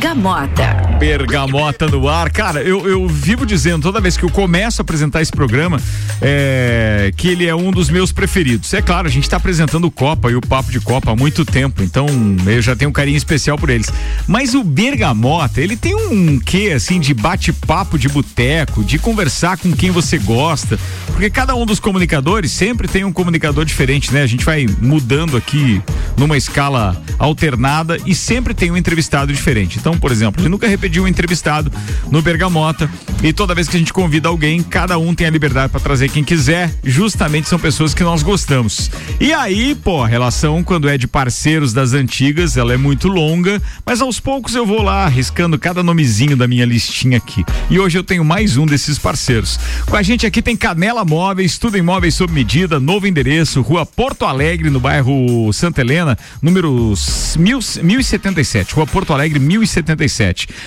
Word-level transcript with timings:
Bergamota. 0.00 0.96
Bergamota 0.98 1.86
no 1.86 2.08
ar. 2.08 2.30
Cara, 2.30 2.62
eu, 2.62 2.88
eu 2.88 3.06
vivo 3.06 3.44
dizendo 3.44 3.82
toda 3.82 4.00
vez 4.00 4.16
que 4.16 4.22
eu 4.22 4.30
começo 4.30 4.80
a 4.80 4.82
apresentar 4.82 5.20
esse 5.20 5.30
programa 5.30 5.78
é, 6.22 7.12
que 7.14 7.28
ele 7.28 7.46
é 7.46 7.54
um 7.54 7.70
dos 7.70 7.90
meus 7.90 8.10
preferidos. 8.10 8.72
É 8.72 8.80
claro, 8.80 9.06
a 9.06 9.10
gente 9.10 9.24
está 9.24 9.36
apresentando 9.36 9.90
Copa 9.90 10.30
e 10.30 10.34
o 10.34 10.40
Papo 10.40 10.72
de 10.72 10.80
Copa 10.80 11.10
há 11.10 11.16
muito 11.16 11.44
tempo, 11.44 11.82
então 11.82 12.06
eu 12.46 12.62
já 12.62 12.74
tenho 12.74 12.88
um 12.88 12.94
carinho 12.94 13.16
especial 13.18 13.58
por 13.58 13.68
eles. 13.68 13.92
Mas 14.26 14.54
o 14.54 14.64
Bergamota, 14.64 15.60
ele 15.60 15.76
tem 15.76 15.94
um 15.94 16.38
quê, 16.38 16.72
assim, 16.74 16.98
de 16.98 17.12
bate-papo 17.12 17.98
de 17.98 18.08
boteco, 18.08 18.82
de 18.82 18.98
conversar 18.98 19.58
com 19.58 19.70
quem 19.70 19.90
você 19.90 20.16
gosta, 20.16 20.78
porque 21.08 21.28
cada 21.28 21.54
um 21.54 21.66
dos 21.66 21.78
comunicadores 21.78 22.50
sempre 22.50 22.88
tem 22.88 23.04
um 23.04 23.12
comunicador 23.12 23.66
diferente, 23.66 24.12
né? 24.14 24.22
A 24.22 24.26
gente 24.26 24.46
vai 24.46 24.66
mudando 24.80 25.36
aqui 25.36 25.82
numa 26.16 26.38
escala 26.38 27.00
alternada 27.18 27.98
e 28.06 28.14
sempre 28.14 28.54
tem 28.54 28.70
um 28.70 28.76
entrevistado 28.76 29.32
diferente. 29.32 29.78
Então, 29.78 29.89
por 29.98 30.10
exemplo, 30.10 30.40
gente 30.40 30.50
nunca 30.50 30.66
repetiu 30.66 31.04
um 31.04 31.08
entrevistado 31.08 31.70
no 32.10 32.20
Bergamota 32.20 32.90
e 33.22 33.32
toda 33.32 33.54
vez 33.54 33.68
que 33.68 33.76
a 33.76 33.78
gente 33.78 33.92
convida 33.92 34.28
alguém, 34.28 34.62
cada 34.62 34.98
um 34.98 35.14
tem 35.14 35.26
a 35.26 35.30
liberdade 35.30 35.70
para 35.70 35.80
trazer 35.80 36.08
quem 36.08 36.24
quiser. 36.24 36.74
Justamente 36.82 37.48
são 37.48 37.58
pessoas 37.58 37.92
que 37.92 38.02
nós 38.02 38.22
gostamos. 38.22 38.90
E 39.20 39.32
aí, 39.32 39.74
pô, 39.74 40.02
a 40.02 40.06
relação 40.06 40.64
quando 40.64 40.88
é 40.88 40.96
de 40.96 41.06
parceiros 41.06 41.72
das 41.72 41.92
antigas, 41.92 42.56
ela 42.56 42.72
é 42.72 42.76
muito 42.76 43.08
longa, 43.08 43.60
mas 43.84 44.00
aos 44.00 44.18
poucos 44.18 44.54
eu 44.54 44.64
vou 44.64 44.82
lá 44.82 45.04
arriscando 45.04 45.58
cada 45.58 45.82
nomezinho 45.82 46.36
da 46.36 46.48
minha 46.48 46.64
listinha 46.64 47.18
aqui. 47.18 47.44
E 47.68 47.78
hoje 47.78 47.98
eu 47.98 48.04
tenho 48.04 48.24
mais 48.24 48.56
um 48.56 48.64
desses 48.64 48.98
parceiros. 48.98 49.58
Com 49.86 49.96
a 49.96 50.02
gente 50.02 50.26
aqui 50.26 50.40
tem 50.40 50.56
Canela 50.56 51.04
Móveis, 51.04 51.58
tudo 51.58 51.76
em 51.76 51.82
móveis 51.82 52.14
sob 52.14 52.32
medida, 52.32 52.80
novo 52.80 53.06
endereço, 53.06 53.60
Rua 53.60 53.84
Porto 53.84 54.24
Alegre, 54.24 54.70
no 54.70 54.80
bairro 54.80 55.52
Santa 55.52 55.82
Helena, 55.82 56.16
número 56.40 56.94
1077, 57.36 58.74
Rua 58.74 58.86
Porto 58.86 59.12
Alegre 59.12 59.38
1077. 59.38 59.79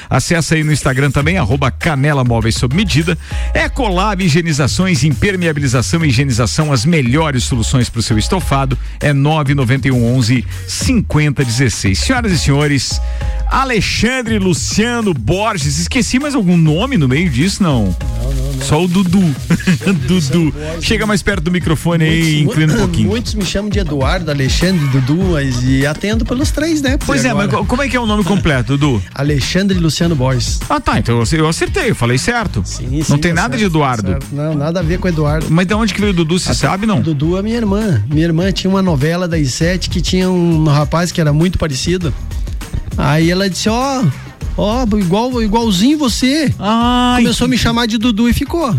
Acesse 0.10 0.56
aí 0.56 0.64
no 0.64 0.72
Instagram 0.72 1.12
também, 1.12 1.38
arroba 1.38 1.72
Canela 1.72 2.24
Móveis 2.24 2.56
sob 2.56 2.76
medida. 2.76 3.18
Ecolab 3.54 4.24
Higienizações, 4.24 5.04
impermeabilização 5.04 6.04
e 6.04 6.10
higienização, 6.10 6.72
as 6.72 6.86
melhores 6.86 7.44
soluções 7.44 7.90
para 7.90 8.00
o 8.00 8.04
seu 8.04 8.18
estofado. 8.18 8.78
É 9.00 9.14
991 9.14 10.16
11 10.16 10.46
5016. 10.68 12.00
Senhoras 12.00 12.32
e 12.32 12.40
senhores, 12.40 13.02
Alexandre 13.48 14.40
Luciano 14.40 15.14
Borges, 15.14 15.78
esqueci 15.80 16.20
mais 16.20 16.36
algum 16.36 16.58
nome 16.58 16.98
no 16.98 17.08
meio 17.08 17.30
disso? 17.30 17.62
Não, 17.62 17.86
não, 17.86 18.34
não. 18.34 18.53
Só 18.62 18.84
o 18.84 18.88
Dudu. 18.88 19.24
Dudu. 20.08 20.54
Chega 20.82 21.06
mais 21.06 21.22
perto 21.22 21.44
do 21.44 21.52
microfone 21.52 22.06
muitos, 22.06 22.28
aí, 22.28 22.42
inclina 22.42 22.74
um 22.74 22.78
pouquinho. 22.78 23.10
Muitos 23.10 23.34
me 23.34 23.46
chamam 23.46 23.70
de 23.70 23.80
Eduardo, 23.80 24.32
Alexandre, 24.32 24.86
Dudu, 24.88 25.18
mas 25.32 25.64
e 25.64 25.86
atendo 25.86 26.26
pelos 26.26 26.52
três, 26.52 26.82
né? 26.82 26.98
Pois 27.06 27.26
é, 27.26 27.34
mas 27.34 27.52
como 27.52 27.82
é 27.82 27.90
que 27.90 27.96
é 27.96 28.00
o 28.00 28.06
nome 28.06 28.24
completo, 28.24 28.78
Dudu? 28.78 29.02
Alexandre 29.14 29.78
Luciano 29.78 30.16
Borges. 30.16 30.60
Ah, 30.70 30.80
tá. 30.80 31.00
Então 31.00 31.24
eu 31.32 31.48
acertei, 31.48 31.92
eu 31.92 31.96
falei 31.96 32.18
certo. 32.18 32.62
Sim, 32.66 33.02
sim, 33.04 33.12
não 33.12 33.18
tem 33.18 33.34
nada 33.34 33.50
certo, 33.50 33.60
de 33.60 33.66
Eduardo. 33.66 34.18
Não, 34.32 34.54
nada 34.56 34.80
a 34.80 34.84
ver 34.84 35.00
com 35.00 35.08
Eduardo. 35.08 35.48
Mas 35.50 35.68
de 35.68 35.74
onde 35.74 35.94
que 35.94 36.00
veio 36.00 36.14
o 36.14 36.16
Dudu, 36.16 36.40
você 36.40 36.54
sabe, 36.54 36.86
não? 36.86 37.02
Dudu 37.02 37.38
é 37.38 37.42
minha 37.42 37.58
irmã. 37.58 38.04
Minha 38.10 38.26
irmã 38.26 38.52
tinha 38.52 38.70
uma 38.70 38.82
novela 38.82 39.28
da 39.28 39.38
I7 39.38 39.90
que 39.90 40.02
tinha 40.02 40.30
um 40.30 40.66
rapaz 40.66 41.12
que 41.12 41.20
era 41.20 41.34
muito 41.34 41.58
parecido. 41.58 42.14
Aí 42.98 43.32
ela 43.32 43.50
disse, 43.50 43.70
ó, 43.70 44.04
ó, 44.58 44.86
igual, 44.98 45.42
igualzinho 45.42 45.98
você. 45.98 46.54
Ai, 46.60 47.22
Começou 47.24 47.46
a 47.46 47.48
me 47.48 47.58
chamar 47.58 47.86
de 47.88 47.98
Dudu 47.98 48.30
e 48.30 48.34
ficou. 48.34 48.76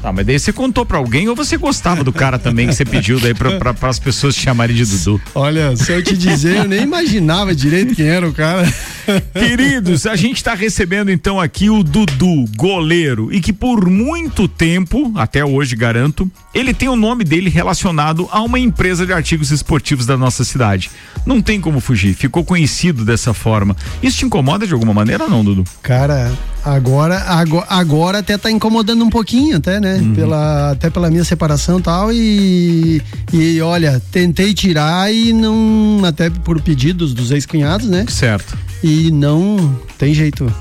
Tá, 0.00 0.12
mas 0.12 0.24
daí 0.24 0.38
você 0.38 0.52
contou 0.52 0.86
pra 0.86 0.98
alguém 0.98 1.28
ou 1.28 1.34
você 1.34 1.56
gostava 1.56 2.04
do 2.04 2.12
cara 2.12 2.38
também 2.38 2.68
que 2.68 2.74
você 2.74 2.84
pediu 2.84 3.18
daí 3.18 3.34
pra, 3.34 3.58
pra, 3.58 3.74
pra 3.74 3.88
as 3.88 3.98
pessoas 3.98 4.34
te 4.34 4.42
chamarem 4.42 4.76
de 4.76 4.84
Dudu? 4.84 5.20
Olha, 5.34 5.74
se 5.76 5.90
eu 5.92 6.02
te 6.02 6.16
dizer, 6.16 6.58
eu 6.58 6.68
nem 6.68 6.82
imaginava 6.82 7.54
direito 7.54 7.96
quem 7.96 8.06
era 8.06 8.28
o 8.28 8.32
cara. 8.32 8.72
Queridos, 9.32 10.06
a 10.06 10.16
gente 10.16 10.42
tá 10.42 10.54
recebendo 10.54 11.10
então 11.10 11.40
aqui 11.40 11.70
o 11.70 11.82
Dudu, 11.82 12.44
goleiro, 12.56 13.32
e 13.32 13.40
que 13.40 13.52
por 13.52 13.88
muito 13.88 14.46
tempo, 14.46 15.12
até 15.16 15.44
hoje 15.44 15.74
garanto, 15.74 16.30
ele 16.54 16.74
tem 16.74 16.88
o 16.88 16.96
nome 16.96 17.24
dele 17.24 17.48
relacionado 17.50 18.28
a 18.30 18.40
uma 18.42 18.58
empresa 18.58 19.06
de 19.06 19.12
artigos 19.12 19.50
esportivos 19.50 20.06
da 20.06 20.16
nossa 20.16 20.44
cidade. 20.44 20.90
Não 21.24 21.40
tem 21.40 21.60
como 21.60 21.80
fugir, 21.80 22.14
ficou 22.14 22.44
conhecido 22.44 23.04
dessa 23.04 23.32
forma. 23.32 23.76
Isso 24.02 24.18
te 24.18 24.26
incomoda 24.26 24.66
de 24.66 24.72
alguma 24.72 24.94
maneira 24.94 25.24
ou 25.24 25.30
não, 25.30 25.44
Dudu? 25.44 25.64
Cara, 25.82 26.32
agora, 26.64 27.18
agora, 27.26 27.66
agora 27.68 28.18
até 28.18 28.36
tá 28.36 28.50
incomodando 28.50 29.04
um 29.04 29.10
pouquinho, 29.10 29.56
até, 29.56 29.80
né? 29.80 29.96
Uhum. 29.96 30.14
Pela, 30.14 30.70
até 30.72 30.90
pela 30.90 31.10
minha 31.10 31.24
separação 31.24 31.78
e 31.78 31.82
tal. 31.82 32.12
E, 32.12 33.02
e 33.32 33.60
olha, 33.60 34.00
tentei 34.10 34.52
tirar 34.54 35.12
e 35.12 35.32
não. 35.32 36.02
Até 36.04 36.30
por 36.30 36.60
pedidos 36.60 37.14
dos 37.14 37.30
ex-cunhados, 37.30 37.88
né? 37.88 38.04
Certo. 38.08 38.56
E 38.82 39.10
não 39.10 39.76
tem 39.96 40.14
jeito. 40.14 40.52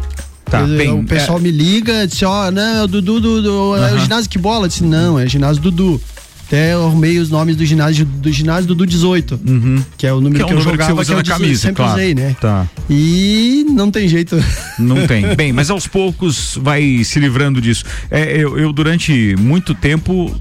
Tá, 0.46 0.64
bem, 0.64 0.92
o 0.92 1.04
pessoal 1.04 1.40
é... 1.40 1.42
me 1.42 1.52
liga, 1.52 2.08
disse, 2.08 2.24
ó, 2.24 2.48
oh, 2.48 2.52
não, 2.52 2.86
o 2.86 2.88
Dudu, 2.88 3.20
do, 3.20 3.52
uhum. 3.52 3.76
é 3.76 3.94
o 3.94 4.00
ginásio 4.00 4.30
que 4.30 4.38
bola? 4.38 4.66
Eu 4.66 4.70
disse, 4.70 4.84
não, 4.84 5.20
é 5.20 5.26
o 5.26 5.30
ginásio 5.30 5.62
Dudu. 5.62 6.02
Até 6.48 6.72
arrumei 6.72 7.20
os 7.20 7.30
nomes 7.30 7.58
do 7.58 7.66
ginásio 7.66 8.06
do 8.06 8.32
ginásio 8.32 8.70
Dudu 8.70 8.86
18. 8.86 9.40
Uhum. 9.46 9.84
Que 9.98 10.08
é 10.08 10.14
o 10.14 10.22
número 10.22 10.36
que, 10.36 10.42
é 10.42 10.46
um 10.46 10.48
que 10.48 10.54
eu 10.56 10.62
jogava 10.62 11.04
que, 11.04 11.14
que 11.14 11.14
eu 11.14 11.24
camisa, 11.24 11.62
sempre 11.62 11.76
claro. 11.76 12.00
usei, 12.00 12.16
né? 12.16 12.36
Tá. 12.40 12.66
E 12.90 13.66
não 13.70 13.92
tem 13.92 14.08
jeito. 14.08 14.42
Não 14.80 15.06
tem. 15.08 15.36
Bem, 15.36 15.52
mas 15.52 15.70
aos 15.70 15.88
poucos 15.88 16.58
vai 16.62 17.04
se 17.04 17.20
livrando 17.20 17.60
disso. 17.60 17.84
É, 18.10 18.38
eu, 18.38 18.58
eu 18.58 18.72
durante 18.72 19.36
muito 19.38 19.76
tempo 19.76 20.34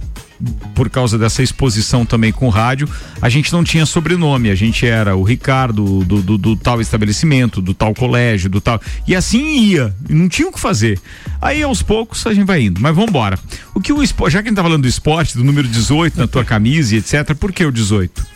por 0.74 0.90
causa 0.90 1.18
dessa 1.18 1.42
exposição 1.42 2.04
também 2.04 2.32
com 2.32 2.48
rádio, 2.48 2.88
a 3.20 3.28
gente 3.28 3.52
não 3.52 3.64
tinha 3.64 3.86
sobrenome, 3.86 4.50
a 4.50 4.54
gente 4.54 4.86
era 4.86 5.16
o 5.16 5.22
Ricardo 5.22 6.04
do, 6.04 6.22
do, 6.22 6.38
do, 6.38 6.56
tal 6.56 6.80
estabelecimento, 6.80 7.62
do 7.62 7.72
tal 7.72 7.94
colégio, 7.94 8.50
do 8.50 8.60
tal. 8.60 8.80
E 9.06 9.14
assim 9.14 9.60
ia, 9.60 9.94
não 10.08 10.28
tinha 10.28 10.48
o 10.48 10.52
que 10.52 10.60
fazer. 10.60 11.00
Aí 11.40 11.62
aos 11.62 11.82
poucos 11.82 12.26
a 12.26 12.34
gente 12.34 12.46
vai 12.46 12.62
indo, 12.62 12.80
mas 12.80 12.94
vamos 12.94 13.10
embora. 13.10 13.38
O 13.74 13.80
que 13.80 13.92
o 13.92 14.02
esporte, 14.02 14.34
já 14.34 14.42
que 14.42 14.48
a 14.48 14.50
gente 14.50 14.56
tá 14.56 14.62
falando 14.62 14.82
do 14.82 14.88
esporte, 14.88 15.36
do 15.36 15.44
número 15.44 15.66
18 15.68 16.18
na 16.18 16.26
tua 16.26 16.44
camisa 16.44 16.94
e 16.94 16.98
etc, 16.98 17.34
por 17.34 17.52
que 17.52 17.64
o 17.64 17.72
18? 17.72 18.35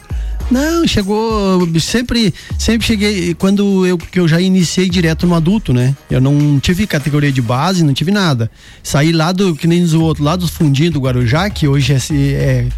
Não, 0.50 0.86
chegou. 0.86 1.68
Sempre, 1.78 2.34
sempre 2.58 2.86
cheguei. 2.86 3.34
Quando 3.34 3.86
eu, 3.86 3.96
que 3.96 4.18
eu 4.18 4.26
já 4.26 4.40
iniciei 4.40 4.88
direto 4.88 5.26
no 5.26 5.34
adulto, 5.34 5.72
né? 5.72 5.94
Eu 6.10 6.20
não 6.20 6.58
tive 6.58 6.86
categoria 6.86 7.30
de 7.30 7.40
base, 7.40 7.84
não 7.84 7.94
tive 7.94 8.10
nada. 8.10 8.50
Saí 8.82 9.12
lá 9.12 9.30
do, 9.30 9.54
que 9.54 9.66
nem 9.66 9.84
do 9.86 10.02
outro 10.02 10.24
lado, 10.24 10.40
dos 10.40 10.50
fundinhos 10.50 10.92
do 10.92 11.00
Guarujá, 11.00 11.48
que 11.48 11.68
hoje 11.68 11.92
é, 11.92 11.96
é 12.12 12.68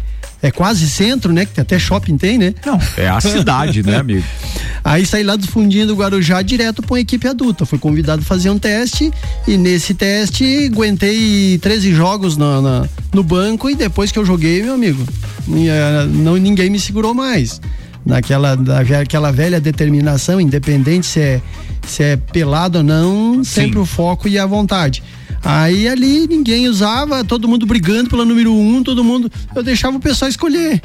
é 0.43 0.51
quase 0.51 0.89
centro, 0.89 1.31
né? 1.31 1.45
Que 1.45 1.61
até 1.61 1.79
shopping 1.79 2.17
tem, 2.17 2.37
né? 2.37 2.53
Não, 2.65 2.77
é 2.97 3.07
a 3.07 3.21
cidade, 3.21 3.81
né, 3.81 3.95
amigo? 3.95 4.23
Aí 4.83 5.05
saí 5.05 5.23
lá 5.23 5.37
do 5.37 5.47
fundinho 5.47 5.87
do 5.87 5.95
Guarujá 5.95 6.41
direto 6.41 6.81
para 6.81 6.95
uma 6.95 6.99
equipe 6.99 7.25
adulta. 7.25 7.65
Fui 7.65 7.79
convidado 7.79 8.21
a 8.21 8.25
fazer 8.25 8.49
um 8.49 8.59
teste 8.59 9.09
e 9.47 9.55
nesse 9.55 9.93
teste 9.93 10.69
aguentei 10.69 11.57
13 11.59 11.93
jogos 11.93 12.35
no, 12.35 12.61
na, 12.61 12.85
no 13.13 13.23
banco 13.23 13.69
e 13.69 13.75
depois 13.75 14.11
que 14.11 14.19
eu 14.19 14.25
joguei, 14.25 14.61
meu 14.61 14.73
amigo, 14.73 15.01
não, 16.11 16.35
ninguém 16.35 16.69
me 16.69 16.79
segurou 16.79 17.13
mais. 17.13 17.61
Naquela 18.05 18.57
aquela 18.99 19.31
velha 19.31 19.61
determinação, 19.61 20.41
independente 20.41 21.05
se 21.05 21.21
é, 21.21 21.41
se 21.87 22.03
é 22.03 22.17
pelado 22.17 22.79
ou 22.79 22.83
não, 22.83 23.41
sempre 23.45 23.75
Sim. 23.75 23.79
o 23.79 23.85
foco 23.85 24.27
e 24.27 24.37
a 24.37 24.45
vontade. 24.45 25.01
Aí 25.43 25.87
ali 25.87 26.25
ninguém 26.27 26.69
usava, 26.69 27.23
todo 27.23 27.47
mundo 27.47 27.65
brigando 27.65 28.09
pela 28.09 28.23
número 28.23 28.53
um, 28.53 28.81
todo 28.81 29.03
mundo. 29.03 29.31
Eu 29.53 29.61
deixava 29.61 29.97
o 29.97 29.99
pessoal 29.99 30.29
escolher. 30.29 30.81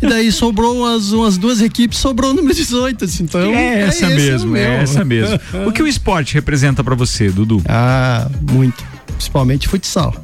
E 0.00 0.06
daí 0.06 0.32
sobrou 0.32 0.78
umas, 0.78 1.12
umas 1.12 1.36
duas 1.36 1.60
equipes, 1.60 1.98
sobrou 1.98 2.30
o 2.30 2.34
número 2.34 2.54
18. 2.54 3.04
Assim, 3.04 3.24
então, 3.24 3.54
é 3.54 3.82
essa 3.82 4.06
é 4.06 4.14
mesmo, 4.14 4.56
é 4.56 4.82
essa 4.82 5.04
mesmo. 5.04 5.38
O 5.66 5.72
que 5.72 5.82
o 5.82 5.86
esporte 5.86 6.34
representa 6.34 6.82
para 6.82 6.94
você, 6.94 7.28
Dudu? 7.30 7.62
Ah, 7.68 8.30
muito. 8.50 8.82
Principalmente 9.08 9.68
futsal. 9.68 10.14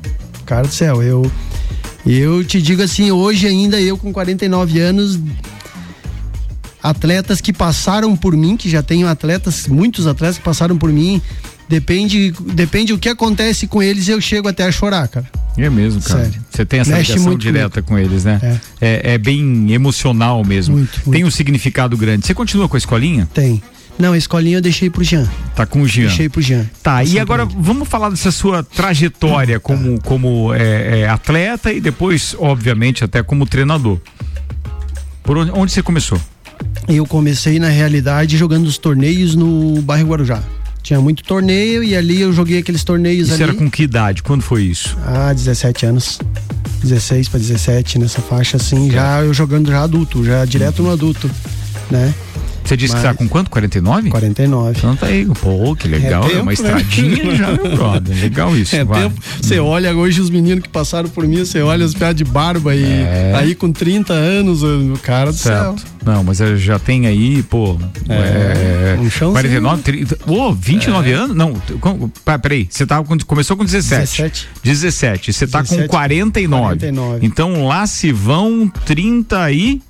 Cara 0.46 0.66
do 0.66 0.72
céu, 0.72 1.02
eu. 1.02 1.30
Eu 2.06 2.44
te 2.44 2.60
digo 2.60 2.82
assim, 2.82 3.10
hoje 3.10 3.46
ainda 3.46 3.80
eu 3.80 3.96
com 3.96 4.12
49 4.12 4.78
anos, 4.78 5.18
atletas 6.82 7.40
que 7.40 7.50
passaram 7.50 8.14
por 8.14 8.36
mim, 8.36 8.58
que 8.58 8.68
já 8.68 8.82
tenho 8.82 9.08
atletas, 9.08 9.66
muitos 9.66 10.06
atletas 10.06 10.36
que 10.36 10.44
passaram 10.44 10.76
por 10.76 10.92
mim, 10.92 11.22
Depende, 11.68 12.32
depende 12.52 12.92
o 12.92 12.98
que 12.98 13.08
acontece 13.08 13.66
com 13.66 13.82
eles, 13.82 14.08
eu 14.08 14.20
chego 14.20 14.48
até 14.48 14.64
a 14.64 14.72
chorar, 14.72 15.08
cara. 15.08 15.26
É 15.56 15.70
mesmo, 15.70 16.02
cara. 16.02 16.24
Sério. 16.24 16.40
Você 16.50 16.64
tem 16.64 16.80
essa 16.80 16.92
Mexe 16.92 17.12
ligação 17.12 17.38
direta 17.38 17.82
comigo. 17.82 18.06
com 18.06 18.12
eles, 18.12 18.24
né? 18.24 18.60
É. 18.80 18.86
é. 18.86 19.14
É, 19.14 19.18
bem 19.18 19.72
emocional 19.72 20.44
mesmo. 20.44 20.76
Muito, 20.76 20.92
muito. 21.06 21.10
Tem 21.12 21.24
um 21.24 21.30
significado 21.30 21.96
grande. 21.96 22.26
Você 22.26 22.34
continua 22.34 22.68
com 22.68 22.76
a 22.76 22.78
escolinha? 22.78 23.28
Tem. 23.32 23.62
Não, 23.96 24.12
a 24.12 24.18
escolinha 24.18 24.56
eu 24.56 24.60
deixei 24.60 24.90
pro 24.90 25.04
Jean. 25.04 25.28
Tá 25.54 25.64
com 25.64 25.82
o 25.82 25.86
Jean. 25.86 26.06
Deixei 26.06 26.28
pro 26.28 26.42
Jean. 26.42 26.68
Tá, 26.82 27.04
e 27.04 27.18
agora 27.18 27.44
vamos 27.44 27.88
falar 27.88 28.10
dessa 28.10 28.32
sua 28.32 28.62
trajetória 28.62 29.60
tá. 29.60 29.60
como, 29.60 30.00
como 30.02 30.52
é, 30.52 31.00
é, 31.00 31.08
atleta 31.08 31.72
e 31.72 31.80
depois, 31.80 32.34
obviamente, 32.38 33.04
até 33.04 33.22
como 33.22 33.46
treinador. 33.46 34.00
Por 35.22 35.38
onde, 35.38 35.52
onde 35.52 35.70
você 35.70 35.82
começou? 35.82 36.20
Eu 36.88 37.06
comecei, 37.06 37.60
na 37.60 37.68
realidade, 37.68 38.36
jogando 38.36 38.66
os 38.66 38.76
torneios 38.76 39.36
no 39.36 39.80
bairro 39.82 40.08
Guarujá. 40.08 40.42
Tinha 40.84 41.00
muito 41.00 41.24
torneio 41.24 41.82
e 41.82 41.96
ali 41.96 42.20
eu 42.20 42.30
joguei 42.30 42.58
aqueles 42.58 42.84
torneios 42.84 43.28
isso 43.28 43.34
ali. 43.34 43.42
era 43.44 43.54
com 43.54 43.70
que 43.70 43.84
idade? 43.84 44.22
Quando 44.22 44.42
foi 44.42 44.64
isso? 44.64 44.96
Ah, 45.02 45.32
17 45.32 45.86
anos. 45.86 46.18
16 46.82 47.30
para 47.30 47.40
17 47.40 47.98
nessa 47.98 48.20
faixa 48.20 48.58
assim, 48.58 48.90
já 48.90 49.22
eu 49.22 49.32
jogando 49.32 49.70
já 49.70 49.82
adulto, 49.82 50.22
já 50.22 50.44
direto 50.44 50.82
no 50.82 50.90
adulto, 50.90 51.30
né? 51.90 52.12
Você 52.64 52.76
disse 52.76 52.94
Mas... 52.94 53.02
que 53.02 53.08
tá 53.08 53.14
com 53.14 53.28
quanto? 53.28 53.50
49? 53.50 54.10
49. 54.10 54.78
Então 54.78 54.96
tá 54.96 55.06
aí, 55.06 55.26
pô, 55.26 55.76
que 55.76 55.86
legal. 55.86 56.24
É, 56.24 56.28
tempo, 56.28 56.38
é 56.38 56.42
uma 56.42 56.46
né? 56.46 56.54
estradinha 56.54 57.24
né? 57.24 57.36
já, 57.36 57.52
meu 57.52 57.76
brother. 57.76 58.20
Legal 58.20 58.56
isso. 58.56 58.74
É 58.74 58.84
tempo. 58.84 59.20
Você 59.40 59.58
olha 59.58 59.94
hoje 59.94 60.20
os 60.20 60.30
meninos 60.30 60.62
que 60.62 60.68
passaram 60.68 61.08
por 61.08 61.26
mim, 61.26 61.38
você 61.38 61.60
olha 61.60 61.84
os 61.84 61.94
pés 61.94 62.14
de 62.14 62.24
barba 62.24 62.74
e 62.74 62.84
é. 62.84 63.32
aí 63.36 63.54
com 63.54 63.70
30 63.70 64.12
anos, 64.12 64.62
o 64.62 64.98
cara 65.02 65.30
do 65.30 65.36
certo. 65.36 65.80
céu. 65.80 65.88
Não, 66.04 66.24
mas 66.24 66.38
já 66.38 66.78
tem 66.78 67.06
aí, 67.06 67.42
pô. 67.42 67.78
É, 68.08 68.96
é 68.96 69.00
um 69.00 69.10
chão 69.10 69.32
49, 69.32 69.82
30. 69.82 70.18
Ô, 70.26 70.48
oh, 70.48 70.52
29 70.52 71.10
é. 71.10 71.14
anos? 71.14 71.36
Não, 71.36 71.54
peraí. 72.42 72.66
Você 72.70 72.86
tava 72.86 73.04
com, 73.04 73.18
começou 73.20 73.56
com 73.56 73.64
17. 73.64 74.22
17. 74.22 74.48
17. 74.62 75.32
Você 75.32 75.46
tá 75.46 75.62
17, 75.62 75.82
com 75.82 75.88
49. 75.88 76.62
49. 76.64 77.26
Então 77.26 77.66
lá 77.66 77.86
se 77.86 78.12
vão 78.12 78.70
30 78.84 79.52
e. 79.52 79.80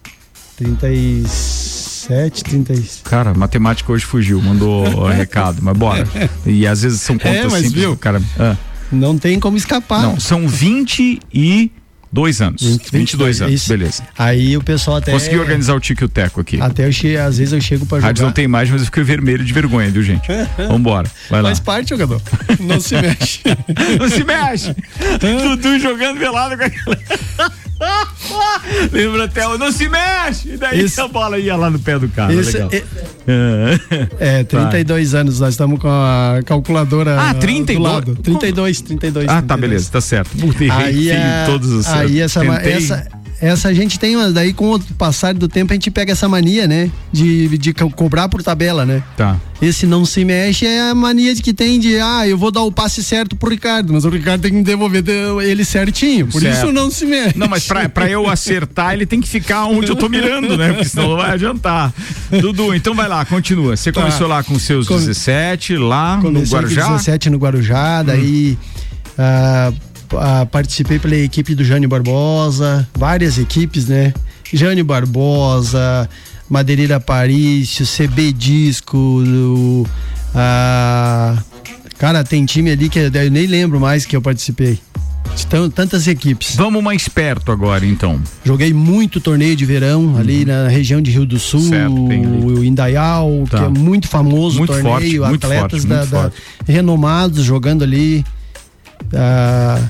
37, 2.07 2.45
36. 2.45 3.01
Cara, 3.05 3.35
matemática 3.35 3.91
hoje 3.93 4.05
fugiu, 4.05 4.41
mandou 4.41 5.07
recado, 5.09 5.59
mas 5.63 5.77
bora. 5.77 6.07
E 6.47 6.67
às 6.67 6.83
vezes 6.83 7.01
são 7.01 7.17
contas 7.19 7.37
é, 7.37 7.43
mas 7.45 7.63
simples, 7.63 7.73
viu? 7.73 7.97
cara. 7.97 8.23
Ah. 8.39 8.57
Não 8.93 9.19
tem 9.19 9.41
como 9.41 9.57
escapar. 9.57 10.03
Não, 10.03 10.21
são 10.21 10.47
20 10.47 11.21
e 11.33 11.71
Dois 12.15 12.41
anos. 12.41 12.63
20, 12.63 12.93
22 12.93 13.43
anos, 13.43 13.55
isso. 13.55 13.69
beleza. 13.69 14.05
Aí 14.17 14.57
o 14.57 14.63
pessoal 14.63 14.99
até. 14.99 15.11
Consegui 15.11 15.37
organizar 15.37 15.75
o 15.75 15.81
tique 15.81 16.01
e 16.01 16.05
o 16.05 16.09
teco 16.09 16.41
aqui. 16.41 16.61
Até 16.61 16.87
eu 16.87 16.93
che... 16.93 17.17
às 17.17 17.39
vezes 17.39 17.53
eu 17.53 17.61
chego 17.61 17.85
pra 17.87 17.99
jogar. 17.99 18.07
Rádio 18.07 18.25
não 18.25 18.31
tem 18.31 18.47
mais, 18.47 18.71
mas 18.71 18.83
eu 18.83 18.85
fico 18.85 19.03
vermelho 19.03 19.45
de 19.45 19.53
vergonha, 19.53 19.91
viu, 19.91 20.01
gente? 20.01 20.29
Vambora. 20.57 21.11
Vai 21.29 21.43
lá. 21.43 21.49
Faz 21.49 21.59
parte, 21.59 21.89
jogador. 21.89 22.23
Não 22.61 22.81
se 22.81 22.95
mexe. 22.95 23.41
não 23.99 24.09
se 24.09 24.23
mexe. 24.23 24.77
Dudu 25.43 25.81
jogando 25.81 26.21
velado 26.21 26.57
com 26.57 26.63
aquela. 26.63 26.99
Lembra 28.93 29.25
até 29.25 29.47
o 29.47 29.59
não 29.59 29.71
se 29.73 29.89
mexe! 29.89 30.51
E 30.51 30.57
daí 30.57 30.81
esse, 30.81 31.01
a 31.01 31.09
bola 31.09 31.39
ia 31.39 31.57
lá 31.57 31.71
no 31.71 31.79
pé 31.79 31.99
do 31.99 32.09
cara. 32.09 32.33
Esse, 32.33 32.59
legal. 32.59 32.71
É, 34.19 34.41
é 34.41 34.45
32 34.45 35.11
Vai. 35.13 35.21
anos, 35.21 35.41
nós 35.41 35.55
estamos 35.55 35.79
com 35.81 35.89
a 35.89 36.41
calculadora. 36.45 37.21
Ah, 37.21 37.35
32? 37.35 37.77
Do 37.77 37.83
lado. 37.83 38.17
32, 38.23 38.81
32. 38.81 39.29
Ah, 39.29 39.43
32. 39.43 39.49
tá, 39.49 39.57
beleza, 39.57 39.91
tá 39.91 40.01
certo. 40.01 40.37
Botei 40.37 40.71
aí, 40.71 41.11
a, 41.13 41.45
todos 41.47 41.71
os 41.71 41.87
Aí 41.89 42.21
essa, 42.21 42.45
essa, 42.45 43.07
essa 43.41 43.69
a 43.69 43.75
gente 43.75 43.99
tem, 43.99 44.17
mas 44.17 44.33
daí 44.33 44.53
com 44.53 44.75
o 44.75 44.81
passar 44.95 45.35
do 45.35 45.49
tempo 45.49 45.73
a 45.73 45.75
gente 45.75 45.91
pega 45.91 46.13
essa 46.13 46.29
mania, 46.29 46.67
né? 46.67 46.91
De, 47.13 47.59
de 47.59 47.73
cobrar 47.73 48.29
por 48.29 48.43
tabela, 48.43 48.87
né? 48.87 49.03
Tá. 49.17 49.39
Esse 49.61 49.87
não 49.87 50.05
se 50.05 50.25
mexe 50.25 50.67
é 50.67 50.91
a 50.91 50.95
mania 50.95 51.35
de 51.35 51.43
que 51.43 51.53
tem 51.53 51.79
de, 51.81 51.99
ah, 51.99 52.27
eu 52.29 52.37
vou 52.37 52.51
dar 52.51 52.63
o 52.63 52.73
passe 52.73 53.03
certo 53.03 53.35
pro 53.35 53.51
Ricardo, 53.51 53.93
mas 53.93 54.05
o 54.05 54.09
Ricardo 54.09 54.43
tem 54.43 54.51
que 54.51 54.57
me 54.59 54.65
devolver 54.65 55.03
ele 55.43 55.65
certinho. 55.65 56.27
Por 56.27 56.41
certo. 56.41 56.57
isso 56.57 56.73
não 56.73 56.91
se 56.91 57.07
mexe. 57.07 57.39
Não, 57.39 57.49
mas 57.49 57.67
pra, 57.67 57.89
pra 57.89 58.11
eu 58.11 58.29
acertar, 58.29 58.93
ele 58.95 59.07
tem 59.07 59.21
que 59.21 59.29
ficar 59.29 59.67
onde 59.67 59.91
eu 59.91 59.97
tô 59.97 60.09
mirando, 60.09 60.57
né? 60.57 60.73
Porque 60.73 60.89
senão 60.89 61.11
não 61.11 61.17
vai 61.17 61.33
adiantar. 61.33 61.93
Dudu, 62.41 62.75
então 62.75 62.95
vai 62.95 63.09
lá, 63.09 63.25
continua. 63.25 63.77
Você 63.77 63.91
tá. 63.91 64.03
começou 64.03 64.27
lá 64.27 64.43
com 64.43 64.59
seus 64.59 64.87
Com... 64.87 64.97
17, 64.97 65.77
lá 65.77 66.19
Comecei 66.21 66.45
no 66.45 66.51
Guarujá? 66.51 66.85
Com 66.85 66.93
17 66.93 67.31
no 67.31 67.39
Guarujá, 67.39 68.03
daí. 68.03 68.59
Hum. 68.61 68.75
Uh, 69.73 69.94
ah, 70.19 70.47
participei 70.47 70.99
pela 70.99 71.17
equipe 71.17 71.55
do 71.55 71.65
Jânio 71.65 71.89
Barbosa, 71.89 72.89
várias 72.95 73.39
equipes, 73.39 73.87
né? 73.87 74.13
Jânio 74.53 74.85
Barbosa, 74.85 76.09
Madeireira 76.49 77.01
Parício, 77.01 77.87
CB 77.87 78.33
Disco, 78.33 78.97
o, 78.97 79.87
ah, 80.35 81.37
cara, 81.99 82.25
tem 82.25 82.45
time 82.45 82.71
ali 82.71 82.89
que 82.89 82.99
eu 82.99 83.31
nem 83.31 83.47
lembro 83.47 83.81
mais 83.81 84.05
que 84.05 84.17
eu 84.17 84.23
participei. 84.23 84.79
Estão 85.35 85.69
tantas 85.69 86.07
equipes. 86.07 86.55
Vamos 86.55 86.83
mais 86.83 87.09
perto 87.09 87.51
agora, 87.51 87.85
então. 87.85 88.21
Joguei 88.45 88.73
muito 88.73 89.21
torneio 89.21 89.57
de 89.57 89.65
verão 89.65 90.05
uhum. 90.05 90.19
ali 90.19 90.45
na 90.45 90.69
região 90.69 91.01
de 91.01 91.11
Rio 91.11 91.27
do 91.27 91.39
Sul, 91.39 91.61
certo, 91.61 91.93
o 91.93 92.65
Indaial, 92.65 93.45
tá. 93.51 93.59
que 93.59 93.65
é 93.65 93.69
muito 93.69 94.07
famoso 94.07 94.59
muito 94.59 94.73
torneio, 94.73 95.23
forte, 95.23 95.45
atletas 95.45 95.85
forte, 95.85 96.11
da, 96.11 96.29
da, 96.29 96.33
renomados 96.67 97.45
jogando 97.45 97.83
ali. 97.83 98.25
Ah, 99.13 99.81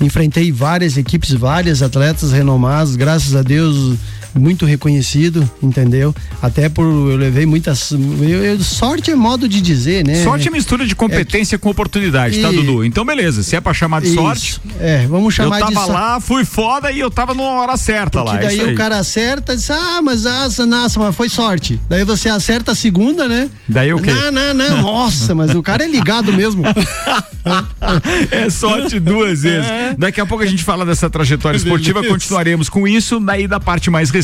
enfrentei 0.00 0.50
várias 0.52 0.96
equipes, 0.96 1.32
vários 1.32 1.82
atletas 1.82 2.32
renomados, 2.32 2.96
graças 2.96 3.34
a 3.34 3.42
Deus 3.42 3.98
muito 4.34 4.64
reconhecido, 4.64 5.48
entendeu? 5.62 6.14
Até 6.40 6.68
por 6.68 6.84
eu 6.84 7.16
levei 7.16 7.46
muitas. 7.46 7.92
Eu, 7.92 8.44
eu, 8.44 8.60
sorte 8.60 9.10
é 9.10 9.14
modo 9.14 9.48
de 9.48 9.60
dizer, 9.60 10.06
né? 10.06 10.22
Sorte 10.22 10.48
é 10.48 10.50
mistura 10.50 10.86
de 10.86 10.94
competência 10.94 11.56
é, 11.56 11.58
com 11.58 11.70
oportunidade, 11.70 12.40
tá, 12.40 12.52
e, 12.52 12.54
tá, 12.54 12.60
Dudu? 12.60 12.84
Então, 12.84 13.04
beleza. 13.04 13.42
Se 13.42 13.56
é 13.56 13.60
pra 13.60 13.74
chamar 13.74 14.00
de 14.00 14.08
isso, 14.08 14.16
sorte. 14.16 14.60
É, 14.78 15.06
vamos 15.06 15.34
chamar 15.34 15.56
de 15.56 15.62
Eu 15.62 15.72
tava 15.72 15.86
lá, 15.86 16.20
fui 16.20 16.44
foda 16.44 16.90
e 16.92 17.00
eu 17.00 17.10
tava 17.10 17.34
na 17.34 17.42
hora 17.42 17.76
certa 17.76 18.22
lá. 18.22 18.36
Daí 18.36 18.72
o 18.72 18.74
cara 18.74 18.98
acerta 18.98 19.52
e 19.52 19.56
diz: 19.56 19.70
Ah, 19.70 20.00
mas 20.02 20.24
essa, 20.24 20.64
nossa, 20.64 21.00
mas 21.00 21.14
foi 21.14 21.28
sorte. 21.28 21.80
Daí 21.88 22.04
você 22.04 22.28
acerta 22.28 22.72
a 22.72 22.74
segunda, 22.74 23.28
né? 23.28 23.50
Daí 23.68 23.92
o 23.92 24.00
quê? 24.00 24.12
Não, 24.12 24.32
não, 24.32 24.54
não. 24.54 24.82
nossa, 24.82 25.34
mas 25.34 25.54
o 25.54 25.62
cara 25.62 25.84
é 25.84 25.88
ligado 25.88 26.32
mesmo. 26.32 26.62
é 28.30 28.50
sorte 28.50 29.00
duas 29.00 29.42
vezes. 29.42 29.68
É. 29.68 29.94
Daqui 29.98 30.20
a 30.20 30.26
pouco 30.26 30.44
a 30.44 30.46
gente 30.46 30.62
fala 30.62 30.84
dessa 30.84 31.08
trajetória 31.08 31.56
esportiva, 31.56 32.04
continuaremos 32.04 32.68
com 32.68 32.86
isso. 32.86 33.18
Daí 33.20 33.46
da 33.46 33.58
parte 33.58 33.90
mais 33.90 34.10
recente. 34.10 34.19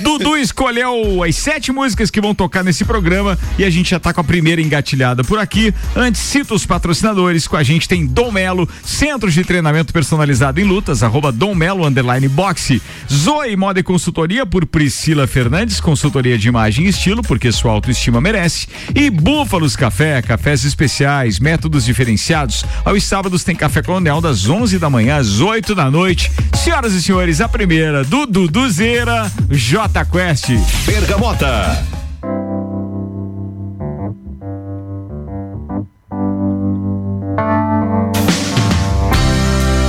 Dudu 0.00 0.36
escolheu 0.38 1.22
as 1.22 1.36
sete 1.36 1.72
músicas 1.72 2.10
que 2.10 2.20
vão 2.20 2.34
tocar 2.34 2.62
nesse 2.62 2.84
programa 2.84 3.38
e 3.58 3.64
a 3.64 3.70
gente 3.70 3.90
já 3.90 4.00
tá 4.00 4.12
com 4.12 4.20
a 4.20 4.24
primeira 4.24 4.60
engatilhada 4.60 5.22
por 5.24 5.38
aqui. 5.38 5.72
Antes, 5.94 6.20
cita 6.20 6.54
os 6.54 6.66
patrocinadores. 6.66 7.46
Com 7.46 7.56
a 7.56 7.62
gente 7.62 7.88
tem 7.88 8.06
Dom 8.06 8.30
Melo, 8.30 8.68
Centros 8.84 9.34
de 9.34 9.44
Treinamento 9.44 9.92
Personalizado 9.92 10.60
em 10.60 10.64
Lutas, 10.64 11.02
arroba 11.02 11.30
Dom 11.30 11.54
Melo, 11.54 11.86
underline 11.86 12.28
boxe. 12.28 12.80
Zoe 13.10 13.56
Moda 13.56 13.80
e 13.80 13.82
Consultoria 13.82 14.46
por 14.46 14.66
Priscila 14.66 15.26
Fernandes, 15.26 15.80
consultoria 15.80 16.38
de 16.38 16.48
imagem 16.48 16.86
e 16.86 16.88
estilo, 16.88 17.22
porque 17.22 17.52
sua 17.52 17.72
autoestima 17.72 18.20
merece. 18.20 18.66
E 18.94 19.10
Búfalos 19.10 19.76
Café, 19.76 20.22
cafés 20.22 20.64
especiais, 20.64 21.38
métodos 21.38 21.84
diferenciados. 21.84 22.64
Aos 22.84 23.04
sábados 23.04 23.44
tem 23.44 23.54
Café 23.54 23.82
Colonial 23.82 24.20
das 24.20 24.48
11 24.48 24.78
da 24.78 24.88
manhã 24.88 25.16
às 25.16 25.40
8 25.40 25.74
da 25.74 25.90
noite. 25.90 26.30
Senhoras 26.54 26.92
e 26.92 27.02
senhores, 27.02 27.40
a 27.40 27.48
primeira 27.48 28.04
do 28.04 28.26
Duduzeira 28.26 29.11
J 29.50 30.04
Quest. 30.06 30.50
Bergamota. 30.86 31.84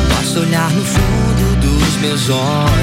Posso 0.10 0.40
olhar 0.40 0.70
no 0.72 0.84
fundo 0.86 1.56
dos 1.62 1.96
meus 2.02 2.30
olhos 2.30 2.83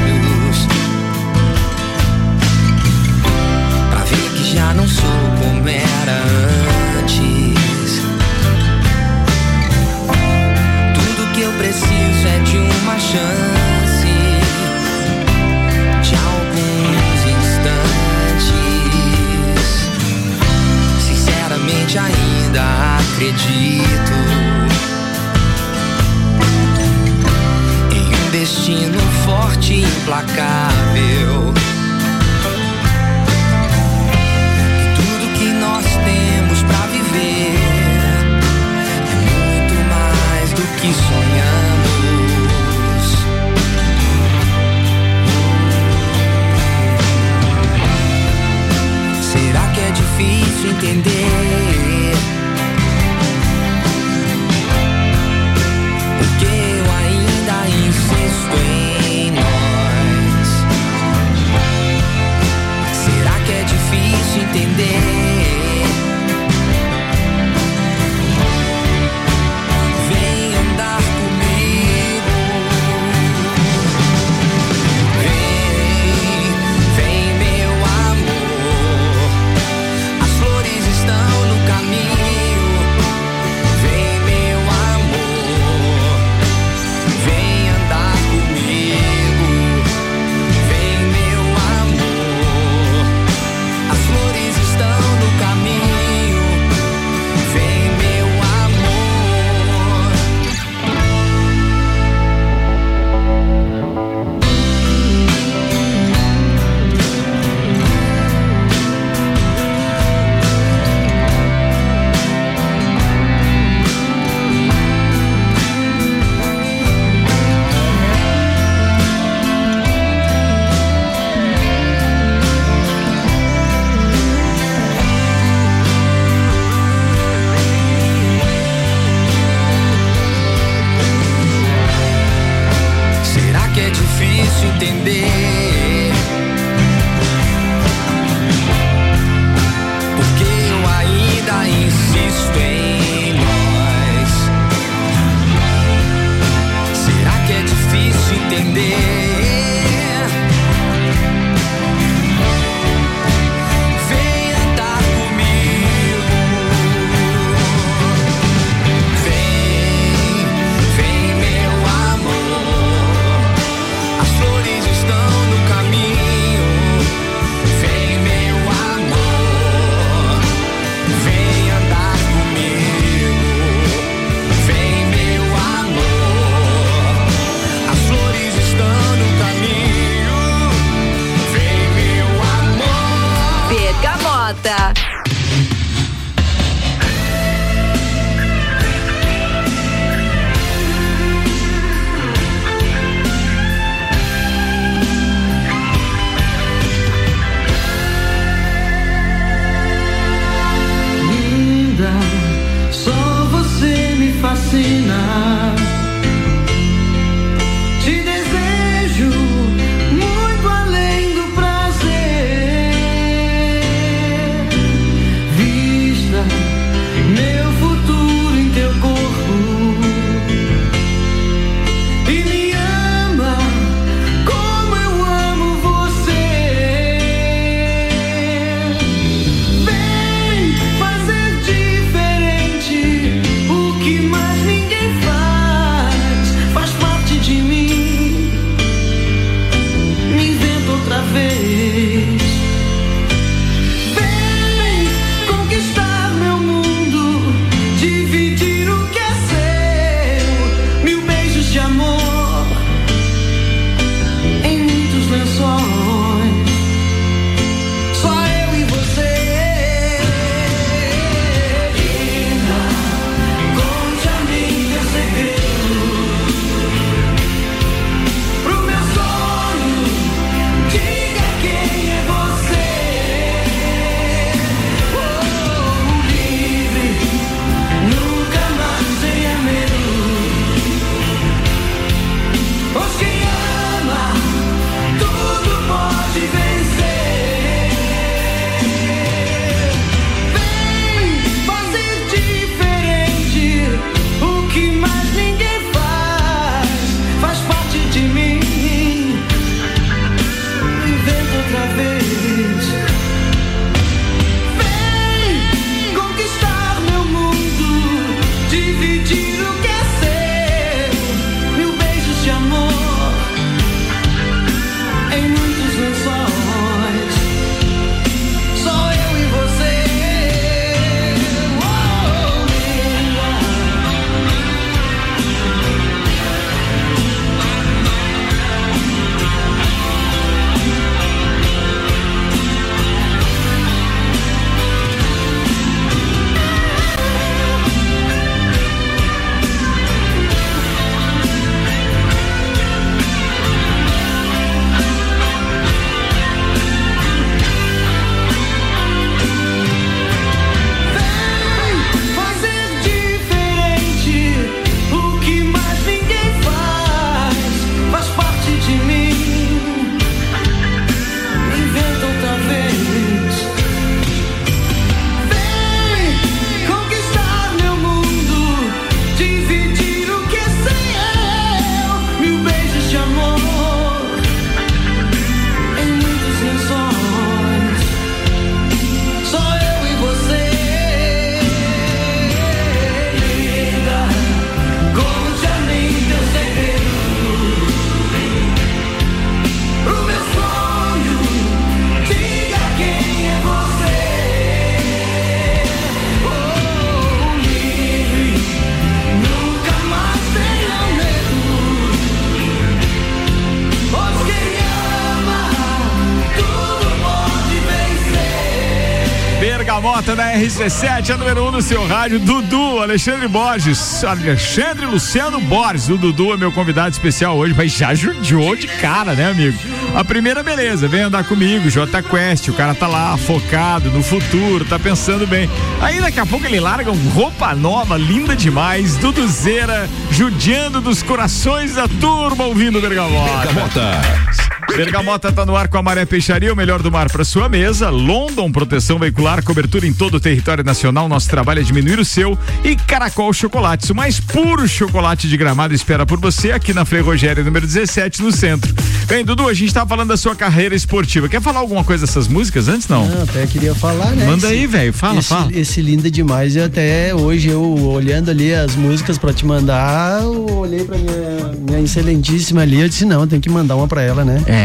RC7, 410.61 411.31
a 411.31 411.37
número 411.39 411.65
1 411.65 411.69
um 411.69 411.71
no 411.71 411.81
seu 411.81 412.07
rádio, 412.07 412.39
Dudu, 412.39 412.99
Alexandre 412.99 413.49
Borges, 413.49 414.23
Alexandre 414.23 415.07
Luciano 415.07 415.59
Borges, 415.59 416.11
o 416.11 416.19
Dudu 416.19 416.53
é 416.53 416.57
meu 416.59 416.71
convidado 416.71 417.09
especial 417.09 417.57
hoje, 417.57 417.73
mas 417.75 417.91
já 417.93 418.15
judiou 418.15 418.77
de 418.77 418.87
cara, 418.87 419.33
né, 419.33 419.51
amigo? 419.51 419.79
A 420.15 420.23
primeira, 420.23 420.63
beleza, 420.63 421.09
vem 421.09 421.23
andar 421.23 421.45
comigo, 421.45 421.89
J 421.89 422.23
Quest, 422.23 422.69
o 422.69 422.75
cara 422.75 422.95
tá 422.95 423.07
lá 423.07 423.39
focado 423.39 424.11
no 424.11 424.23
futuro, 424.23 424.85
tá 424.85 424.99
pensando 424.99 425.47
bem. 425.47 425.67
Aí 425.99 426.21
daqui 426.21 426.39
a 426.39 426.45
pouco 426.45 426.67
ele 426.67 426.79
larga 426.79 427.11
uma 427.11 427.33
roupa 427.33 427.75
nova, 427.75 428.19
linda 428.19 428.55
demais, 428.55 429.17
Duduzeira, 429.17 430.11
judiando 430.31 431.01
dos 431.01 431.23
corações 431.23 431.95
da 431.95 432.07
turma 432.07 432.65
ouvindo 432.65 433.01
Bergamota. 433.01 433.65
Bergamota. 433.65 434.80
Bergamota 434.97 435.53
tá 435.53 435.65
no 435.65 435.77
ar 435.77 435.89
com 435.89 435.99
a 435.99 436.03
Maré 436.03 436.25
Peixaria, 436.25 436.73
o 436.73 436.77
melhor 436.77 437.03
do 437.03 437.11
mar 437.11 437.31
para 437.31 437.45
sua 437.45 437.69
mesa. 437.69 438.11
London 438.11 438.71
Proteção 438.71 439.19
Veicular, 439.19 439.63
cobertura 439.63 440.07
em 440.07 440.13
todo 440.13 440.35
o 440.35 440.41
território 440.41 440.85
nacional. 440.85 441.29
Nosso 441.29 441.49
trabalho 441.49 441.81
é 441.81 441.83
diminuir 441.83 442.19
o 442.19 442.25
seu. 442.25 442.59
E 442.85 442.97
Caracol 442.97 443.53
Chocolates, 443.53 444.11
o 444.11 444.15
mais 444.15 444.41
puro 444.41 444.87
chocolate 444.89 445.49
de 445.49 445.57
gramado 445.57 445.95
espera 445.95 446.27
por 446.27 446.39
você 446.41 446.73
aqui 446.73 446.93
na 446.93 447.05
Frei 447.05 447.23
Rogério, 447.23 447.65
número 447.65 447.87
17, 447.87 448.43
no 448.43 448.53
centro. 448.53 448.95
Bem, 449.27 449.45
Dudu, 449.45 449.69
a 449.69 449.75
gente 449.75 449.95
tava 449.95 450.09
falando 450.09 450.29
da 450.29 450.37
sua 450.37 450.57
carreira 450.57 450.95
esportiva. 450.95 451.49
Quer 451.49 451.63
falar 451.63 451.81
alguma 451.81 452.03
coisa 452.03 452.27
dessas 452.27 452.49
músicas 452.49 452.89
antes, 452.89 453.07
não? 453.07 453.27
Não, 453.27 453.43
até 453.43 453.67
queria 453.67 453.95
falar, 453.95 454.33
né? 454.33 454.45
Manda 454.45 454.67
esse, 454.67 454.75
aí, 454.75 454.87
velho. 454.87 455.13
Fala, 455.13 455.39
esse, 455.39 455.49
fala. 455.49 455.71
Esse 455.73 456.03
lindo 456.03 456.27
é 456.27 456.31
demais. 456.31 456.75
E 456.75 456.81
até 456.81 457.35
hoje, 457.35 457.69
eu 457.69 457.83
olhando 457.83 458.51
ali 458.51 458.75
as 458.75 458.97
músicas 458.97 459.39
para 459.39 459.53
te 459.53 459.65
mandar, 459.65 460.43
eu 460.43 460.67
olhei 460.79 461.05
pra 461.05 461.17
minha, 461.17 461.73
minha 461.79 462.01
excelentíssima 462.01 462.83
ali, 462.83 463.01
eu 463.01 463.09
disse, 463.09 463.25
não, 463.25 463.47
tem 463.47 463.61
que 463.61 463.71
mandar 463.71 463.97
uma 463.97 464.09
pra 464.09 464.23
ela, 464.23 464.45
né? 464.45 464.63
É. 464.67 464.80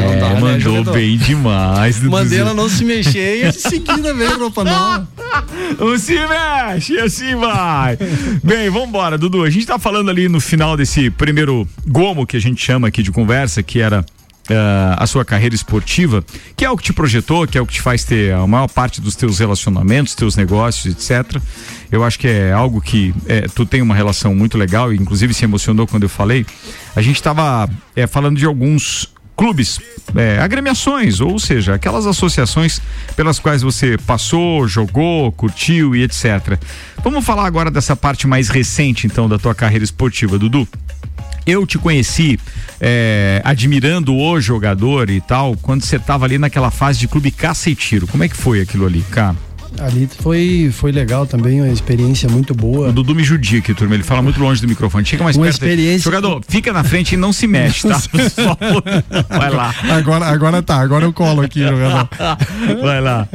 Não 0.00 0.18
dá, 0.18 0.34
né, 0.34 0.40
mandou 0.40 0.84
né, 0.84 0.92
bem 0.92 1.16
demais. 1.16 2.00
Mandei 2.02 2.38
ela 2.38 2.54
não 2.54 2.68
se 2.68 2.84
mexer 2.84 3.46
e 3.46 3.52
seguida 3.52 4.14
veio 4.14 4.38
roupa 4.38 4.64
nova. 4.64 5.08
Não 5.78 5.96
se 5.96 6.14
mexe, 6.26 6.98
assim 6.98 7.36
vai. 7.36 7.96
bem, 8.42 8.68
vambora, 8.68 9.16
Dudu. 9.16 9.44
A 9.44 9.50
gente 9.50 9.66
tá 9.66 9.78
falando 9.78 10.10
ali 10.10 10.28
no 10.28 10.40
final 10.40 10.76
desse 10.76 11.10
primeiro 11.10 11.66
gomo 11.86 12.26
que 12.26 12.36
a 12.36 12.40
gente 12.40 12.62
chama 12.64 12.88
aqui 12.88 13.02
de 13.02 13.12
conversa, 13.12 13.62
que 13.62 13.80
era 13.80 14.04
Uh, 14.48 14.96
a 14.96 15.06
sua 15.06 15.24
carreira 15.24 15.54
esportiva, 15.54 16.24
que 16.56 16.64
é 16.64 16.70
o 16.70 16.76
que 16.76 16.82
te 16.82 16.92
projetou, 16.92 17.46
que 17.46 17.56
é 17.56 17.60
o 17.60 17.66
que 17.66 17.74
te 17.74 17.80
faz 17.80 18.02
ter 18.02 18.34
a 18.34 18.44
maior 18.48 18.66
parte 18.66 19.00
dos 19.00 19.14
teus 19.14 19.38
relacionamentos, 19.38 20.12
teus 20.16 20.34
negócios, 20.34 20.92
etc. 20.92 21.40
Eu 21.92 22.02
acho 22.02 22.18
que 22.18 22.26
é 22.26 22.52
algo 22.52 22.80
que 22.80 23.14
é, 23.28 23.42
tu 23.42 23.64
tem 23.64 23.80
uma 23.80 23.94
relação 23.94 24.34
muito 24.34 24.58
legal, 24.58 24.92
e 24.92 24.96
inclusive 24.96 25.32
se 25.32 25.44
emocionou 25.44 25.86
quando 25.86 26.02
eu 26.02 26.08
falei. 26.08 26.44
A 26.96 27.00
gente 27.00 27.14
estava 27.14 27.70
é, 27.94 28.08
falando 28.08 28.38
de 28.38 28.44
alguns 28.44 29.08
clubes, 29.40 29.80
é, 30.14 30.38
agremiações, 30.38 31.18
ou 31.18 31.38
seja, 31.38 31.74
aquelas 31.74 32.06
associações 32.06 32.78
pelas 33.16 33.38
quais 33.38 33.62
você 33.62 33.96
passou, 33.96 34.68
jogou, 34.68 35.32
curtiu 35.32 35.96
e 35.96 36.02
etc. 36.02 36.58
Vamos 37.02 37.24
falar 37.24 37.46
agora 37.46 37.70
dessa 37.70 37.96
parte 37.96 38.26
mais 38.26 38.50
recente, 38.50 39.06
então, 39.06 39.26
da 39.26 39.38
tua 39.38 39.54
carreira 39.54 39.82
esportiva, 39.82 40.38
Dudu. 40.38 40.68
Eu 41.46 41.66
te 41.66 41.78
conheci 41.78 42.38
é, 42.78 43.40
admirando 43.42 44.14
o 44.14 44.38
jogador 44.38 45.08
e 45.08 45.22
tal, 45.22 45.56
quando 45.56 45.84
você 45.84 45.96
estava 45.96 46.26
ali 46.26 46.36
naquela 46.36 46.70
fase 46.70 46.98
de 46.98 47.08
clube 47.08 47.30
caça 47.30 47.70
e 47.70 47.74
tiro. 47.74 48.06
Como 48.06 48.22
é 48.22 48.28
que 48.28 48.36
foi 48.36 48.60
aquilo 48.60 48.84
ali, 48.84 49.00
cara? 49.10 49.34
Ali 49.78 50.08
foi, 50.20 50.70
foi 50.72 50.92
legal 50.92 51.26
também, 51.26 51.60
uma 51.60 51.72
experiência 51.72 52.28
muito 52.28 52.54
boa. 52.54 52.88
O 52.88 52.92
Dudu 52.92 53.14
me 53.14 53.22
judia 53.22 53.60
aqui, 53.60 53.72
turma. 53.72 53.94
Ele 53.94 54.02
fala 54.02 54.22
muito 54.22 54.40
longe 54.40 54.60
do 54.60 54.68
microfone. 54.68 55.04
Chega 55.04 55.24
mais 55.24 55.36
uma 55.36 55.44
perto. 55.44 55.54
Experiência... 55.54 56.00
Jogador, 56.00 56.42
fica 56.46 56.72
na 56.72 56.84
frente 56.84 57.14
e 57.14 57.16
não 57.16 57.32
se 57.32 57.46
mexe, 57.46 57.88
tá? 57.88 58.00
Vai 59.28 59.50
lá. 59.50 59.74
Agora, 59.90 60.26
agora 60.26 60.62
tá, 60.62 60.76
agora 60.76 61.04
eu 61.04 61.12
colo 61.12 61.42
aqui, 61.42 61.60
jogador. 61.60 62.08
Vai 62.82 63.00
lá. 63.00 63.28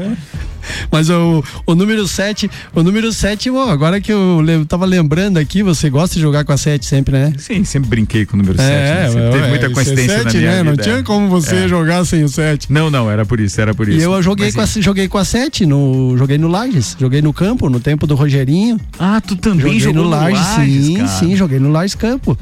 Mas 0.91 1.10
o, 1.10 1.43
o 1.65 1.75
número 1.75 2.08
7, 2.08 2.49
o 2.73 2.84
número 2.84 3.12
7, 3.12 3.49
agora 3.69 3.99
que 3.99 4.12
eu 4.12 4.43
tava 4.67 4.86
lembrando 4.86 5.38
aqui, 5.38 5.63
você 5.63 5.89
gosta 5.89 6.15
de 6.15 6.21
jogar 6.21 6.43
com 6.43 6.51
a 6.51 6.58
7 6.58 6.86
sempre, 6.86 7.13
né? 7.13 7.34
Sim, 7.38 7.63
sempre 7.63 7.89
brinquei 7.89 8.25
com 8.25 8.36
o 8.36 8.38
número 8.38 8.58
7. 8.58 8.69
É, 8.69 9.10
né? 9.10 9.32
teve 9.32 9.47
muita 9.47 9.69
coincidência 9.69 10.23
7, 10.23 10.25
na 10.25 10.32
minha 10.32 10.51
né? 10.51 10.58
Vida. 10.58 10.71
Não 10.71 10.78
tinha 10.78 11.04
como 11.04 11.28
você 11.30 11.56
é. 11.56 11.67
jogar 11.67 12.06
sem 12.06 12.23
o 12.23 12.30
7. 12.30 12.71
Não, 12.71 12.89
não, 12.89 13.10
era 13.10 13.25
por 13.25 13.39
isso, 13.39 13.60
era 13.60 13.73
por 13.73 13.88
isso. 13.88 13.99
E 13.99 14.04
eu 14.04 14.21
joguei, 14.21 14.51
com 14.51 14.62
a, 14.62 14.65
joguei 14.65 15.08
com 15.08 15.17
a 15.17 15.25
7, 15.25 15.65
no, 15.65 16.15
joguei 16.17 16.38
no 16.38 16.47
Lages, 16.47 16.95
joguei 16.99 17.21
no 17.21 17.34
campo, 17.34 17.69
no 17.69 17.80
tempo 17.80 18.08
do 18.08 18.15
Rogerinho. 18.15 18.80
Ah, 18.99 19.21
tu 19.21 19.36
também 19.36 19.62
joguei 19.62 19.80
jogou 19.80 20.04
no 20.04 20.10
Lages? 20.10 20.39
No 20.39 20.58
Lages 20.58 20.86
sim, 20.86 20.95
cara. 20.95 21.08
sim, 21.08 21.36
joguei 21.36 21.60
no 21.60 21.71
Lages 21.71 21.95
Campo. 21.95 22.38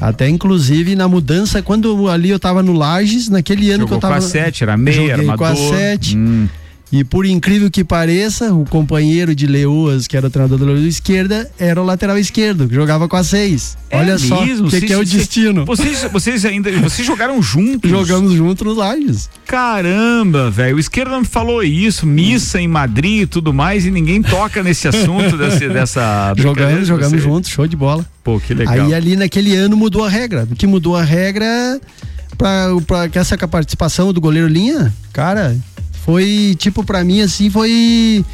Até 0.00 0.28
inclusive 0.28 0.94
na 0.94 1.08
mudança, 1.08 1.60
quando 1.60 2.08
ali 2.08 2.30
eu 2.30 2.38
tava 2.38 2.62
no 2.62 2.72
Lages, 2.72 3.28
naquele 3.28 3.70
ano 3.70 3.80
Jogou 3.80 3.88
que 3.88 3.94
eu 3.94 4.00
tava. 4.00 4.20
Com 4.20 4.26
a 4.26 4.28
7, 4.28 4.62
era 4.62 4.76
meia, 4.76 4.96
joguei 4.96 5.12
armador. 5.12 5.38
com 5.38 5.44
a 5.44 5.56
7. 5.56 6.16
Hum. 6.16 6.48
E 6.90 7.04
por 7.04 7.26
incrível 7.26 7.70
que 7.70 7.84
pareça, 7.84 8.52
o 8.52 8.64
companheiro 8.64 9.34
de 9.34 9.46
Leoas, 9.46 10.06
que 10.06 10.16
era 10.16 10.26
o 10.26 10.30
treinador 10.30 10.58
do 10.58 10.64
Leoas 10.64 10.84
esquerda, 10.84 11.50
era 11.58 11.80
o 11.80 11.84
lateral 11.84 12.18
esquerdo, 12.18 12.66
que 12.66 12.74
jogava 12.74 13.06
com 13.06 13.16
a 13.16 13.22
seis. 13.22 13.76
É 13.90 13.98
Olha 13.98 14.18
só 14.18 14.42
o 14.42 14.68
que, 14.68 14.80
que, 14.80 14.92
é 14.92 14.96
o 14.96 15.04
destino. 15.04 15.66
Vocês, 15.66 16.06
vocês 16.10 16.44
ainda 16.46 16.70
vocês 16.80 17.06
jogaram 17.06 17.42
juntos? 17.42 17.90
Jogamos 17.90 18.32
juntos 18.32 18.66
nos 18.66 18.76
Lages. 18.76 19.28
Caramba, 19.46 20.50
velho. 20.50 20.76
O 20.76 20.80
esquerdo 20.80 21.18
me 21.18 21.26
falou 21.26 21.62
isso, 21.62 22.06
missa 22.06 22.60
em 22.60 22.68
Madrid 22.68 23.22
e 23.22 23.26
tudo 23.26 23.52
mais, 23.52 23.84
e 23.84 23.90
ninguém 23.90 24.22
toca 24.22 24.62
nesse 24.62 24.88
assunto 24.88 25.36
desse, 25.36 25.68
dessa. 25.68 26.32
Jogamos, 26.36 26.86
jogamos 26.86 27.22
juntos, 27.22 27.50
show 27.50 27.66
de 27.66 27.76
bola. 27.76 28.04
Pô, 28.24 28.40
que 28.40 28.54
legal. 28.54 28.74
Aí 28.74 28.94
ali 28.94 29.16
naquele 29.16 29.54
ano 29.54 29.76
mudou 29.76 30.04
a 30.04 30.08
regra. 30.08 30.46
O 30.50 30.56
que 30.56 30.66
mudou 30.66 30.96
a 30.96 31.02
regra 31.02 31.80
para 32.36 32.70
essa 33.14 33.36
participação 33.48 34.12
do 34.12 34.20
goleiro 34.20 34.48
linha, 34.48 34.94
cara, 35.12 35.56
foi, 36.04 36.56
tipo, 36.58 36.84
pra 36.84 37.04
mim, 37.04 37.20
assim, 37.20 37.50
foi. 37.50 38.24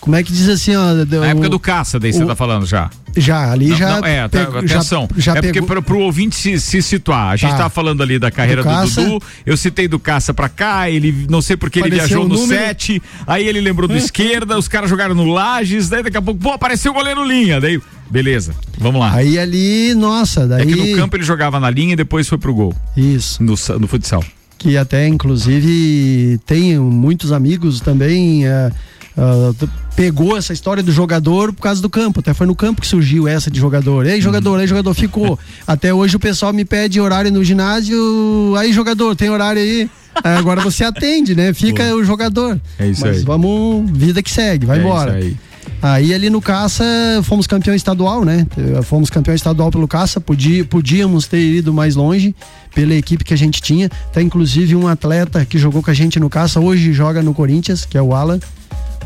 Como 0.00 0.16
é 0.16 0.22
que 0.22 0.32
diz 0.32 0.48
assim, 0.48 0.74
ó? 0.74 0.94
Na 1.20 1.28
época 1.28 1.48
do 1.48 1.60
caça, 1.60 1.98
daí 2.00 2.12
você 2.12 2.26
tá 2.26 2.34
falando 2.34 2.66
já. 2.66 2.90
Já, 3.16 3.52
ali 3.52 3.68
não, 3.68 3.76
já. 3.76 4.00
Não, 4.00 4.06
é, 4.06 4.28
tá, 4.28 4.42
atenção. 4.58 5.08
Já, 5.16 5.32
já 5.32 5.38
é 5.38 5.42
porque 5.42 5.62
pro, 5.62 5.82
pro 5.82 5.98
ouvinte 6.00 6.34
se, 6.34 6.58
se 6.58 6.82
situar, 6.82 7.28
a 7.28 7.36
gente 7.36 7.50
tá. 7.52 7.58
tá 7.58 7.68
falando 7.68 8.02
ali 8.02 8.18
da 8.18 8.30
carreira 8.30 8.64
do, 8.64 8.68
do, 8.68 8.90
Dudu, 8.90 9.24
eu 9.46 9.56
citei 9.56 9.86
do 9.86 9.98
caça 9.98 10.34
pra 10.34 10.48
cá, 10.48 10.90
ele 10.90 11.26
não 11.28 11.40
sei 11.40 11.56
porque 11.56 11.78
ele 11.78 11.90
viajou 11.90 12.26
no 12.26 12.36
7, 12.36 13.00
aí 13.26 13.46
ele 13.46 13.60
lembrou 13.60 13.86
do 13.86 13.94
esquerda, 13.96 14.58
os 14.58 14.66
caras 14.66 14.90
jogaram 14.90 15.14
no 15.14 15.26
Lages, 15.26 15.88
daí 15.88 16.02
daqui 16.02 16.16
a 16.16 16.22
pouco, 16.22 16.40
pô, 16.40 16.50
apareceu 16.50 16.90
o 16.90 16.94
goleiro 16.94 17.24
linha, 17.24 17.60
daí. 17.60 17.80
Beleza, 18.10 18.54
vamos 18.78 19.00
lá. 19.00 19.12
Aí 19.14 19.38
ali, 19.38 19.94
nossa, 19.94 20.46
daí. 20.46 20.62
É 20.62 20.66
que 20.66 20.74
no 20.74 20.96
campo 20.96 21.16
ele 21.16 21.24
jogava 21.24 21.58
na 21.58 21.70
linha 21.70 21.94
e 21.94 21.96
depois 21.96 22.28
foi 22.28 22.36
pro 22.36 22.52
gol. 22.52 22.74
Isso. 22.94 23.42
No, 23.42 23.54
no 23.78 23.86
futsal 23.86 24.22
que 24.62 24.76
até 24.76 25.08
inclusive 25.08 26.38
tem 26.46 26.78
muitos 26.78 27.32
amigos 27.32 27.80
também. 27.80 28.44
Uh, 28.46 28.72
uh, 29.18 29.68
pegou 29.96 30.36
essa 30.36 30.52
história 30.52 30.82
do 30.82 30.92
jogador 30.92 31.52
por 31.52 31.62
causa 31.62 31.82
do 31.82 31.90
campo. 31.90 32.20
Até 32.20 32.32
foi 32.32 32.46
no 32.46 32.54
campo 32.54 32.80
que 32.80 32.86
surgiu 32.86 33.26
essa 33.26 33.50
de 33.50 33.58
jogador. 33.58 34.06
Ei, 34.06 34.20
jogador, 34.20 34.60
aí 34.60 34.66
jogador 34.68 34.94
ficou. 34.94 35.36
Até 35.66 35.92
hoje 35.92 36.14
o 36.14 36.20
pessoal 36.20 36.52
me 36.52 36.64
pede 36.64 37.00
horário 37.00 37.32
no 37.32 37.42
ginásio. 37.42 38.54
Aí, 38.56 38.72
jogador, 38.72 39.16
tem 39.16 39.30
horário 39.30 39.60
aí? 39.60 39.90
Agora 40.22 40.60
você 40.60 40.84
atende, 40.84 41.34
né? 41.34 41.52
Fica 41.52 41.84
Pô. 41.88 41.96
o 41.96 42.04
jogador. 42.04 42.60
É 42.78 42.86
isso 42.86 43.00
Mas 43.00 43.18
aí. 43.18 43.24
vamos, 43.24 43.90
vida 43.90 44.22
que 44.22 44.30
segue, 44.30 44.64
vai 44.64 44.78
é 44.78 44.80
embora. 44.80 45.18
Isso 45.18 45.28
aí. 45.28 45.36
Aí 45.82 46.14
ali 46.14 46.30
no 46.30 46.40
caça 46.40 46.84
fomos 47.24 47.46
campeão 47.46 47.74
estadual, 47.74 48.24
né? 48.24 48.46
Fomos 48.84 49.10
campeão 49.10 49.34
estadual 49.34 49.68
pelo 49.68 49.88
caça, 49.88 50.20
podia, 50.20 50.64
podíamos 50.64 51.26
ter 51.26 51.40
ido 51.40 51.72
mais 51.72 51.96
longe 51.96 52.34
pela 52.74 52.94
equipe 52.94 53.24
que 53.24 53.34
a 53.34 53.36
gente 53.36 53.60
tinha. 53.60 53.90
Até 54.06 54.22
inclusive 54.22 54.74
um 54.76 54.88
atleta 54.88 55.44
que 55.44 55.58
jogou 55.58 55.82
com 55.82 55.90
a 55.90 55.94
gente 55.94 56.18
no 56.18 56.28
caça, 56.28 56.60
hoje 56.60 56.92
joga 56.92 57.22
no 57.22 57.34
Corinthians, 57.34 57.84
que 57.84 57.96
é 57.96 58.02
o 58.02 58.14
Alan. 58.14 58.38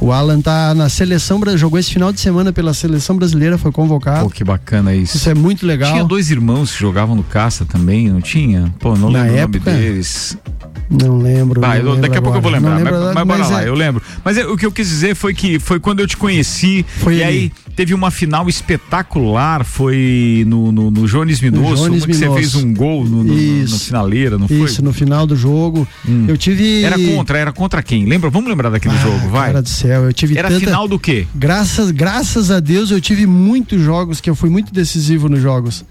O 0.01 0.13
Alan 0.13 0.41
tá 0.41 0.75
na 0.75 0.89
seleção, 0.89 1.41
jogou 1.57 1.79
esse 1.79 1.91
final 1.91 2.13
de 2.13 2.21
semana 2.21 2.53
pela 2.53 2.75
seleção 2.75 3.17
brasileira, 3.17 3.57
foi 3.57 3.73
convocado. 3.73 4.25
Pô, 4.25 4.31
que 4.31 4.45
bacana 4.45 4.95
isso. 4.95 5.17
Isso 5.17 5.31
é 5.31 5.35
muito 5.35 5.67
legal. 5.67 5.91
Tinha 5.93 6.05
dois 6.05 6.31
irmãos 6.31 6.73
que 6.73 6.79
jogavam 6.79 7.17
no 7.17 7.23
caça 7.23 7.65
também, 7.65 8.11
não 8.11 8.21
tinha? 8.21 8.73
Pô, 8.79 8.95
não 8.95 9.11
na 9.11 9.23
lembro 9.23 9.39
época, 9.39 9.71
o 9.71 9.73
nome 9.73 9.87
deles. 9.87 10.37
Não 10.91 11.19
lembro. 11.19 11.61
Não 11.61 12.01
daqui 12.01 12.19
a 12.19 12.23
pouco 12.23 12.39
eu 12.39 12.43
vou 12.43 12.51
lembrar. 12.51 12.81
Mas, 12.81 12.93
mas, 12.93 13.15
mas, 13.15 13.27
bora 13.27 13.47
lá, 13.47 13.63
é... 13.63 13.69
eu 13.69 13.75
lembro. 13.75 14.03
Mas 14.25 14.37
é, 14.37 14.47
o 14.47 14.57
que 14.57 14.67
eu 14.67 14.73
quis 14.73 14.89
dizer 14.89 15.15
foi 15.15 15.35
que 15.35 15.59
foi 15.59 15.81
quando 15.81 16.01
eu 16.01 16.07
te 16.07 16.17
conheci. 16.17 16.85
Foi 16.99 17.15
e 17.15 17.17
ele. 17.17 17.25
aí 17.25 17.53
teve 17.75 17.95
uma 17.95 18.11
final 18.11 18.49
espetacular. 18.49 19.65
Foi 19.65 20.45
no, 20.47 20.73
no, 20.73 20.91
no 20.91 21.07
Jones 21.07 21.41
Minosso. 21.41 21.85
Jones 21.85 22.05
uma 22.05 22.07
que 22.07 22.15
você 22.15 22.31
fez 22.31 22.55
um 22.55 22.73
gol 22.73 23.05
no, 23.05 23.25
no, 23.25 23.35
no 23.35 23.79
finaleira, 23.79 24.39
não 24.39 24.49
foi? 24.49 24.59
Isso, 24.59 24.83
no 24.83 24.93
final 24.93 25.27
do 25.27 25.37
jogo. 25.37 25.87
Hum. 26.09 26.27
Eu 26.29 26.37
tive. 26.37 26.83
Era 26.83 26.99
contra, 26.99 27.39
era 27.39 27.53
contra 27.53 27.83
quem? 27.83 28.07
Lembra? 28.07 28.31
Vamos 28.31 28.49
lembrar 28.49 28.71
daquele 28.71 28.95
ah, 28.95 29.03
jogo, 29.03 29.29
vai. 29.29 29.49
Cara 29.49 29.63
do 29.63 29.69
céu, 29.69 30.05
eu 30.05 30.13
tive 30.13 30.37
Era 30.37 30.49
tanta... 30.49 30.61
final 30.61 30.89
do 30.89 30.99
quê? 30.99 31.27
Graças, 31.35 31.91
graças 31.91 32.51
a 32.51 32.61
Deus 32.61 32.91
eu 32.91 33.01
tive 33.01 33.27
muitos 33.27 33.81
jogos 33.81 34.21
que 34.21 34.31
eu 34.31 34.35
fui 34.35 34.51
muito 34.51 34.73
decisivo 34.73 35.29
nos 35.29 35.41
jogos. 35.41 35.85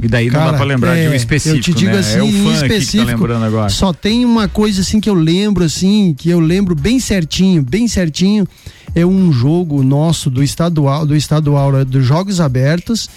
E 0.00 0.06
daí 0.06 0.30
Cara, 0.30 0.44
não 0.44 0.52
dá 0.52 0.56
pra 0.56 0.66
lembrar 0.66 0.96
é, 0.96 1.04
de 1.04 1.08
um 1.08 1.14
específico, 1.14 1.58
eu 1.58 1.62
te 1.62 1.74
digo 1.74 1.92
né? 1.92 1.98
assim, 1.98 2.18
é 2.18 2.22
o 2.22 2.44
fã 2.44 2.52
específico, 2.52 2.90
que 2.90 2.98
tá 2.98 3.04
lembrando 3.04 3.44
agora. 3.44 3.68
Só 3.68 3.92
tem 3.92 4.24
uma 4.24 4.48
coisa 4.48 4.80
assim 4.80 5.00
que 5.00 5.10
eu 5.10 5.14
lembro 5.14 5.64
assim, 5.64 6.14
que 6.16 6.30
eu 6.30 6.38
lembro 6.38 6.74
bem 6.74 7.00
certinho, 7.00 7.62
bem 7.62 7.88
certinho, 7.88 8.46
é 8.94 9.04
um 9.04 9.32
jogo 9.32 9.82
nosso 9.82 10.30
do 10.30 10.42
estadual, 10.42 11.04
do 11.04 11.16
estadual 11.16 11.84
dos 11.84 12.04
Jogos 12.04 12.40
Abertos. 12.40 13.08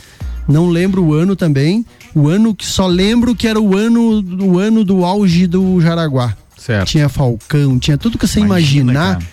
Não 0.48 0.70
lembro 0.70 1.04
o 1.04 1.14
ano 1.14 1.36
também. 1.36 1.86
O 2.14 2.28
ano 2.28 2.54
que 2.54 2.66
só 2.66 2.88
lembro 2.88 3.36
que 3.36 3.48
era 3.48 3.60
o 3.60 3.76
ano 3.76 4.22
do 4.22 4.60
ano 4.60 4.84
do 4.84 5.06
auge 5.06 5.48
do 5.48 5.80
Jaraguá. 5.80 6.36
Certo. 6.58 6.90
Tinha 6.90 7.08
Falcão, 7.08 7.80
tinha 7.80 7.98
tudo 7.98 8.18
que 8.18 8.28
você 8.28 8.40
Imagina, 8.40 8.92
imaginar. 8.92 9.14
Cara. 9.16 9.28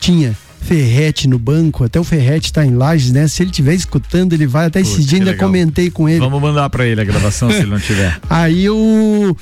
Tinha 0.00 0.36
Ferrete 0.64 1.28
no 1.28 1.38
banco, 1.38 1.84
até 1.84 2.00
o 2.00 2.04
Ferrete 2.04 2.52
tá 2.52 2.64
em 2.64 2.74
Lages, 2.74 3.12
né? 3.12 3.28
Se 3.28 3.42
ele 3.42 3.50
estiver 3.50 3.74
escutando, 3.74 4.32
ele 4.32 4.46
vai. 4.46 4.66
Até 4.66 4.80
esse 4.80 5.04
dia 5.04 5.18
ainda 5.18 5.32
legal. 5.32 5.46
comentei 5.46 5.90
com 5.90 6.08
ele. 6.08 6.18
Vamos 6.18 6.40
mandar 6.40 6.68
para 6.70 6.86
ele 6.86 7.00
a 7.00 7.04
gravação 7.04 7.50
se 7.50 7.58
ele 7.58 7.70
não 7.70 7.78
tiver. 7.78 8.18
Aí 8.28 8.68
o. 8.68 9.36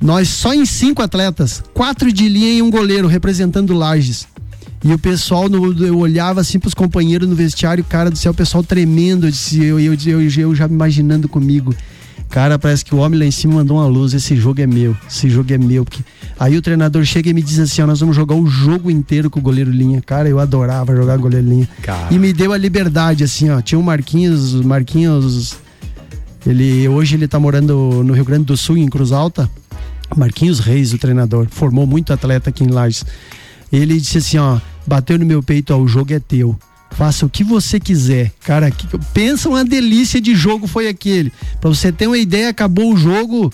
Nós 0.00 0.28
só 0.28 0.52
em 0.52 0.64
cinco 0.64 1.02
atletas, 1.02 1.62
quatro 1.74 2.12
de 2.12 2.28
linha 2.28 2.54
e 2.54 2.62
um 2.62 2.70
goleiro 2.70 3.06
representando 3.06 3.72
Lages. 3.74 4.26
E 4.84 4.92
o 4.92 4.98
pessoal, 4.98 5.48
no, 5.48 5.84
eu 5.84 5.98
olhava 5.98 6.40
assim 6.40 6.58
pros 6.58 6.74
companheiros 6.74 7.28
no 7.28 7.36
vestiário, 7.36 7.84
cara 7.84 8.10
do 8.10 8.18
céu, 8.18 8.32
o 8.32 8.34
pessoal 8.34 8.64
tremendo, 8.64 9.26
eu, 9.26 9.30
disse, 9.30 9.62
eu, 9.62 9.78
eu, 9.78 9.94
eu, 10.06 10.20
eu 10.20 10.54
já 10.54 10.66
me 10.66 10.74
imaginando 10.74 11.28
comigo. 11.28 11.72
Cara, 12.32 12.58
parece 12.58 12.82
que 12.82 12.94
o 12.94 12.98
homem 12.98 13.20
lá 13.20 13.26
em 13.26 13.30
cima 13.30 13.56
mandou 13.56 13.76
uma 13.76 13.86
luz. 13.86 14.14
Esse 14.14 14.34
jogo 14.34 14.58
é 14.58 14.66
meu. 14.66 14.96
Esse 15.06 15.28
jogo 15.28 15.52
é 15.52 15.58
meu. 15.58 15.84
Porque... 15.84 16.02
Aí 16.40 16.56
o 16.56 16.62
treinador 16.62 17.04
chega 17.04 17.28
e 17.28 17.34
me 17.34 17.42
diz 17.42 17.58
assim: 17.58 17.82
ó, 17.82 17.86
nós 17.86 18.00
vamos 18.00 18.16
jogar 18.16 18.34
o 18.34 18.46
jogo 18.46 18.90
inteiro 18.90 19.28
com 19.28 19.38
o 19.38 19.42
goleiro 19.42 19.70
linha. 19.70 20.00
Cara, 20.00 20.30
eu 20.30 20.40
adorava 20.40 20.96
jogar 20.96 21.18
goleiro 21.18 21.46
linha. 21.46 21.68
Cara. 21.82 22.08
E 22.10 22.18
me 22.18 22.32
deu 22.32 22.54
a 22.54 22.56
liberdade, 22.56 23.22
assim, 23.22 23.50
ó. 23.50 23.60
Tinha 23.60 23.78
o 23.78 23.82
Marquinhos, 23.82 24.54
Marquinhos. 24.62 25.56
Ele, 26.46 26.88
hoje 26.88 27.16
ele 27.16 27.28
tá 27.28 27.38
morando 27.38 28.02
no 28.02 28.14
Rio 28.14 28.24
Grande 28.24 28.46
do 28.46 28.56
Sul, 28.56 28.78
em 28.78 28.88
Cruz 28.88 29.12
Alta. 29.12 29.48
Marquinhos 30.16 30.58
Reis, 30.58 30.94
o 30.94 30.98
treinador. 30.98 31.48
Formou 31.50 31.86
muito 31.86 32.14
atleta 32.14 32.48
aqui 32.48 32.64
em 32.64 32.68
Lages. 32.68 33.04
Ele 33.70 34.00
disse 34.00 34.16
assim: 34.16 34.38
ó, 34.38 34.58
bateu 34.86 35.18
no 35.18 35.26
meu 35.26 35.42
peito, 35.42 35.74
ó, 35.74 35.76
o 35.76 35.86
jogo 35.86 36.14
é 36.14 36.18
teu. 36.18 36.58
Faça 36.96 37.26
o 37.26 37.28
que 37.28 37.42
você 37.42 37.80
quiser. 37.80 38.32
Cara, 38.44 38.70
que, 38.70 38.86
pensa 39.12 39.48
uma 39.48 39.64
delícia 39.64 40.20
de 40.20 40.34
jogo 40.34 40.66
foi 40.66 40.88
aquele. 40.88 41.32
Para 41.60 41.70
você 41.70 41.90
ter 41.90 42.06
uma 42.06 42.18
ideia, 42.18 42.48
acabou 42.48 42.92
o 42.92 42.96
jogo, 42.96 43.52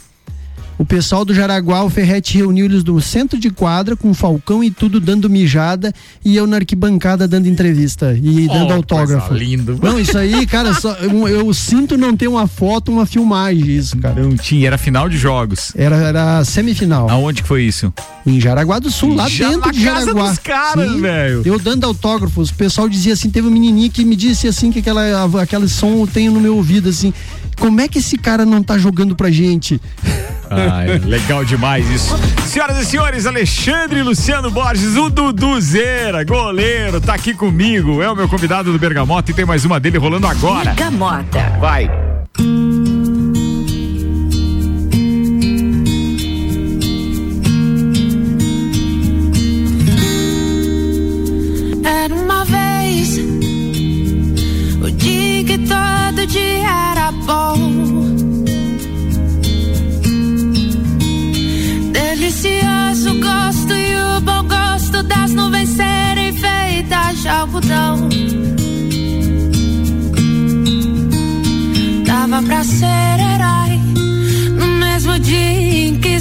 o 0.79 0.85
pessoal 0.85 1.25
do 1.25 1.35
Jaraguá, 1.35 1.83
o 1.83 1.91
Ferrete 1.91 2.38
reuniu 2.38 2.67
eles 2.67 2.85
no 2.85 3.01
centro 3.01 3.38
de 3.38 3.51
quadra 3.51 3.97
com 3.97 4.11
o 4.11 4.14
Falcão 4.14 4.62
e 4.62 4.71
tudo 4.71 5.01
dando 5.01 5.29
mijada 5.29 5.93
e 6.25 6.37
eu 6.37 6.47
na 6.47 6.57
arquibancada 6.57 7.27
dando 7.27 7.49
entrevista 7.49 8.17
e 8.21 8.47
oh, 8.49 8.53
dando 8.53 8.73
autógrafo. 8.75 9.35
lindo. 9.35 9.77
Não, 9.83 9.99
isso 9.99 10.17
aí, 10.17 10.47
cara, 10.47 10.73
só, 10.75 10.93
eu, 10.95 11.27
eu, 11.27 11.53
sinto 11.53 11.99
não 11.99 12.17
ter 12.17 12.29
uma 12.29 12.47
foto, 12.47 12.93
uma 12.93 13.05
filmagem 13.05 13.67
isso, 13.67 13.97
cara. 13.99 14.23
Não 14.23 14.37
tinha, 14.37 14.69
era 14.69 14.79
final 14.79 15.09
de 15.09 15.19
jogos. 15.19 15.73
Era, 15.75 15.97
era 15.97 16.45
semifinal. 16.45 17.11
Aonde 17.11 17.43
que 17.43 17.49
foi 17.49 17.64
isso? 17.64 17.93
Em 18.25 18.41
Jaraguá 18.41 18.79
do 18.79 18.91
Sul, 18.91 19.14
lá 19.14 19.29
Já 19.29 19.49
dentro 19.49 19.73
de 19.73 19.83
Jaraguá. 19.83 20.29
Dos 20.29 20.38
caras, 20.38 20.93
velho. 21.01 21.43
Eu 21.45 21.59
dando 21.59 21.85
autógrafos, 21.85 22.51
o 22.51 22.55
pessoal 22.55 22.88
dizia 22.88 23.14
assim, 23.14 23.31
teve 23.31 23.49
um 23.49 23.51
menininho 23.51 23.91
que 23.91 24.05
me 24.05 24.14
disse 24.14 24.47
assim 24.47 24.71
que 24.71 24.79
aquela 24.79 25.03
aquele 25.43 25.69
som 25.69 25.99
eu 25.99 26.07
tenho 26.07 26.31
no 26.31 26.41
meu 26.41 26.57
ouvido 26.57 26.88
assim, 26.88 27.12
como 27.59 27.81
é 27.81 27.88
que 27.88 27.99
esse 27.99 28.17
cara 28.17 28.47
não 28.47 28.62
tá 28.62 28.79
jogando 28.79 29.17
pra 29.17 29.29
gente? 29.29 29.81
Ah, 30.50 30.84
é 30.84 30.98
legal 30.98 31.44
demais 31.44 31.88
isso. 31.90 32.16
Senhoras 32.46 32.78
e 32.78 32.84
senhores, 32.84 33.26
Alexandre 33.26 34.02
Luciano 34.02 34.50
Borges, 34.50 34.96
o 34.96 35.11
Duduzeira, 35.11 36.24
goleiro, 36.24 37.00
tá 37.00 37.14
aqui 37.14 37.34
comigo. 37.34 38.02
É 38.02 38.11
o 38.11 38.16
meu 38.16 38.28
convidado 38.28 38.72
do 38.72 38.78
Bergamota 38.78 39.30
e 39.30 39.34
tem 39.34 39.44
mais 39.44 39.64
uma 39.64 39.78
dele 39.78 39.98
rolando 39.98 40.26
agora. 40.26 40.72
Bergamota. 40.74 41.52
Vai. 41.61 41.90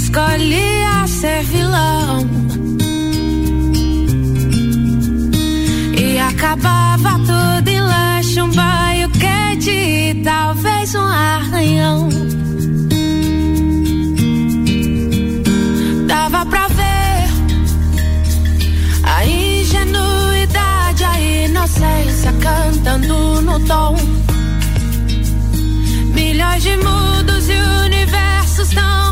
Escolhia 0.08 1.06
ser 1.06 1.42
vilão. 1.44 2.26
E 5.98 6.18
acabava 6.18 7.18
tudo 7.18 7.68
em 7.68 7.80
lanche, 7.80 8.40
um 8.40 8.48
banho 8.48 9.10
quente 9.10 9.70
e 9.70 10.22
talvez 10.24 10.94
um 10.94 11.04
arranhão. 11.04 12.08
dava 16.06 16.46
pra 16.46 16.68
ver 16.68 17.28
a 19.02 19.26
ingenuidade, 19.26 21.04
a 21.04 21.20
inocência 21.20 22.32
cantando 22.40 23.42
no 23.42 23.60
tom. 23.66 23.94
Milhões 26.14 26.62
de 26.62 26.76
mundos 26.78 27.48
e 27.50 27.56
universos 27.84 28.70
tão 28.70 29.07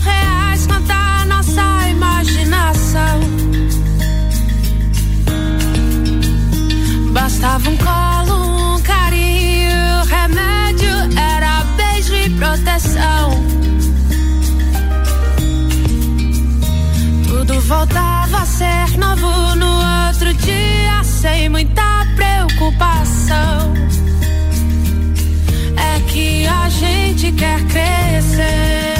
Bastava 7.46 7.70
um 7.70 7.76
colo, 7.76 8.74
um 8.74 8.82
carinho, 8.82 10.02
remédio 10.08 10.90
era 11.16 11.62
beijo 11.76 12.12
e 12.12 12.28
proteção. 12.30 13.30
Tudo 17.28 17.60
voltava 17.60 18.38
a 18.38 18.46
ser 18.46 18.98
novo 18.98 19.54
no 19.54 20.08
outro 20.08 20.34
dia, 20.34 21.04
sem 21.04 21.48
muita 21.48 22.04
preocupação. 22.16 23.74
É 25.76 26.00
que 26.10 26.48
a 26.48 26.68
gente 26.68 27.30
quer 27.30 27.64
crescer. 27.66 28.95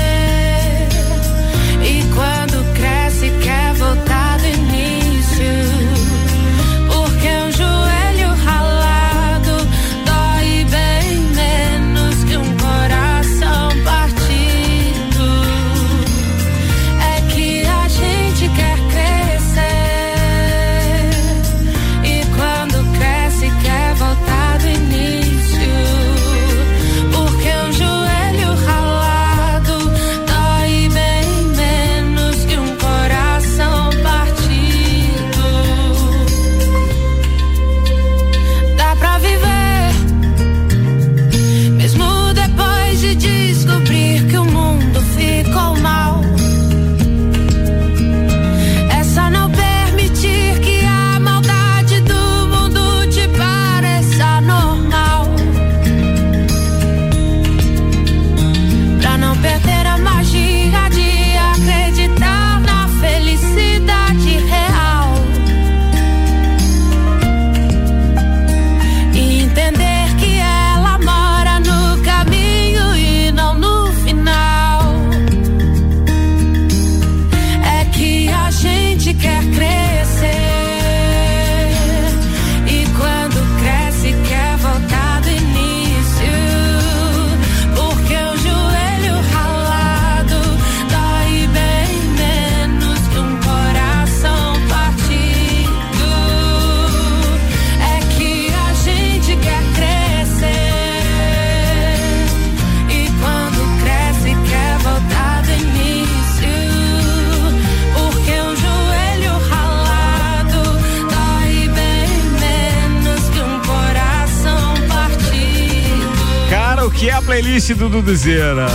Playlist 117.27 117.75
do 117.75 117.89
Duduzeira. 117.89 118.67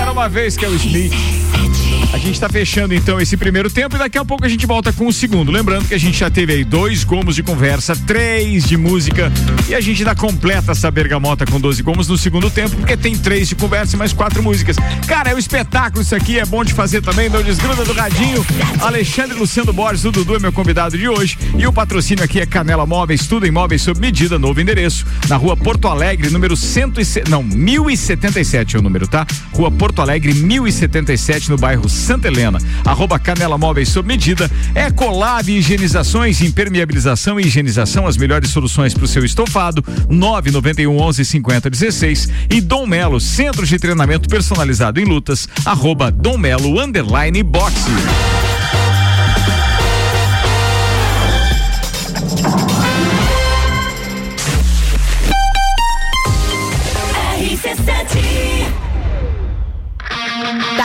Era 0.00 0.10
uma 0.10 0.28
vez. 0.28 0.56
Que 0.56 0.66
o 0.66 0.74
Smith. 0.74 1.45
A 2.12 2.18
gente 2.18 2.34
está 2.34 2.48
fechando 2.48 2.94
então 2.94 3.20
esse 3.20 3.36
primeiro 3.36 3.70
tempo 3.70 3.96
e 3.96 3.98
daqui 3.98 4.18
a 4.18 4.24
pouco 4.24 4.44
a 4.44 4.48
gente 4.48 4.66
volta 4.66 4.92
com 4.92 5.06
o 5.06 5.12
segundo. 5.12 5.52
Lembrando 5.52 5.86
que 5.86 5.94
a 5.94 5.98
gente 5.98 6.18
já 6.18 6.30
teve 6.30 6.52
aí 6.52 6.64
dois 6.64 7.04
gomos 7.04 7.34
de 7.34 7.42
conversa, 7.42 7.94
três 7.94 8.64
de 8.64 8.76
música 8.76 9.30
e 9.68 9.74
a 9.74 9.80
gente 9.80 9.98
ainda 10.02 10.14
completa 10.14 10.72
essa 10.72 10.90
bergamota 10.90 11.44
com 11.44 11.60
12 11.60 11.82
gomos 11.82 12.08
no 12.08 12.16
segundo 12.16 12.50
tempo, 12.50 12.76
porque 12.76 12.96
tem 12.96 13.16
três 13.16 13.48
de 13.48 13.54
conversa 13.54 13.96
e 13.96 13.98
mais 13.98 14.12
quatro 14.12 14.42
músicas. 14.42 14.76
Cara, 15.06 15.30
é 15.30 15.34
um 15.34 15.38
espetáculo 15.38 16.02
isso 16.02 16.14
aqui, 16.14 16.38
é 16.38 16.46
bom 16.46 16.64
de 16.64 16.72
fazer 16.72 17.02
também. 17.02 17.28
Não 17.28 17.42
desgruda 17.42 17.84
do 17.84 17.92
radinho. 17.92 18.44
Alexandre 18.80 19.36
Luciano 19.36 19.72
Borges, 19.72 20.04
o 20.04 20.12
Dudu 20.12 20.36
é 20.36 20.38
meu 20.38 20.52
convidado 20.52 20.96
de 20.96 21.08
hoje. 21.08 21.38
E 21.58 21.66
o 21.66 21.72
patrocínio 21.72 22.24
aqui 22.24 22.40
é 22.40 22.46
Canela 22.46 22.86
Móveis, 22.86 23.26
tudo 23.26 23.46
em 23.46 23.50
móveis 23.50 23.82
sob 23.82 24.00
medida, 24.00 24.38
novo 24.38 24.60
endereço. 24.60 25.06
Na 25.28 25.36
rua 25.36 25.56
Porto 25.56 25.88
Alegre, 25.88 26.30
número 26.30 26.56
100 26.56 26.86
não, 27.28 27.42
1077 27.42 28.76
é 28.76 28.78
o 28.78 28.82
número, 28.82 29.06
tá? 29.06 29.26
Rua 29.52 29.70
Porto 29.70 30.00
Alegre, 30.00 30.32
1077, 30.34 31.50
no 31.50 31.56
bairro 31.56 31.88
Santa 31.96 32.28
Helena. 32.28 32.58
Arroba 32.84 33.18
Canela 33.18 33.58
Móveis 33.58 33.88
sob 33.88 34.06
medida. 34.06 34.50
Ecolab 34.74 35.50
Higienizações, 35.50 36.40
impermeabilização 36.40 37.40
e 37.40 37.46
higienização, 37.46 38.06
as 38.06 38.16
melhores 38.16 38.50
soluções 38.50 38.94
para 38.94 39.04
o 39.04 39.08
seu 39.08 39.24
estofado. 39.24 39.84
991 40.08 40.96
11 41.00 41.24
50 41.24 41.70
16. 41.70 42.28
E 42.50 42.60
Dom 42.60 42.86
Melo, 42.86 43.20
centro 43.20 43.66
de 43.66 43.78
treinamento 43.78 44.28
personalizado 44.28 45.00
em 45.00 45.04
lutas. 45.04 45.48
Arroba 45.64 46.10
Dom 46.10 46.38
Melo 46.38 46.80
underline 46.80 47.42
boxe. 47.42 47.90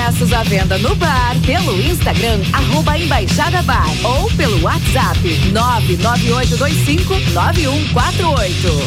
Ingressos 0.00 0.32
à 0.32 0.42
venda 0.42 0.78
no 0.78 0.94
bar, 0.94 1.36
pelo 1.44 1.78
Instagram, 1.78 2.40
arroba 2.54 2.98
Embaixada 2.98 3.60
Bar 3.62 3.86
ou 4.02 4.30
pelo 4.30 4.58
WhatsApp 4.62 5.20
998259148. 5.52 7.34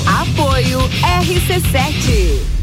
Apoio 0.08 0.80
RC7. 1.22 2.63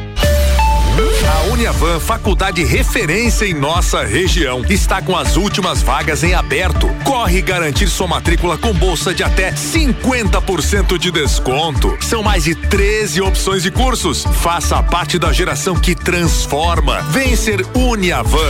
Uniavan, 1.51 1.99
faculdade 1.99 2.63
referência 2.63 3.45
em 3.45 3.53
nossa 3.53 4.03
região, 4.05 4.63
está 4.69 5.01
com 5.01 5.17
as 5.17 5.35
últimas 5.35 5.81
vagas 5.81 6.23
em 6.23 6.33
aberto. 6.33 6.87
Corre 7.03 7.41
garantir 7.41 7.89
sua 7.89 8.07
matrícula 8.07 8.57
com 8.57 8.73
bolsa 8.73 9.13
de 9.13 9.21
até 9.21 9.51
50% 9.51 10.97
de 10.97 11.11
desconto. 11.11 11.97
São 11.99 12.23
mais 12.23 12.45
de 12.45 12.55
13 12.55 13.19
opções 13.21 13.63
de 13.63 13.69
cursos. 13.69 14.23
Faça 14.41 14.81
parte 14.81 15.19
da 15.19 15.33
geração 15.33 15.75
que 15.75 15.93
transforma. 15.93 17.01
Vem 17.09 17.35
ser 17.35 17.65
Uniavan. 17.75 18.49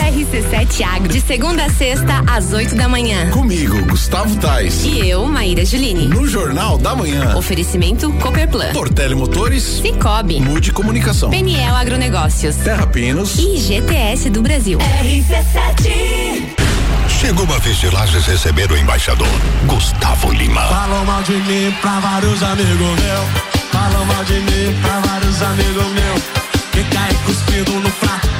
RC7 0.00 0.82
Agro, 0.82 1.12
de 1.12 1.20
segunda 1.20 1.64
a 1.64 1.70
sexta, 1.70 2.22
às 2.26 2.52
8 2.52 2.74
da 2.74 2.88
manhã. 2.88 3.30
Comigo, 3.30 3.84
Gustavo 3.86 4.36
Tais. 4.36 4.84
E 4.84 5.08
eu, 5.08 5.26
Maíra 5.26 5.64
Juline. 5.64 6.08
No 6.08 6.26
Jornal 6.26 6.78
da 6.78 6.94
Manhã. 6.94 7.36
Oferecimento 7.36 8.10
Copperplan. 8.14 8.72
Portele 8.72 9.14
Motores. 9.14 9.62
Cicobi. 9.62 10.40
Mude 10.40 10.72
Comunicação. 10.72 11.30
Peniel 11.30 11.74
Agronegócios. 11.74 12.56
Terra 12.56 12.86
Pinos. 12.86 13.38
E 13.38 13.58
GTS 13.58 14.30
do 14.30 14.42
Brasil. 14.42 14.78
RC7. 14.78 16.68
Chegou 17.08 17.52
a 17.52 17.58
vez 17.58 17.76
de 17.78 17.90
Lages 17.90 18.26
receber 18.26 18.70
o 18.70 18.76
embaixador, 18.76 19.26
Gustavo 19.66 20.30
Lima. 20.32 20.62
Falam 20.62 21.04
mal 21.04 21.22
de 21.22 21.32
mim 21.32 21.74
pra 21.80 21.98
vários 21.98 22.42
amigos 22.42 22.78
meus. 22.78 23.28
Falam 23.72 24.04
mal 24.04 24.24
de 24.24 24.34
mim 24.34 24.78
pra 24.80 25.00
vários 25.00 25.42
amigos 25.42 25.86
meus. 25.86 26.22
Que 26.70 26.84
cai 26.94 27.12
cuspido 27.26 27.72
no 27.80 27.90
prato. 27.90 28.37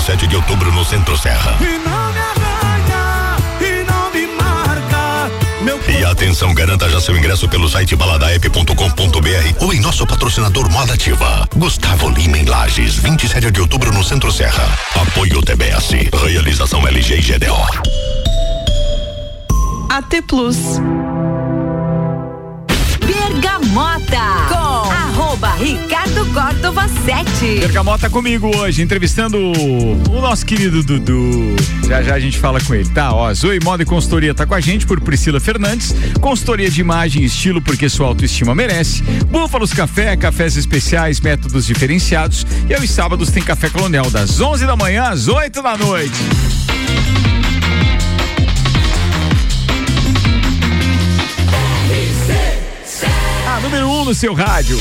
27 0.00 0.26
de 0.28 0.36
outubro 0.36 0.72
no 0.72 0.82
Centro 0.82 1.14
Serra. 1.16 1.58
E 1.60 1.78
não 1.86 2.12
me 2.12 2.18
arranha, 2.18 3.36
e 3.60 3.84
não 3.84 4.10
me 4.10 4.26
marca. 4.34 5.30
Meu 5.60 5.78
E 5.86 6.02
atenção, 6.02 6.54
garanta 6.54 6.88
já 6.88 6.98
seu 6.98 7.14
ingresso 7.14 7.46
pelo 7.46 7.68
site 7.68 7.94
baladaep.com.br 7.96 9.62
ou 9.62 9.74
em 9.74 9.80
nosso 9.80 10.06
patrocinador 10.06 10.70
Moda 10.70 10.94
Ativa. 10.94 11.46
Gustavo 11.54 12.08
Lima 12.08 12.38
em 12.38 12.46
Lages, 12.46 12.94
27 12.94 13.50
de 13.50 13.60
outubro 13.60 13.92
no 13.92 14.02
Centro 14.02 14.32
Serra. 14.32 14.66
Apoio 14.96 15.42
TBS. 15.42 15.90
Realização 16.24 16.88
LG 16.88 17.16
e 17.16 17.20
GDO. 17.20 17.60
AT 19.90 20.22
Plus. 20.26 20.56
Bergamota 23.04 24.46
com 24.48 24.59
arroba 25.40 25.54
Ricardo 25.54 26.26
Córdova 26.32 26.86
7. 27.04 27.60
Bergamota 27.60 28.10
comigo 28.10 28.54
hoje, 28.56 28.82
entrevistando 28.82 29.38
o 29.38 30.20
nosso 30.20 30.44
querido 30.44 30.82
Dudu. 30.82 31.56
Já 31.88 32.02
já 32.02 32.14
a 32.14 32.20
gente 32.20 32.38
fala 32.38 32.60
com 32.60 32.74
ele, 32.74 32.88
tá? 32.90 33.12
Ó, 33.12 33.32
Zoe 33.32 33.58
Moda 33.60 33.82
e 33.82 33.86
Consultoria 33.86 34.34
tá 34.34 34.46
com 34.46 34.54
a 34.54 34.60
gente 34.60 34.86
por 34.86 35.00
Priscila 35.00 35.40
Fernandes. 35.40 35.94
Consultoria 36.20 36.70
de 36.70 36.80
imagem 36.80 37.22
e 37.22 37.26
estilo 37.26 37.60
porque 37.62 37.88
sua 37.88 38.06
autoestima 38.06 38.54
merece. 38.54 39.02
Búfalos 39.30 39.72
Café, 39.72 40.16
cafés 40.16 40.56
especiais, 40.56 41.20
métodos 41.20 41.66
diferenciados. 41.66 42.46
E 42.68 42.74
aos 42.74 42.90
sábados 42.90 43.30
tem 43.30 43.42
Café 43.42 43.70
Colonial 43.70 44.10
das 44.10 44.40
11 44.40 44.66
da 44.66 44.76
manhã 44.76 45.04
às 45.04 45.26
8 45.26 45.62
da 45.62 45.76
noite. 45.76 46.18
Número 53.70 53.88
1 53.88 54.00
um 54.00 54.04
no 54.06 54.14
seu 54.14 54.34
rádio. 54.34 54.76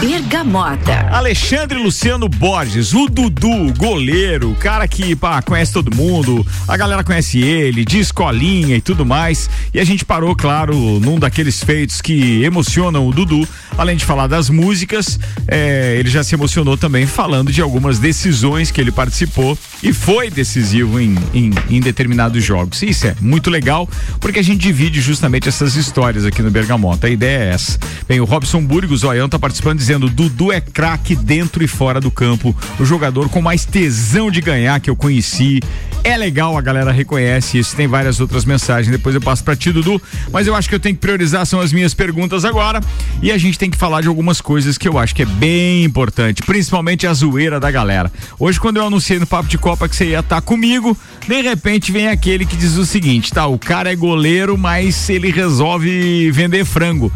Bergamota. 0.00 1.06
Alexandre 1.10 1.78
Luciano 1.78 2.28
Borges, 2.28 2.94
o 2.94 3.08
Dudu, 3.08 3.74
goleiro, 3.76 4.56
cara 4.58 4.88
que 4.88 5.14
pá, 5.14 5.42
conhece 5.42 5.72
todo 5.72 5.94
mundo, 5.94 6.46
a 6.66 6.76
galera 6.76 7.04
conhece 7.04 7.40
ele, 7.40 7.84
de 7.84 7.98
escolinha 7.98 8.76
e 8.76 8.80
tudo 8.80 9.04
mais. 9.04 9.50
E 9.74 9.78
a 9.78 9.84
gente 9.84 10.02
parou, 10.02 10.34
claro, 10.34 10.74
num 11.00 11.18
daqueles 11.18 11.62
feitos 11.62 12.00
que 12.00 12.42
emocionam 12.42 13.06
o 13.06 13.12
Dudu. 13.12 13.46
Além 13.80 13.96
de 13.96 14.04
falar 14.04 14.26
das 14.26 14.50
músicas, 14.50 15.18
é, 15.48 15.96
ele 15.98 16.10
já 16.10 16.22
se 16.22 16.34
emocionou 16.34 16.76
também 16.76 17.06
falando 17.06 17.50
de 17.50 17.62
algumas 17.62 17.98
decisões 17.98 18.70
que 18.70 18.78
ele 18.78 18.92
participou 18.92 19.56
e 19.82 19.90
foi 19.90 20.28
decisivo 20.28 21.00
em, 21.00 21.16
em, 21.32 21.50
em 21.70 21.80
determinados 21.80 22.44
jogos. 22.44 22.82
Isso 22.82 23.06
é 23.06 23.16
muito 23.22 23.48
legal, 23.48 23.88
porque 24.20 24.38
a 24.38 24.42
gente 24.42 24.60
divide 24.60 25.00
justamente 25.00 25.48
essas 25.48 25.76
histórias 25.76 26.26
aqui 26.26 26.42
no 26.42 26.50
Bergamota. 26.50 27.06
A 27.06 27.10
ideia 27.10 27.44
é 27.44 27.54
essa. 27.54 27.78
Bem, 28.06 28.20
o 28.20 28.26
Robson 28.26 28.62
Burgos, 28.62 29.00
Zoião, 29.00 29.30
tá 29.30 29.38
participando 29.38 29.78
dizendo: 29.78 30.10
Dudu 30.10 30.52
é 30.52 30.60
craque 30.60 31.16
dentro 31.16 31.64
e 31.64 31.66
fora 31.66 32.02
do 32.02 32.10
campo. 32.10 32.54
O 32.78 32.84
jogador 32.84 33.30
com 33.30 33.40
mais 33.40 33.64
tesão 33.64 34.30
de 34.30 34.42
ganhar 34.42 34.78
que 34.80 34.90
eu 34.90 34.96
conheci. 34.96 35.58
É 36.04 36.16
legal, 36.16 36.56
a 36.56 36.60
galera 36.60 36.92
reconhece 36.92 37.58
isso. 37.58 37.76
Tem 37.76 37.86
várias 37.86 38.20
outras 38.20 38.44
mensagens. 38.44 38.90
Depois 38.90 39.14
eu 39.14 39.20
passo 39.20 39.44
pra 39.44 39.56
ti, 39.56 39.72
Dudu. 39.72 40.00
Mas 40.30 40.46
eu 40.46 40.54
acho 40.54 40.68
que 40.68 40.74
eu 40.74 40.80
tenho 40.80 40.94
que 40.94 41.00
priorizar, 41.00 41.46
são 41.46 41.60
as 41.60 41.72
minhas 41.72 41.94
perguntas 41.94 42.44
agora. 42.44 42.80
E 43.22 43.30
a 43.30 43.38
gente 43.38 43.58
tem 43.58 43.69
que 43.70 43.78
falar 43.78 44.02
de 44.02 44.08
algumas 44.08 44.40
coisas 44.40 44.76
que 44.76 44.88
eu 44.88 44.98
acho 44.98 45.14
que 45.14 45.22
é 45.22 45.26
bem 45.26 45.84
importante, 45.84 46.42
principalmente 46.42 47.06
a 47.06 47.14
zoeira 47.14 47.60
da 47.60 47.70
galera. 47.70 48.12
Hoje, 48.38 48.60
quando 48.60 48.78
eu 48.78 48.86
anunciei 48.86 49.18
no 49.18 49.26
Papo 49.26 49.48
de 49.48 49.58
Copa 49.58 49.88
que 49.88 49.96
você 49.96 50.06
ia 50.06 50.20
estar 50.20 50.40
comigo, 50.40 50.96
de 51.26 51.40
repente 51.42 51.92
vem 51.92 52.08
aquele 52.08 52.44
que 52.44 52.56
diz 52.56 52.76
o 52.76 52.84
seguinte: 52.84 53.32
tá, 53.32 53.46
o 53.46 53.58
cara 53.58 53.92
é 53.92 53.96
goleiro, 53.96 54.58
mas 54.58 55.08
ele 55.08 55.30
resolve 55.30 56.30
vender 56.30 56.64
frango. 56.64 57.12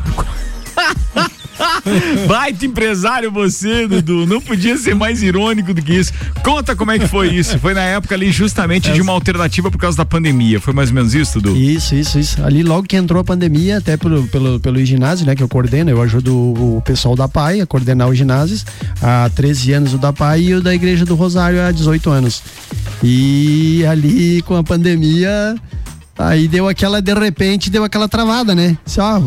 Baita 2.26 2.66
empresário 2.66 3.30
você, 3.30 3.86
Dudu. 3.86 4.26
Não 4.26 4.40
podia 4.40 4.76
ser 4.76 4.94
mais 4.94 5.22
irônico 5.22 5.72
do 5.72 5.82
que 5.82 5.94
isso. 5.94 6.12
Conta 6.42 6.74
como 6.76 6.90
é 6.90 6.98
que 6.98 7.06
foi 7.06 7.28
isso. 7.28 7.58
Foi 7.58 7.74
na 7.74 7.82
época 7.82 8.14
ali 8.14 8.30
justamente 8.30 8.92
de 8.92 9.00
uma 9.00 9.12
alternativa 9.12 9.70
por 9.70 9.78
causa 9.78 9.96
da 9.96 10.04
pandemia. 10.04 10.60
Foi 10.60 10.72
mais 10.72 10.88
ou 10.88 10.94
menos 10.94 11.14
isso, 11.14 11.40
Dudu? 11.40 11.56
Isso, 11.56 11.94
isso, 11.94 12.18
isso. 12.18 12.44
Ali 12.44 12.62
logo 12.62 12.86
que 12.86 12.96
entrou 12.96 13.20
a 13.20 13.24
pandemia, 13.24 13.78
até 13.78 13.96
pelo, 13.96 14.26
pelo, 14.28 14.60
pelo 14.60 14.84
ginásio, 14.84 15.26
né, 15.26 15.34
que 15.34 15.42
eu 15.42 15.48
coordeno, 15.48 15.90
eu 15.90 16.00
ajudo 16.02 16.34
o, 16.34 16.82
pessoal 16.84 17.16
da 17.16 17.28
PAI 17.28 17.60
a 17.60 17.66
coordenar 17.66 18.08
os 18.08 18.18
ginásios. 18.18 18.64
Há 19.02 19.30
13 19.34 19.72
anos 19.72 19.94
o 19.94 19.98
da 19.98 20.12
PAI 20.12 20.42
e 20.42 20.54
o 20.54 20.62
da 20.62 20.74
Igreja 20.74 21.04
do 21.04 21.14
Rosário 21.14 21.60
há 21.62 21.70
18 21.70 22.10
anos. 22.10 22.42
E 23.02 23.84
ali 23.86 24.42
com 24.42 24.56
a 24.56 24.62
pandemia, 24.62 25.56
aí 26.18 26.48
deu 26.48 26.68
aquela, 26.68 27.00
de 27.00 27.14
repente, 27.14 27.70
deu 27.70 27.84
aquela 27.84 28.08
travada, 28.08 28.54
né? 28.54 28.76
Só, 28.86 29.22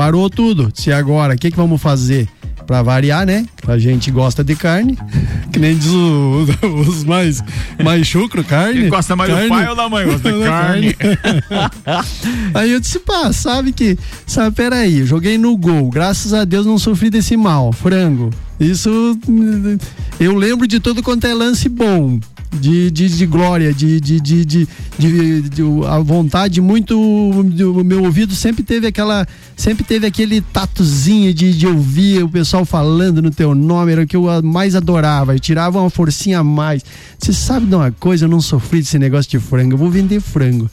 parou 0.00 0.30
tudo. 0.30 0.72
Se 0.74 0.90
agora, 0.90 1.34
o 1.34 1.36
que 1.36 1.50
que 1.50 1.56
vamos 1.58 1.78
fazer? 1.78 2.26
Pra 2.66 2.82
variar, 2.82 3.26
né? 3.26 3.44
A 3.68 3.76
gente 3.76 4.10
gosta 4.10 4.42
de 4.42 4.54
carne, 4.56 4.96
que 5.52 5.58
nem 5.58 5.76
diz 5.76 5.90
o- 5.90 6.46
os 6.88 7.04
mais, 7.04 7.42
mais 7.84 8.06
chucro, 8.06 8.42
carne. 8.42 8.80
Quem 8.82 8.88
gosta 8.88 9.14
mais 9.14 9.30
do 9.30 9.48
pai 9.48 9.68
ou 9.68 9.76
da 9.76 9.88
mãe? 9.90 10.06
Gosta 10.06 10.32
de 10.32 10.38
carne. 10.44 10.96
Aí 12.54 12.70
eu 12.72 12.80
disse, 12.80 12.98
pá, 13.00 13.30
sabe 13.32 13.72
que, 13.72 13.98
sabe, 14.26 14.56
peraí, 14.56 15.04
joguei 15.04 15.36
no 15.36 15.54
gol, 15.56 15.90
graças 15.90 16.32
a 16.32 16.44
Deus 16.46 16.64
não 16.64 16.78
sofri 16.78 17.10
desse 17.10 17.36
mal, 17.36 17.72
frango. 17.72 18.30
Isso, 18.60 19.18
eu 20.18 20.36
lembro 20.36 20.66
de 20.66 20.78
todo 20.80 21.02
quanto 21.02 21.26
é 21.26 21.32
lance 21.32 21.66
bom, 21.68 22.20
de, 22.52 22.90
de, 22.90 23.08
de 23.08 23.24
glória, 23.26 23.72
de, 23.72 23.98
de, 24.00 24.20
de, 24.20 24.44
de, 24.44 24.68
de- 24.98 25.42
de- 25.48 25.62
a 25.88 25.98
vontade 26.00 26.60
muito, 26.60 27.00
o 27.00 27.82
meu 27.84 28.02
ouvido 28.04 28.34
sempre 28.34 28.62
teve 28.62 28.86
aquela, 28.86 29.26
sempre 29.56 29.82
teve 29.82 30.06
aquele 30.06 30.40
tatozinho 30.42 31.32
de, 31.32 31.56
de 31.56 31.66
ouvir 31.66 32.22
o 32.22 32.28
pessoal 32.28 32.66
falando 32.66 33.22
no 33.22 33.30
teu 33.30 33.54
nome, 33.54 33.92
era 33.92 34.02
o 34.02 34.06
que 34.06 34.16
eu 34.16 34.26
mais 34.42 34.74
adorava, 34.74 35.34
eu 35.34 35.40
tirava 35.40 35.80
uma 35.80 35.88
forcinha 35.90 36.40
a 36.40 36.44
mais. 36.44 36.84
Você 37.18 37.32
sabe 37.32 37.64
de 37.66 37.74
uma 37.74 37.90
coisa, 37.92 38.26
eu 38.26 38.28
não 38.28 38.40
sofri 38.42 38.80
desse 38.80 38.98
negócio 38.98 39.30
de 39.30 39.38
frango, 39.38 39.72
eu 39.74 39.78
vou 39.78 39.90
vender 39.90 40.20
frango. 40.20 40.70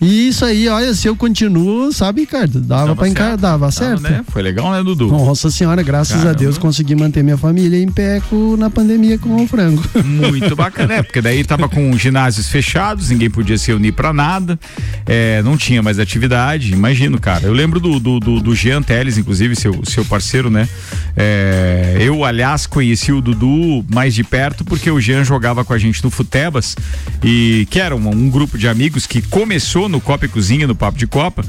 E 0.00 0.28
isso 0.28 0.44
aí, 0.44 0.68
olha, 0.68 0.92
se 0.92 1.08
eu 1.08 1.16
continuo, 1.16 1.90
sabe, 1.90 2.22
Ricardo? 2.22 2.60
Dava 2.60 2.94
pra 2.94 3.08
encarar, 3.08 3.36
dava 3.36 3.70
certo. 3.70 4.02
né? 4.02 4.22
Foi 4.28 4.42
legal, 4.42 4.70
né, 4.70 4.82
Dudu? 4.82 5.08
Nossa 5.08 5.50
senhora, 5.50 5.82
graças 5.82 6.16
Caramba. 6.16 6.30
a 6.30 6.34
Deus 6.34 6.58
consegui 6.58 6.94
manter 6.94 7.22
minha 7.22 7.38
família 7.38 7.82
em 7.82 7.88
pé 7.88 8.20
na 8.58 8.68
pandemia 8.68 9.18
com 9.18 9.42
o 9.42 9.48
frango. 9.48 9.82
Muito 10.04 10.54
bacana, 10.56 10.94
é, 10.94 11.02
porque 11.02 11.22
daí 11.22 11.42
tava 11.44 11.66
com 11.68 11.96
ginásios 11.96 12.48
fechados, 12.48 13.08
ninguém 13.08 13.30
podia 13.30 13.56
se 13.56 13.68
reunir 13.68 13.92
pra 13.92 14.12
nada, 14.12 14.58
é, 15.06 15.42
não 15.42 15.56
tinha 15.56 15.82
mais 15.82 15.98
atividade, 15.98 16.72
imagino, 16.72 17.18
cara. 17.18 17.46
Eu 17.46 17.52
lembro 17.52 17.80
do, 17.80 17.98
do, 17.98 18.20
do, 18.20 18.40
do 18.40 18.54
Jean 18.54 18.82
Teles, 18.82 19.16
inclusive, 19.16 19.56
seu, 19.56 19.80
seu 19.84 20.04
parceiro, 20.04 20.50
né? 20.50 20.68
É, 21.16 21.96
eu, 22.00 22.22
aliás, 22.22 22.66
conheci 22.66 23.12
o 23.12 23.22
Dudu 23.22 23.84
mais 23.90 24.14
de 24.14 24.22
perto 24.22 24.64
porque 24.64 24.90
o 24.90 25.00
Jean 25.00 25.24
jogava 25.24 25.64
com 25.64 25.72
a 25.72 25.78
gente 25.78 26.04
no 26.04 26.10
Futebas, 26.10 26.76
e 27.22 27.66
que 27.70 27.80
era 27.80 27.96
um, 27.96 28.08
um 28.08 28.28
grupo 28.28 28.58
de 28.58 28.68
amigos 28.68 29.06
que 29.06 29.22
começou 29.22 29.85
no 29.88 30.00
Copa 30.00 30.26
e 30.26 30.28
Cozinha, 30.28 30.66
no 30.66 30.74
Papo 30.74 30.98
de 30.98 31.06
Copa. 31.06 31.44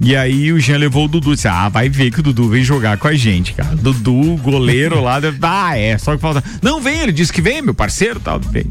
E 0.00 0.14
aí 0.14 0.52
o 0.52 0.60
Jean 0.60 0.76
levou 0.76 1.06
o 1.06 1.08
Dudu 1.08 1.34
disse: 1.34 1.48
Ah, 1.48 1.68
vai 1.68 1.88
ver 1.88 2.10
que 2.10 2.20
o 2.20 2.22
Dudu 2.22 2.48
vem 2.48 2.62
jogar 2.62 2.98
com 2.98 3.08
a 3.08 3.14
gente, 3.14 3.54
cara. 3.54 3.74
Dudu, 3.74 4.36
goleiro 4.36 5.00
lá. 5.00 5.18
Ah, 5.42 5.76
é, 5.78 5.96
só 5.96 6.14
que 6.14 6.20
falta. 6.20 6.44
Não, 6.62 6.80
vem, 6.80 7.00
ele 7.00 7.12
disse 7.12 7.32
que 7.32 7.40
vem, 7.40 7.62
meu 7.62 7.74
parceiro 7.74 8.20
tal. 8.20 8.38
Vem. 8.38 8.66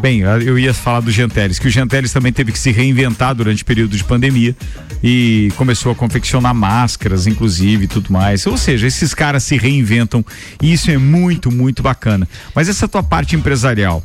Bem, 0.00 0.20
eu 0.20 0.58
ia 0.58 0.74
falar 0.74 1.00
do 1.00 1.10
Janteles, 1.10 1.58
que 1.58 1.68
o 1.68 1.70
Janteles 1.70 2.12
também 2.12 2.32
teve 2.32 2.52
que 2.52 2.58
se 2.58 2.70
reinventar 2.70 3.34
durante 3.34 3.62
o 3.62 3.66
período 3.66 3.96
de 3.96 4.04
pandemia 4.04 4.54
e 5.02 5.50
começou 5.56 5.92
a 5.92 5.94
confeccionar 5.94 6.54
máscaras, 6.54 7.26
inclusive, 7.26 7.84
e 7.84 7.88
tudo 7.88 8.12
mais. 8.12 8.46
Ou 8.46 8.58
seja, 8.58 8.86
esses 8.86 9.14
caras 9.14 9.44
se 9.44 9.56
reinventam 9.56 10.22
e 10.60 10.72
isso 10.72 10.90
é 10.90 10.98
muito, 10.98 11.50
muito 11.50 11.82
bacana. 11.82 12.28
Mas 12.54 12.68
essa 12.68 12.86
tua 12.86 13.02
parte 13.02 13.34
empresarial, 13.34 14.04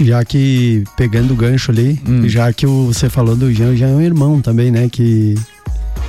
Já 0.00 0.24
que, 0.24 0.84
pegando 0.96 1.32
o 1.32 1.36
gancho 1.36 1.70
ali, 1.70 2.00
Hum. 2.08 2.28
já 2.28 2.52
que 2.52 2.66
o- 2.66 2.86
você 2.86 3.08
falou 3.10 3.36
do 3.36 3.52
Jean, 3.52 3.70
o 3.70 3.76
Jean 3.76 3.88
é 3.90 3.94
um 3.94 4.00
irmão 4.00 4.40
também, 4.40 4.70
né? 4.70 4.88
Que, 4.90 5.34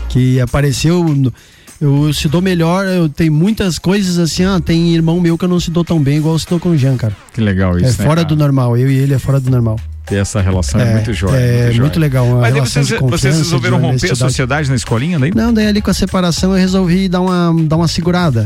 que 0.09 0.39
apareceu. 0.39 1.03
no- 1.03 1.33
Eu 1.79 2.13
se 2.13 2.27
dou 2.27 2.43
melhor, 2.43 2.85
eu 2.85 3.09
tenho 3.09 3.33
muitas 3.33 3.79
coisas 3.79 4.19
assim, 4.19 4.43
ah, 4.45 4.59
tem 4.63 4.93
irmão 4.93 5.19
meu 5.19 5.35
que 5.35 5.45
eu 5.45 5.49
não 5.49 5.59
se 5.59 5.71
dou 5.71 5.83
tão 5.83 5.99
bem 5.99 6.17
igual 6.17 6.35
eu 6.35 6.39
se 6.39 6.45
dou 6.47 6.59
com 6.59 6.69
o 6.69 6.77
Jean, 6.77 6.95
cara. 6.95 7.17
Que 7.33 7.41
legal 7.41 7.75
é 7.75 7.81
isso, 7.81 7.99
né, 7.99 8.05
fora 8.05 8.17
cara? 8.21 8.25
do 8.27 8.35
normal, 8.35 8.77
eu 8.77 8.87
e 8.91 8.95
ele 8.97 9.15
é 9.15 9.17
fora 9.19 9.39
do 9.39 9.49
normal. 9.49 9.79
Ter 10.11 10.17
essa 10.17 10.41
relação 10.41 10.81
é, 10.81 10.89
É, 10.89 10.93
muito 10.93 11.13
jóia. 11.13 11.37
é 11.39 11.65
muito, 11.67 11.81
muito 11.83 11.99
legal, 12.01 12.25
uma 12.25 12.41
Mas 12.41 12.51
daí 12.53 12.59
vocês, 12.61 12.87
de 12.87 12.97
vocês 12.97 13.37
resolveram 13.37 13.79
de 13.79 13.85
romper 13.85 14.11
a 14.11 14.15
sociedade 14.15 14.67
na 14.69 14.75
escolinha 14.75 15.17
daí? 15.17 15.31
Não, 15.33 15.53
daí 15.53 15.67
ali 15.67 15.81
com 15.81 15.89
a 15.89 15.93
separação 15.93 16.51
eu 16.51 16.57
resolvi 16.57 17.07
dar 17.07 17.21
uma, 17.21 17.55
dar 17.63 17.77
uma 17.77 17.87
segurada. 17.87 18.45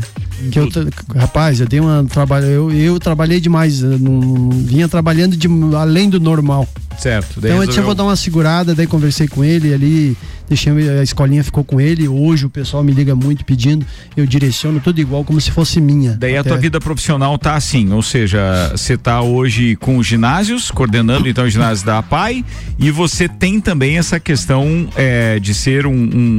Que 0.52 0.60
eu, 0.60 0.70
rapaz, 1.16 1.60
eu 1.60 1.66
dei 1.66 1.80
uma 1.80 2.04
trabalho, 2.08 2.46
eu, 2.46 2.72
eu 2.72 3.00
trabalhei 3.00 3.40
demais, 3.40 3.82
eu 3.82 3.98
não, 3.98 4.50
vinha 4.52 4.88
trabalhando 4.88 5.36
de, 5.36 5.48
além 5.76 6.08
do 6.08 6.20
normal. 6.20 6.68
Certo. 7.00 7.42
Daí 7.42 7.50
Então 7.52 7.64
eu 7.64 7.68
tinha 7.68 7.82
resolveu- 7.82 7.86
vou 7.86 7.96
dar 7.96 8.04
uma 8.04 8.16
segurada, 8.16 8.76
daí 8.76 8.86
conversei 8.86 9.28
com 9.28 9.44
ele 9.44 9.74
ali, 9.74 10.16
deixei 10.48 10.72
a 11.00 11.04
escolinha 11.04 11.44
ficou 11.44 11.64
com 11.64 11.80
ele. 11.80 12.08
Hoje 12.08 12.46
o 12.46 12.50
pessoal 12.50 12.84
me 12.84 12.92
liga 12.92 13.16
muito 13.16 13.44
pedindo, 13.46 13.86
eu 14.16 14.26
direciono 14.26 14.80
tudo 14.80 15.00
igual 15.00 15.24
como 15.24 15.40
se 15.42 15.52
fosse 15.52 15.80
minha. 15.82 16.12
Daí 16.20 16.38
a 16.38 16.42
Até- 16.42 16.50
tua 16.50 16.58
vida 16.58 16.80
profissional 16.80 17.38
tá 17.38 17.56
assim, 17.56 17.92
ou 17.92 18.02
seja, 18.02 18.72
você 18.76 18.98
tá 18.98 19.22
hoje 19.22 19.76
com 19.78 19.98
os 19.98 20.06
ginásios, 20.08 20.72
coordenando 20.72 21.28
então 21.28 21.46
o 21.46 21.50
ginásio 21.50 21.86
da 21.86 22.00
APAI, 22.00 22.44
e 22.78 22.92
você 22.92 23.28
tem 23.28 23.60
também 23.60 23.98
essa 23.98 24.20
questão 24.20 24.88
é, 24.96 25.40
de 25.40 25.54
ser 25.54 25.86
um, 25.86 25.94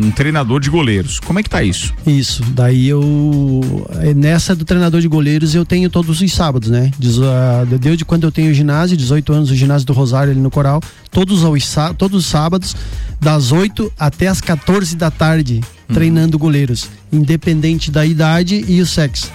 um 0.05 0.11
treinador 0.11 0.61
de 0.61 0.71
goleiros. 0.71 1.19
Como 1.21 1.39
é 1.39 1.43
que 1.43 1.51
tá 1.51 1.63
isso? 1.63 1.93
Isso, 2.07 2.43
daí 2.55 2.89
eu. 2.89 3.87
é, 4.01 4.15
Nessa 4.15 4.55
do 4.55 4.65
treinador 4.65 5.01
de 5.01 5.09
goleiros 5.09 5.55
eu 5.55 5.65
tenho 5.65 5.89
todos 5.91 6.21
os 6.21 6.33
sábados, 6.33 6.71
né? 6.71 6.91
Ah, 7.25 7.65
Desde 7.79 8.05
quando 8.05 8.25
eu 8.25 8.33
tenho 8.33 8.53
ginásio, 8.55 8.97
18 8.97 9.33
anos, 9.33 9.51
o 9.51 9.55
ginásio 9.55 9.87
do 9.87 9.93
Rosário 9.93 10.33
ali 10.33 10.41
no 10.41 10.51
Coral, 10.51 10.81
todos 11.17 11.43
os, 11.43 11.65
sá- 11.65 11.95
todos 11.95 12.25
os 12.25 12.31
sábados, 12.31 12.77
das 13.19 13.51
8 13.51 13.91
até 13.99 14.29
as 14.29 14.39
14 14.43 14.95
da 14.97 15.11
tarde, 15.11 15.63
Uhum. 15.89 15.95
treinando 15.95 16.39
goleiros, 16.39 16.91
independente 17.11 17.91
da 17.91 18.05
idade 18.05 18.63
e 18.69 18.81
o 18.83 18.87
sexo. 18.87 19.33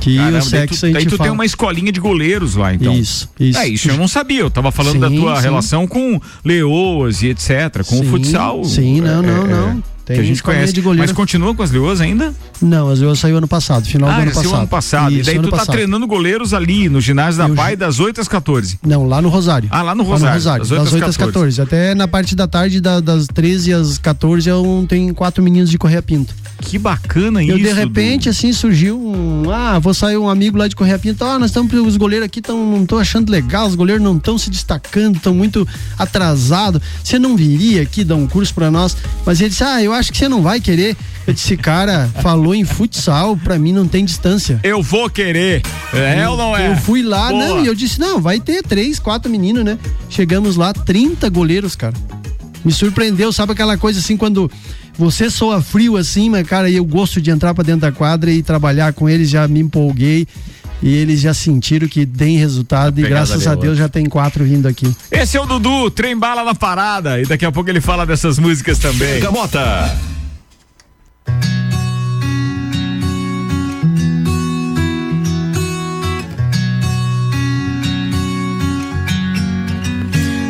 Que 0.00 0.16
Caramba, 0.16 0.38
o 0.38 0.40
daí 0.40 0.48
sexo 0.48 0.80
tu, 0.80 0.84
a 0.86 0.88
gente 0.88 0.94
daí 0.94 1.06
tu 1.06 1.18
tem 1.22 1.30
uma 1.30 1.44
escolinha 1.44 1.90
de 1.92 2.00
goleiros 2.00 2.54
lá, 2.54 2.72
então. 2.72 2.94
Isso, 2.94 3.28
isso. 3.38 3.58
É, 3.58 3.68
isso 3.68 3.90
eu 3.90 3.96
não 3.98 4.08
sabia. 4.08 4.40
Eu 4.40 4.50
tava 4.50 4.70
falando 4.72 5.00
da 5.00 5.08
Sim, 5.10 5.16
tua 5.18 5.36
sim. 5.36 5.42
relação 5.42 5.86
com 5.86 6.18
leoas 6.44 7.20
e 7.22 7.26
etc, 7.26 7.84
com 7.86 7.96
o 7.96 8.04
Sim, 8.04 8.10
futsal. 8.10 8.64
sim, 8.64 9.00
não, 9.02 9.18
é, 9.22 9.26
não, 9.26 9.44
é, 9.44 9.48
não. 9.50 9.82
Que 10.14 10.20
Tem 10.20 10.22
a 10.22 10.26
gente 10.26 10.42
conhece. 10.42 10.80
Mas 10.96 11.12
continua 11.12 11.54
com 11.54 11.62
as 11.62 11.70
leoas 11.70 12.00
ainda? 12.00 12.34
Não, 12.62 12.88
as 12.88 12.98
leoas 13.00 13.18
saiu 13.18 13.36
ano 13.36 13.48
passado, 13.48 13.86
final 13.86 14.08
do 14.08 14.14
ah, 14.14 14.18
ano 14.20 14.30
esse 14.30 14.36
é 14.36 14.40
o 14.40 14.42
passado. 14.44 14.58
ano 14.58 14.68
passado. 14.68 15.12
e 15.12 15.16
Isso, 15.16 15.26
daí 15.26 15.34
ano 15.36 15.48
tu 15.48 15.50
tá 15.50 15.56
passado. 15.58 15.74
treinando 15.74 16.06
goleiros 16.06 16.54
ali 16.54 16.88
no 16.88 17.00
ginásio 17.00 17.38
da 17.38 17.48
PAI 17.54 17.76
das 17.76 18.00
8 18.00 18.20
às 18.20 18.28
14. 18.28 18.78
Não, 18.86 19.06
lá 19.06 19.20
no 19.20 19.28
Rosário. 19.28 19.68
Ah, 19.70 19.82
lá 19.82 19.94
no 19.94 20.02
Lá 20.02 20.08
Rosário, 20.10 20.32
no 20.32 20.38
Rosário, 20.38 20.60
das 20.60 20.68
das 20.70 20.78
8 20.78 20.86
às 20.88 20.94
8 20.94 21.04
às 21.10 21.16
14. 21.16 21.60
Até 21.60 21.94
na 21.94 22.08
parte 22.08 22.34
da 22.34 22.46
tarde, 22.46 22.80
da- 22.80 23.00
das 23.00 23.26
13 23.26 23.72
às 23.72 23.98
14, 23.98 24.48
eu 24.48 24.86
tenho 24.88 25.14
quatro 25.14 25.42
meninos 25.42 25.70
de 25.70 25.78
Correia 25.78 26.02
Pinto. 26.02 26.34
Que 26.60 26.76
bacana 26.78 27.42
eu, 27.44 27.56
isso. 27.56 27.68
de 27.68 27.72
repente, 27.72 28.28
assim, 28.28 28.52
surgiu 28.52 28.98
um. 29.00 29.48
Ah, 29.50 29.78
vou 29.78 29.94
sair 29.94 30.16
um 30.16 30.28
amigo 30.28 30.58
lá 30.58 30.66
de 30.66 30.74
Correia 30.74 30.98
Pinto. 30.98 31.24
Ah, 31.24 31.38
nós 31.38 31.50
estamos. 31.50 31.72
Os 31.72 31.96
goleiros 31.96 32.26
aqui 32.26 32.40
tão, 32.42 32.58
não 32.72 32.82
estão 32.82 32.98
achando 32.98 33.30
legal, 33.30 33.68
os 33.68 33.74
goleiros 33.76 34.02
não 34.02 34.16
estão 34.16 34.36
se 34.36 34.50
destacando, 34.50 35.16
estão 35.16 35.32
muito 35.32 35.66
atrasados. 35.96 36.80
Você 37.02 37.18
não 37.18 37.36
viria 37.36 37.82
aqui 37.82 38.02
dar 38.02 38.16
um 38.16 38.26
curso 38.26 38.52
pra 38.54 38.70
nós? 38.70 38.96
Mas 39.24 39.40
ele 39.40 39.50
disse: 39.50 39.62
Ah, 39.62 39.82
eu 39.82 39.92
acho 39.98 40.12
que 40.12 40.18
você 40.18 40.28
não 40.28 40.42
vai 40.42 40.60
querer. 40.60 40.96
Eu 41.26 41.34
disse, 41.34 41.56
cara, 41.56 42.08
falou 42.22 42.54
em 42.54 42.64
futsal, 42.64 43.36
pra 43.36 43.58
mim 43.58 43.72
não 43.72 43.86
tem 43.86 44.04
distância. 44.04 44.60
Eu 44.62 44.82
vou 44.82 45.10
querer. 45.10 45.62
É 45.92 46.28
ou 46.28 46.36
não 46.36 46.56
é? 46.56 46.72
Eu 46.72 46.76
fui 46.76 47.02
lá, 47.02 47.30
Boa. 47.30 47.46
não, 47.46 47.64
e 47.64 47.66
eu 47.66 47.74
disse, 47.74 48.00
não, 48.00 48.20
vai 48.20 48.40
ter 48.40 48.62
três, 48.62 48.98
quatro 48.98 49.30
meninos, 49.30 49.64
né? 49.64 49.78
Chegamos 50.08 50.56
lá, 50.56 50.72
30 50.72 51.28
goleiros, 51.28 51.76
cara. 51.76 51.94
Me 52.64 52.72
surpreendeu, 52.72 53.32
sabe 53.32 53.52
aquela 53.52 53.76
coisa 53.76 54.00
assim, 54.00 54.16
quando 54.16 54.50
você 54.98 55.30
soa 55.30 55.62
frio 55.62 55.96
assim, 55.96 56.28
mas, 56.28 56.46
cara, 56.46 56.68
eu 56.70 56.84
gosto 56.84 57.20
de 57.20 57.30
entrar 57.30 57.54
pra 57.54 57.62
dentro 57.62 57.82
da 57.82 57.92
quadra 57.92 58.30
e 58.30 58.42
trabalhar 58.42 58.92
com 58.92 59.08
eles, 59.08 59.30
já 59.30 59.46
me 59.46 59.60
empolguei. 59.60 60.26
E 60.80 60.94
eles 60.94 61.20
já 61.20 61.34
sentiram 61.34 61.88
que 61.88 62.06
tem 62.06 62.38
resultado 62.38 63.00
e 63.00 63.02
graças 63.02 63.46
a 63.46 63.54
Deus 63.54 63.70
outra. 63.70 63.74
já 63.74 63.88
tem 63.88 64.06
quatro 64.06 64.44
vindo 64.44 64.66
aqui. 64.68 64.90
Esse 65.10 65.36
é 65.36 65.40
o 65.40 65.46
Dudu, 65.46 65.90
trem 65.90 66.16
bala 66.16 66.44
na 66.44 66.54
parada. 66.54 67.20
E 67.20 67.26
daqui 67.26 67.44
a 67.44 67.50
pouco 67.50 67.68
ele 67.68 67.80
fala 67.80 68.06
dessas 68.06 68.38
músicas 68.38 68.78
também. 68.78 69.20
Gamota. 69.20 69.96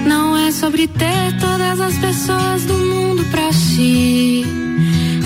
Não 0.07 0.37
é 0.37 0.53
sobre 0.53 0.87
ter 0.89 1.39
todas 1.41 1.81
as 1.81 1.97
pessoas 1.97 2.65
do 2.65 2.75
mundo 2.75 3.25
pra 3.31 3.51
si. 3.53 4.45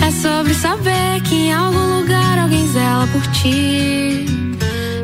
É 0.01 0.11
sobre 0.11 0.53
saber 0.53 1.21
que 1.23 1.35
em 1.35 1.53
algum 1.53 1.99
lugar 1.99 2.37
alguém 2.37 2.67
zela 2.71 3.05
por 3.07 3.25
ti. 3.27 4.25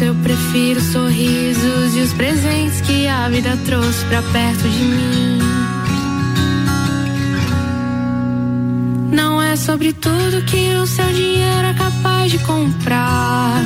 Eu 0.00 0.14
prefiro 0.16 0.78
os 0.78 0.86
sorrisos 0.92 1.96
e 1.96 2.00
os 2.00 2.12
presentes 2.12 2.80
que 2.82 3.08
a 3.08 3.28
vida 3.28 3.58
trouxe 3.64 4.04
pra 4.04 4.22
perto 4.22 4.68
de 4.68 4.82
mim. 4.84 5.38
Não 9.10 9.42
é 9.42 9.56
sobre 9.56 9.92
tudo 9.92 10.44
que 10.46 10.74
o 10.76 10.86
seu 10.86 11.06
dinheiro 11.06 11.66
é 11.66 11.74
capaz 11.74 12.30
de 12.30 12.38
comprar. 12.40 13.60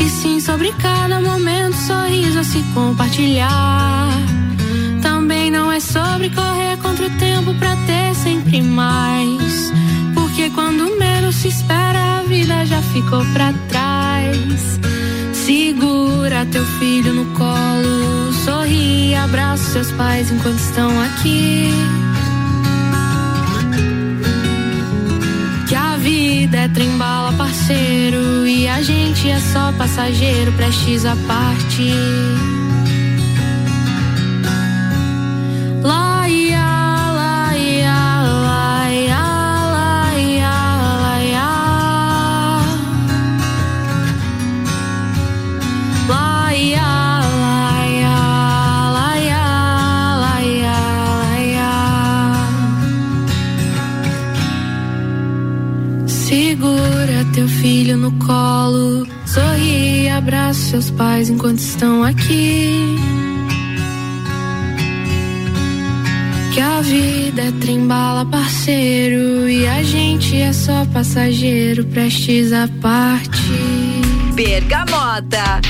E 0.00 0.08
sim 0.08 0.40
sobre 0.40 0.72
cada 0.80 1.20
momento, 1.20 1.76
sorriso 1.76 2.40
a 2.40 2.44
se 2.44 2.62
compartilhar. 2.74 4.08
Também 5.00 5.50
não 5.50 5.70
é 5.70 5.78
sobre 5.78 6.30
correr 6.30 6.76
contra 6.78 7.06
o 7.06 7.10
tempo 7.18 7.54
pra 7.54 7.76
ter 7.86 8.14
sempre 8.16 8.62
mais. 8.62 9.72
Porque 10.14 10.50
quando 10.50 10.98
menos 10.98 11.36
se 11.36 11.48
espera, 11.48 12.18
a 12.18 12.22
vida 12.22 12.66
já 12.66 12.82
ficou 12.82 13.24
pra 13.32 13.52
trás. 13.68 14.91
Segura 15.82 16.46
teu 16.46 16.64
filho 16.78 17.12
no 17.12 17.24
colo, 17.36 18.32
sorri 18.44 19.16
abraça 19.16 19.64
seus 19.72 19.90
pais 19.90 20.30
enquanto 20.30 20.60
estão 20.60 20.88
aqui. 21.00 21.72
Que 25.68 25.74
a 25.74 25.96
vida 25.96 26.56
é 26.56 26.68
trembala, 26.68 27.32
parceiro, 27.32 28.46
e 28.46 28.68
a 28.68 28.80
gente 28.80 29.28
é 29.28 29.40
só 29.40 29.72
passageiro, 29.72 30.52
prestes 30.52 31.04
a 31.04 31.16
partir. 31.26 32.51
Seus 60.72 60.90
pais 60.92 61.28
enquanto 61.28 61.58
estão 61.58 62.02
aqui. 62.02 62.96
Que 66.54 66.60
a 66.60 66.80
vida 66.80 67.42
é 67.42 67.52
trembala 67.60 68.24
parceiro 68.24 69.46
e 69.50 69.66
a 69.66 69.82
gente 69.82 70.34
é 70.40 70.50
só 70.50 70.86
passageiro 70.86 71.84
prestes 71.84 72.54
a 72.54 72.66
partir. 72.80 74.32
Bergamota. 74.34 75.60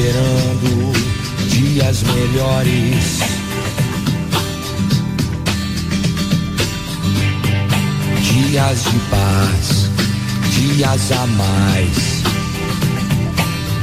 Esperando 0.00 0.92
dias 1.48 2.02
melhores. 2.02 3.20
Dias 8.22 8.84
de 8.84 8.98
paz, 9.10 9.90
dias 10.52 11.12
a 11.12 11.26
mais. 11.26 12.22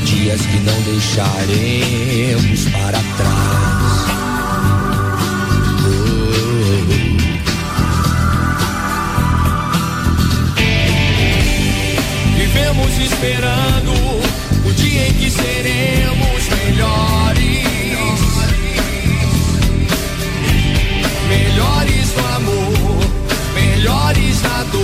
Dias 0.03 0.41
que 0.41 0.57
não 0.59 0.82
deixaremos 0.82 2.65
para 2.72 2.99
trás. 3.18 4.07
Vivemos 12.36 12.97
esperando 12.99 14.16
o 14.68 14.74
dia 14.74 15.07
em 15.07 15.13
que 15.13 15.32
seremos 15.32 16.49
melhores. 16.49 17.68
Melhores 21.30 22.15
no 22.15 22.26
amor, 22.36 22.99
melhores 23.53 24.41
na 24.41 24.63
dor. 24.63 24.82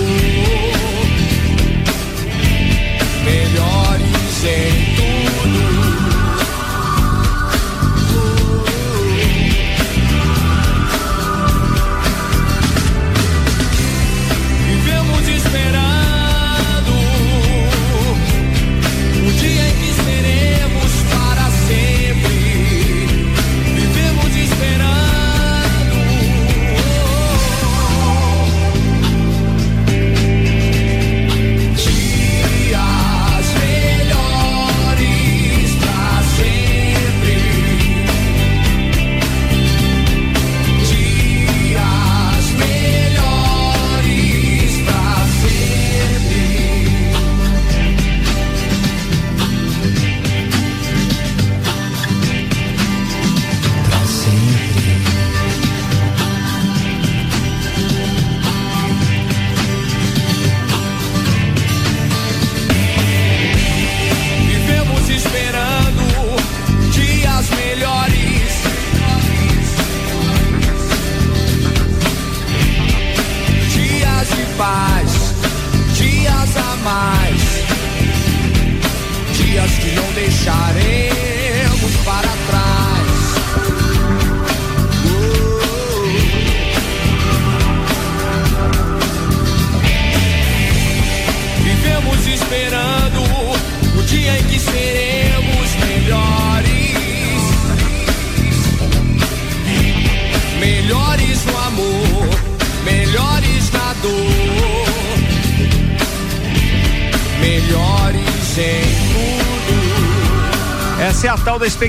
Melhores 3.24 4.44
em 4.44 4.94
tudo. 4.96 5.13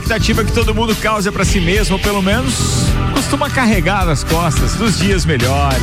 Expectativa 0.05 0.45
que 0.45 0.51
todo 0.51 0.73
mundo 0.73 0.95
causa 0.97 1.31
pra 1.31 1.43
si 1.43 1.59
mesmo, 1.59 1.95
ou 1.95 2.01
pelo 2.01 2.21
menos 2.21 2.53
costuma 3.11 3.49
carregar 3.49 4.05
nas 4.05 4.23
costas 4.23 4.75
dos 4.75 4.99
dias 4.99 5.25
melhores. 5.25 5.81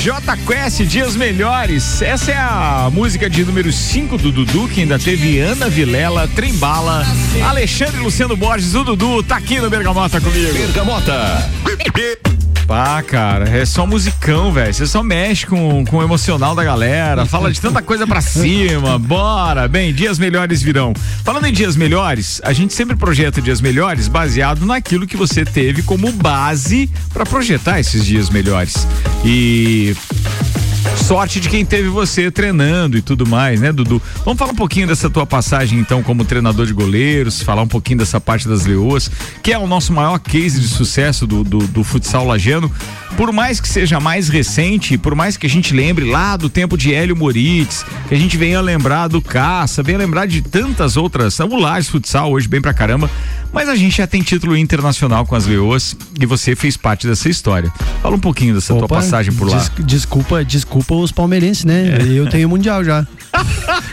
J 0.00 0.36
Quest, 0.46 0.82
Dias 0.82 1.14
Melhores. 1.16 2.02
Essa 2.02 2.32
é 2.32 2.36
a 2.36 2.90
música 2.92 3.28
de 3.28 3.44
número 3.44 3.72
5 3.72 4.18
do 4.18 4.32
Dudu, 4.32 4.68
que 4.68 4.80
ainda 4.80 4.98
teve 4.98 5.40
Ana 5.40 5.68
Vilela, 5.68 6.28
Trembala, 6.28 7.06
Alexandre 7.46 8.00
Luciano 8.00 8.36
Borges, 8.36 8.74
o 8.74 8.84
Dudu 8.84 9.22
tá 9.22 9.36
aqui 9.36 9.60
no 9.60 9.70
Bergamota 9.70 10.20
comigo. 10.20 10.52
Bergamota. 10.52 11.50
Pá, 12.66 13.02
cara, 13.02 13.48
é 13.48 13.64
só 13.66 13.86
musicão, 13.86 14.52
velho. 14.52 14.72
Você 14.72 14.86
só 14.86 15.02
mexe 15.02 15.46
com, 15.46 15.84
com 15.84 15.98
o 15.98 16.02
emocional 16.02 16.54
da 16.54 16.64
galera, 16.64 17.26
fala 17.26 17.52
de 17.52 17.60
tanta 17.60 17.82
coisa 17.82 18.06
pra 18.06 18.20
cima. 18.20 18.98
Bora! 19.00 19.68
Bem, 19.68 19.92
dias 19.92 20.18
melhores 20.18 20.62
virão. 20.62 20.94
Falando 21.22 21.46
em 21.46 21.52
dias 21.52 21.76
melhores, 21.76 22.40
a 22.42 22.52
gente 22.52 22.72
sempre 22.72 22.96
projeta 22.96 23.42
dias 23.42 23.60
melhores 23.60 24.08
baseado 24.08 24.64
naquilo 24.64 25.06
que 25.06 25.16
você 25.16 25.44
teve 25.44 25.82
como 25.82 26.10
base 26.12 26.90
pra 27.12 27.26
projetar 27.26 27.80
esses 27.80 28.04
dias 28.04 28.30
melhores. 28.30 28.86
E 29.24 29.94
sorte 30.96 31.40
de 31.40 31.48
quem 31.48 31.64
teve 31.64 31.88
você 31.88 32.30
treinando 32.30 32.96
e 32.96 33.02
tudo 33.02 33.26
mais, 33.26 33.60
né, 33.60 33.72
Dudu? 33.72 34.00
Vamos 34.24 34.38
falar 34.38 34.52
um 34.52 34.56
pouquinho 34.56 34.86
dessa 34.86 35.10
tua 35.10 35.26
passagem, 35.26 35.78
então, 35.78 36.02
como 36.02 36.24
treinador 36.24 36.66
de 36.66 36.72
goleiros, 36.72 37.42
falar 37.42 37.62
um 37.62 37.68
pouquinho 37.68 37.98
dessa 37.98 38.20
parte 38.20 38.48
das 38.48 38.64
leoas, 38.64 39.10
que 39.42 39.52
é 39.52 39.58
o 39.58 39.66
nosso 39.66 39.92
maior 39.92 40.18
case 40.18 40.60
de 40.60 40.68
sucesso 40.68 41.26
do, 41.26 41.44
do, 41.44 41.58
do 41.58 41.84
futsal 41.84 42.26
lagiano. 42.26 42.70
Por 43.16 43.32
mais 43.32 43.60
que 43.60 43.68
seja 43.68 44.00
mais 44.00 44.28
recente, 44.28 44.98
por 44.98 45.14
mais 45.14 45.36
que 45.36 45.46
a 45.46 45.50
gente 45.50 45.74
lembre 45.74 46.04
lá 46.04 46.36
do 46.36 46.48
tempo 46.48 46.76
de 46.76 46.92
Hélio 46.92 47.16
Moritz, 47.16 47.84
que 48.08 48.14
a 48.14 48.18
gente 48.18 48.36
venha 48.36 48.60
lembrar 48.60 49.08
do 49.08 49.20
Caça, 49.20 49.82
venha 49.82 49.98
lembrar 49.98 50.26
de 50.26 50.42
tantas 50.42 50.96
outras, 50.96 51.38
o 51.38 51.56
Lages 51.56 51.90
Futsal 51.90 52.32
hoje 52.32 52.48
bem 52.48 52.60
pra 52.60 52.74
caramba, 52.74 53.10
mas 53.54 53.68
a 53.68 53.76
gente 53.76 53.96
já 53.96 54.06
tem 54.06 54.20
título 54.20 54.56
internacional 54.56 55.24
com 55.24 55.34
as 55.34 55.46
leoas 55.46 55.96
e 56.20 56.26
você 56.26 56.54
fez 56.56 56.76
parte 56.76 57.06
dessa 57.06 57.28
história. 57.28 57.72
Fala 58.02 58.16
um 58.16 58.20
pouquinho 58.20 58.54
dessa 58.54 58.74
tua 58.74 58.84
Opa, 58.84 58.96
passagem 58.96 59.32
por 59.32 59.48
lá. 59.48 59.56
des- 59.56 59.70
desculpa, 59.86 60.44
desculpa 60.44 60.94
os 60.94 61.12
palmeirenses, 61.12 61.64
né? 61.64 61.96
Eu 62.06 62.28
tenho 62.28 62.48
mundial 62.48 62.84
já. 62.84 63.06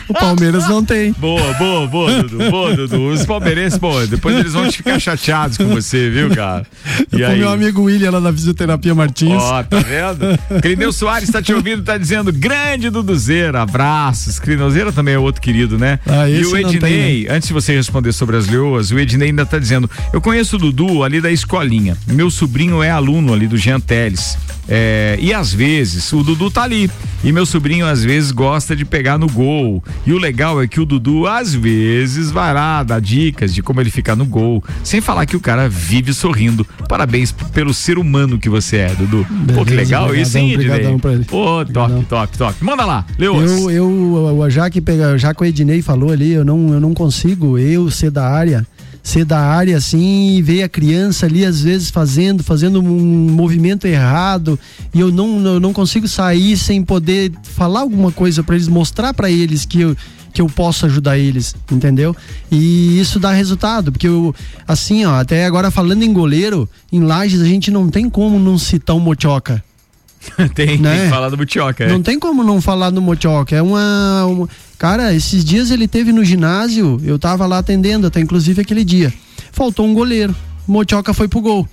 o 0.08 0.14
Palmeiras 0.14 0.68
não 0.68 0.84
tem. 0.84 1.12
Boa, 1.12 1.54
boa, 1.54 1.86
boa, 1.86 2.22
Dudu. 2.22 2.50
Boa, 2.50 2.76
Dudu. 2.76 3.08
Os 3.08 3.24
palmeirenses, 3.24 3.78
pô, 3.78 4.04
depois 4.06 4.36
eles 4.36 4.52
vão 4.52 4.70
ficar 4.70 4.98
chateados 4.98 5.56
com 5.56 5.66
você, 5.68 6.10
viu, 6.10 6.30
cara? 6.30 6.66
E 7.12 7.22
o 7.22 7.26
aí? 7.26 7.38
meu 7.38 7.50
amigo 7.50 7.82
William 7.82 8.10
lá 8.10 8.20
da 8.20 8.32
fisioterapia 8.32 8.94
Martins. 8.94 9.42
Ó, 9.42 9.62
tá 9.62 9.78
vendo? 9.80 10.60
Clineu 10.60 10.92
Soares 10.92 11.30
tá 11.30 11.42
te 11.42 11.52
ouvindo, 11.52 11.82
tá 11.82 11.96
dizendo 11.98 12.32
grande 12.32 12.90
Duduzeira, 12.90 13.62
abraços. 13.62 14.38
Clineuzeira 14.38 14.92
também 14.92 15.14
é 15.14 15.18
outro 15.18 15.40
querido, 15.40 15.78
né? 15.78 15.98
Ah, 16.06 16.28
e 16.28 16.44
o 16.44 16.56
Ednei, 16.56 17.24
tem, 17.24 17.26
antes 17.28 17.48
de 17.48 17.54
você 17.54 17.74
responder 17.74 18.12
sobre 18.12 18.36
as 18.36 18.46
leoas, 18.46 18.90
o 18.90 18.98
Ednei 18.98 19.28
ainda 19.28 19.46
tá 19.46 19.58
dizendo, 19.58 19.90
eu 20.12 20.20
conheço 20.20 20.56
o 20.56 20.58
Dudu 20.58 21.02
ali 21.02 21.20
da 21.20 21.30
escolinha, 21.30 21.96
meu 22.06 22.30
sobrinho 22.30 22.82
é 22.82 22.90
aluno 22.90 23.32
ali 23.32 23.46
do 23.46 23.56
Jean 23.56 23.80
Teles. 23.80 24.36
É, 24.68 25.18
e 25.20 25.34
às 25.34 25.52
vezes 25.52 26.12
o 26.12 26.22
Dudu 26.22 26.50
tá 26.50 26.62
ali 26.62 26.88
e 27.24 27.32
meu 27.32 27.44
sobrinho 27.44 27.84
às 27.84 28.04
vezes 28.04 28.30
gosta 28.30 28.76
de 28.76 28.84
pegar 28.84 29.18
no 29.18 29.26
gol. 29.32 29.82
E 30.06 30.12
o 30.12 30.18
legal 30.18 30.62
é 30.62 30.68
que 30.68 30.80
o 30.80 30.84
Dudu, 30.84 31.26
às 31.26 31.54
vezes, 31.54 32.30
vai 32.30 32.52
lá 32.52 32.82
dar 32.82 33.00
dicas 33.00 33.54
de 33.54 33.62
como 33.62 33.80
ele 33.80 33.90
ficar 33.90 34.14
no 34.16 34.24
gol. 34.24 34.62
Sem 34.84 35.00
falar 35.00 35.26
que 35.26 35.36
o 35.36 35.40
cara 35.40 35.68
vive 35.68 36.12
sorrindo. 36.12 36.66
Parabéns 36.88 37.32
pelo 37.32 37.72
ser 37.72 37.98
humano 37.98 38.38
que 38.38 38.48
você 38.48 38.78
é, 38.78 38.94
Dudu. 38.94 39.26
Pô, 39.54 39.64
que 39.64 39.74
legal 39.74 40.14
isso, 40.14 40.38
hein, 40.38 40.52
Ednei? 40.52 40.98
Pô, 41.28 41.64
top, 41.64 42.04
top, 42.08 42.38
top. 42.38 42.64
Manda 42.64 42.84
lá, 42.84 43.04
Leôs. 43.18 43.50
Eu, 43.50 43.70
eu, 43.70 44.50
já 44.50 44.68
que 44.68 44.82
já 45.16 45.34
que 45.34 45.42
o 45.42 45.44
Ednei 45.44 45.82
falou 45.82 46.10
ali, 46.10 46.32
eu 46.32 46.44
não, 46.44 46.72
eu 46.74 46.80
não 46.80 46.94
consigo 46.94 47.58
eu 47.58 47.90
ser 47.90 48.10
da 48.10 48.28
área, 48.28 48.66
ser 49.02 49.24
da 49.24 49.40
área 49.40 49.76
assim 49.76 50.36
e 50.36 50.42
ver 50.42 50.62
a 50.62 50.68
criança 50.68 51.26
ali 51.26 51.44
às 51.44 51.60
vezes 51.62 51.90
fazendo, 51.90 52.42
fazendo 52.42 52.80
um 52.80 53.30
movimento 53.30 53.86
errado 53.86 54.58
e 54.94 55.00
eu 55.00 55.10
não, 55.10 55.44
eu 55.44 55.60
não 55.60 55.72
consigo 55.72 56.06
sair 56.06 56.56
sem 56.56 56.84
poder 56.84 57.32
falar 57.42 57.80
alguma 57.80 58.12
coisa 58.12 58.42
para 58.42 58.54
eles, 58.54 58.68
mostrar 58.68 59.12
para 59.12 59.30
eles 59.30 59.64
que 59.64 59.80
eu 59.80 59.96
que 60.32 60.40
eu 60.40 60.46
posso 60.46 60.86
ajudar 60.86 61.18
eles, 61.18 61.54
entendeu? 61.70 62.16
E 62.50 62.98
isso 62.98 63.20
dá 63.20 63.32
resultado, 63.32 63.92
porque 63.92 64.08
eu, 64.08 64.34
assim, 64.66 65.04
ó, 65.04 65.20
até 65.20 65.44
agora 65.44 65.70
falando 65.70 66.02
em 66.02 66.12
goleiro, 66.12 66.66
em 66.90 67.00
Lages 67.00 67.42
a 67.42 67.44
gente 67.44 67.70
não 67.70 67.90
tem 67.90 68.08
como 68.08 68.38
não 68.38 68.56
citar 68.56 68.96
o 68.96 69.00
Mochoca. 69.00 69.62
Tem, 70.54 70.78
né? 70.82 70.94
tem 70.96 71.04
que 71.04 71.10
falar 71.10 71.28
do 71.28 71.36
Butioca. 71.36 71.86
Não 71.88 72.02
tem 72.02 72.18
como 72.18 72.42
não 72.44 72.60
falar 72.60 72.90
do 72.90 73.00
Mochoca. 73.02 73.54
É 73.56 73.62
uma, 73.62 74.24
uma- 74.26 74.48
Cara, 74.78 75.14
esses 75.14 75.44
dias 75.44 75.70
ele 75.70 75.86
teve 75.86 76.12
no 76.12 76.24
ginásio, 76.24 77.00
eu 77.04 77.18
tava 77.18 77.46
lá 77.46 77.58
atendendo, 77.58 78.06
até 78.06 78.20
inclusive 78.20 78.60
aquele 78.62 78.84
dia. 78.84 79.12
Faltou 79.52 79.86
um 79.86 79.94
goleiro. 79.94 80.34
Mochoca 80.66 81.12
foi 81.14 81.28
pro 81.28 81.40
gol. 81.40 81.68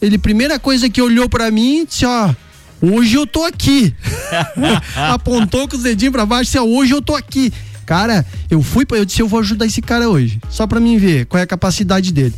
Ele, 0.00 0.18
primeira 0.18 0.58
coisa 0.58 0.88
que 0.88 1.00
olhou 1.00 1.28
pra 1.28 1.50
mim, 1.50 1.84
disse: 1.86 2.04
Ó, 2.06 2.34
hoje 2.82 3.14
eu 3.16 3.26
tô 3.26 3.44
aqui. 3.44 3.94
Apontou 4.94 5.68
com 5.68 5.76
os 5.76 5.82
dedinhos 5.82 6.12
pra 6.12 6.26
baixo, 6.26 6.44
disse: 6.44 6.58
ó, 6.58 6.64
Hoje 6.64 6.92
eu 6.92 7.02
tô 7.02 7.14
aqui. 7.14 7.52
Cara, 7.84 8.26
eu 8.50 8.62
fui 8.62 8.84
pra. 8.84 8.98
Eu 8.98 9.04
disse: 9.04 9.20
Eu 9.22 9.28
vou 9.28 9.40
ajudar 9.40 9.66
esse 9.66 9.80
cara 9.80 10.08
hoje. 10.08 10.38
Só 10.50 10.66
pra 10.66 10.80
mim 10.80 10.98
ver 10.98 11.26
qual 11.26 11.38
é 11.40 11.44
a 11.44 11.46
capacidade 11.46 12.12
dele. 12.12 12.34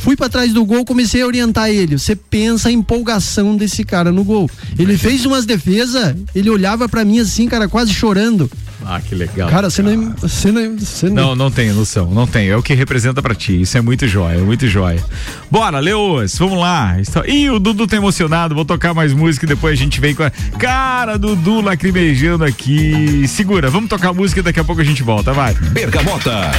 Fui 0.00 0.16
pra 0.16 0.28
trás 0.28 0.52
do 0.52 0.64
gol, 0.64 0.84
comecei 0.84 1.22
a 1.22 1.26
orientar 1.26 1.68
ele. 1.68 1.98
Você 1.98 2.16
pensa 2.16 2.68
a 2.68 2.72
empolgação 2.72 3.56
desse 3.56 3.84
cara 3.84 4.10
no 4.10 4.24
gol. 4.24 4.50
Ele 4.78 4.96
fez 4.96 5.24
umas 5.26 5.44
defesas, 5.44 6.16
ele 6.34 6.50
olhava 6.50 6.88
pra 6.88 7.04
mim 7.04 7.20
assim, 7.20 7.46
cara, 7.48 7.68
quase 7.68 7.92
chorando. 7.92 8.50
Ah, 8.84 9.00
que 9.00 9.14
legal. 9.14 9.50
Cara, 9.50 9.68
você 9.68 9.82
não, 9.82 10.14
você 10.16 10.50
não, 10.50 10.76
você 10.78 11.10
Não, 11.10 11.36
não 11.36 11.50
tenho 11.50 11.74
noção, 11.74 12.10
não 12.10 12.26
tenho. 12.26 12.52
É 12.54 12.56
o 12.56 12.62
que 12.62 12.74
representa 12.74 13.20
pra 13.20 13.34
ti. 13.34 13.60
Isso 13.60 13.76
é 13.76 13.80
muito 13.80 14.08
joia, 14.08 14.38
é 14.38 14.40
muito 14.40 14.66
joia. 14.66 15.04
Bora, 15.50 15.78
Leoas, 15.78 16.36
vamos 16.38 16.58
lá. 16.58 16.96
Ih, 17.26 17.50
o 17.50 17.58
Dudu 17.58 17.86
tá 17.86 17.96
emocionado. 17.96 18.54
Vou 18.54 18.64
tocar 18.64 18.94
mais 18.94 19.12
música 19.12 19.44
e 19.44 19.48
depois 19.48 19.78
a 19.78 19.82
gente 19.82 20.00
vem 20.00 20.14
com 20.14 20.22
a. 20.22 20.30
Cara, 20.58 21.18
Dudu 21.18 21.60
lacrimejando 21.60 22.44
aqui. 22.44 23.26
Segura, 23.28 23.68
vamos 23.68 23.90
tocar 23.90 24.12
música 24.12 24.40
e 24.40 24.42
daqui 24.42 24.60
a 24.60 24.64
pouco 24.64 24.80
a 24.80 24.84
gente 24.84 25.02
volta, 25.02 25.32
vai. 25.32 25.54
Bergamota. 25.54 26.50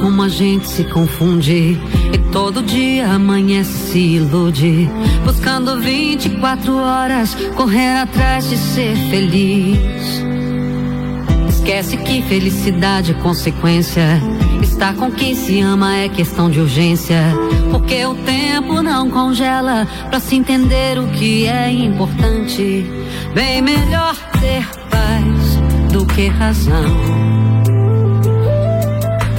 Como 0.00 0.22
a 0.22 0.28
gente 0.28 0.66
se 0.66 0.84
confunde 0.84 1.78
e 2.12 2.18
todo 2.32 2.62
dia 2.62 3.12
amanhece 3.12 3.92
se 3.92 3.98
ilude, 3.98 4.88
buscando 5.24 5.78
24 5.78 6.76
horas 6.76 7.36
correr 7.54 7.98
atrás 7.98 8.48
de 8.48 8.56
ser 8.56 8.96
feliz. 9.10 9.78
Esquece 11.48 11.98
que 11.98 12.22
felicidade 12.22 13.12
é 13.12 13.14
consequência. 13.14 14.20
Estar 14.62 14.94
com 14.94 15.10
quem 15.10 15.34
se 15.34 15.60
ama 15.60 15.96
é 15.96 16.08
questão 16.08 16.50
de 16.50 16.58
urgência. 16.58 17.20
Porque 17.70 18.04
o 18.06 18.14
tempo 18.14 18.82
não 18.82 19.10
congela 19.10 19.86
pra 20.08 20.18
se 20.18 20.36
entender 20.36 20.98
o 20.98 21.06
que 21.08 21.46
é 21.46 21.70
importante. 21.70 22.84
Bem 23.34 23.62
melhor 23.62 24.16
ter 24.40 24.66
paz 24.88 25.92
do 25.92 26.06
que 26.06 26.28
razão. 26.28 27.39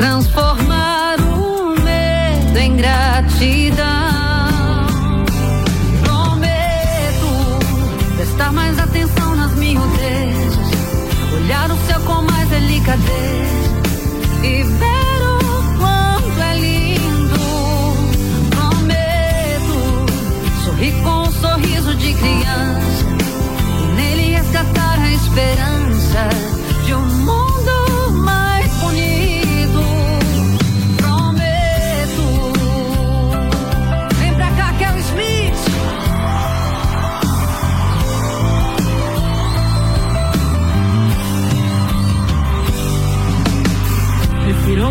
Transformar 0.02 1.18
o 1.20 1.80
medo 1.80 2.58
em 2.58 2.76
gratidão. 2.76 3.86
Prometo 6.02 7.60
prestar 8.16 8.52
mais 8.52 8.80
atenção 8.80 9.36
nas 9.36 9.54
miudezas. 9.54 10.72
Olhar 11.36 11.70
o 11.70 11.78
céu 11.86 12.02
com 12.02 12.24
mais 12.24 12.50
delicadeza 12.50 13.80
e 14.42 14.64
ver 14.64 15.22
o 15.22 15.78
quanto 15.78 16.42
é 16.42 16.56
lindo. 16.58 17.40
Prometo 18.50 20.06
sorrir 20.66 21.00
com 21.04 21.28
um 21.28 21.32
sorriso 21.32 21.94
de 21.94 22.12
criança 22.16 23.06
e 23.84 23.96
nele 23.96 24.32
resgatar 24.32 25.00
a 25.00 25.12
esperança 25.12 26.51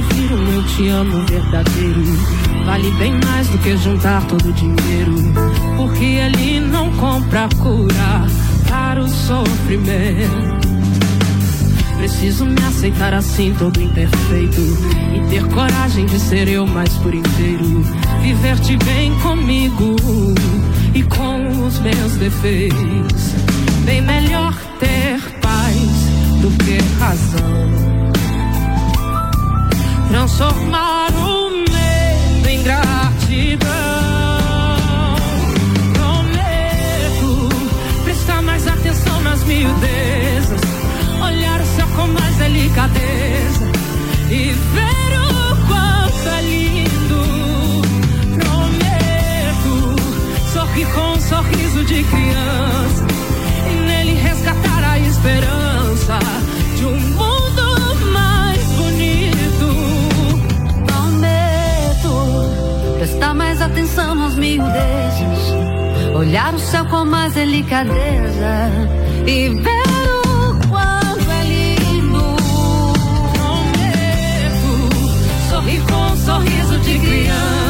ouvir 0.00 0.32
um 0.32 0.52
eu 0.54 0.62
te 0.64 0.88
amo 0.88 1.26
verdadeiro. 1.26 2.02
Vale 2.64 2.90
bem 2.92 3.12
mais 3.24 3.48
do 3.48 3.58
que 3.58 3.76
juntar 3.76 4.26
todo 4.26 4.48
o 4.48 4.52
dinheiro. 4.52 5.14
Porque 5.76 6.04
ele 6.04 6.60
não 6.60 6.90
compra 6.92 7.48
cura 7.60 8.26
para 8.68 9.02
o 9.02 9.08
sofrimento. 9.08 10.70
Preciso 11.98 12.46
me 12.46 12.62
aceitar 12.62 13.12
assim, 13.12 13.54
todo 13.58 13.80
imperfeito. 13.80 14.60
E 15.14 15.20
ter 15.28 15.46
coragem 15.48 16.06
de 16.06 16.18
ser 16.18 16.48
eu 16.48 16.66
mais 16.66 16.94
por 16.94 17.14
inteiro. 17.14 17.82
Viver-te 18.22 18.76
bem 18.78 19.14
comigo 19.20 19.96
e 20.94 21.02
com 21.02 21.66
os 21.66 21.78
meus 21.80 22.12
defeitos. 22.14 23.34
Bem 23.84 24.00
melhor 24.00 24.54
ter 24.78 25.20
paz 25.40 25.76
do 26.40 26.50
que 26.64 26.78
razão 26.98 27.89
transformar 30.10 31.12
o 31.12 31.50
medo 31.50 32.48
em 32.48 32.62
gratidão. 32.62 33.70
Prometo 35.94 37.48
prestar 38.04 38.42
mais 38.42 38.66
atenção 38.66 39.22
nas 39.22 39.42
miudezas, 39.44 40.60
olhar 41.24 41.60
o 41.60 41.66
céu 41.76 41.86
com 41.94 42.08
mais 42.08 42.36
delicadeza 42.36 43.70
e 44.30 44.52
ver 44.74 45.12
o 45.16 45.56
quanto 45.68 46.28
é 46.28 46.42
lindo. 46.42 47.22
Prometo 48.36 49.96
sorrir 50.52 50.86
com 50.92 51.12
um 51.12 51.20
sorriso 51.20 51.84
de 51.84 52.02
criança 52.02 53.06
e 53.70 53.74
nele 53.86 54.14
resgatar 54.14 54.92
a 54.92 54.98
esperança 54.98 56.18
de 56.76 56.84
um 56.84 57.19
prestar 63.20 63.34
mais 63.34 63.60
atenção 63.60 64.14
nas 64.14 64.34
miudezas, 64.34 65.52
olhar 66.16 66.54
o 66.54 66.58
céu 66.58 66.86
com 66.86 67.04
mais 67.04 67.34
delicadeza 67.34 68.70
e 69.26 69.50
ver 69.50 69.80
é 76.02 76.16
sorriso 76.16 76.78
de 76.78 76.98
criança 76.98 77.69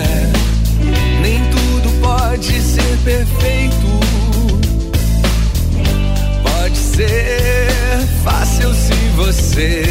say 9.53 9.90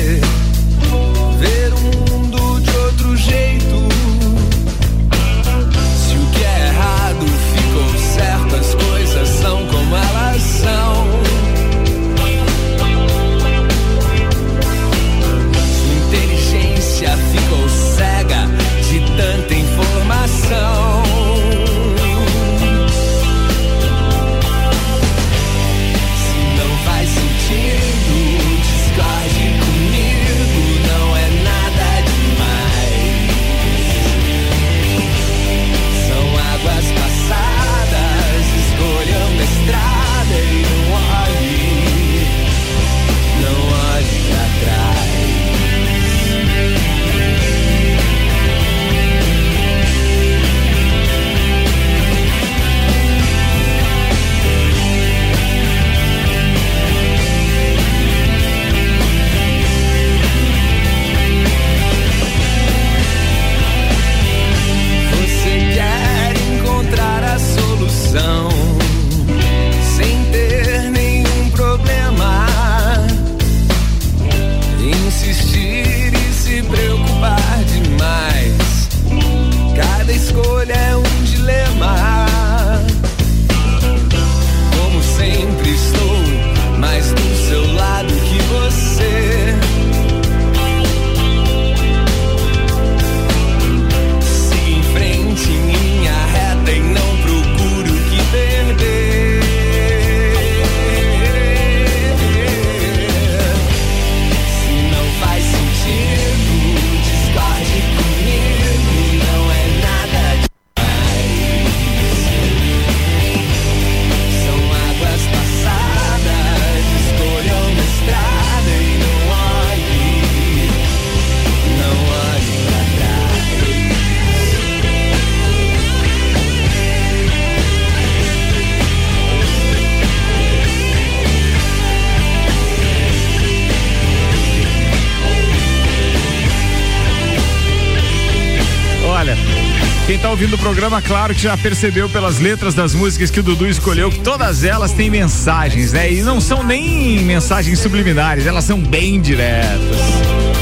ouvindo 140.51 140.55
o 140.55 140.59
programa, 140.59 141.01
claro 141.03 141.35
que 141.35 141.43
já 141.43 141.57
percebeu 141.57 142.09
pelas 142.09 142.39
letras 142.39 142.75
das 142.75 142.95
músicas 142.95 143.31
que 143.31 143.41
o 143.41 143.43
Dudu 143.43 143.67
escolheu 143.67 144.11
que 144.11 144.19
todas 144.21 144.65
elas 144.65 144.93
têm 144.93 145.11
mensagens, 145.11 145.93
né? 145.93 146.13
E 146.13 146.23
não 146.23 146.41
são 146.41 146.63
nem 146.63 147.21
mensagens 147.21 147.79
subliminares, 147.79 148.47
elas 148.47 148.65
são 148.65 148.81
bem 148.81 149.21
diretas. 149.21 149.99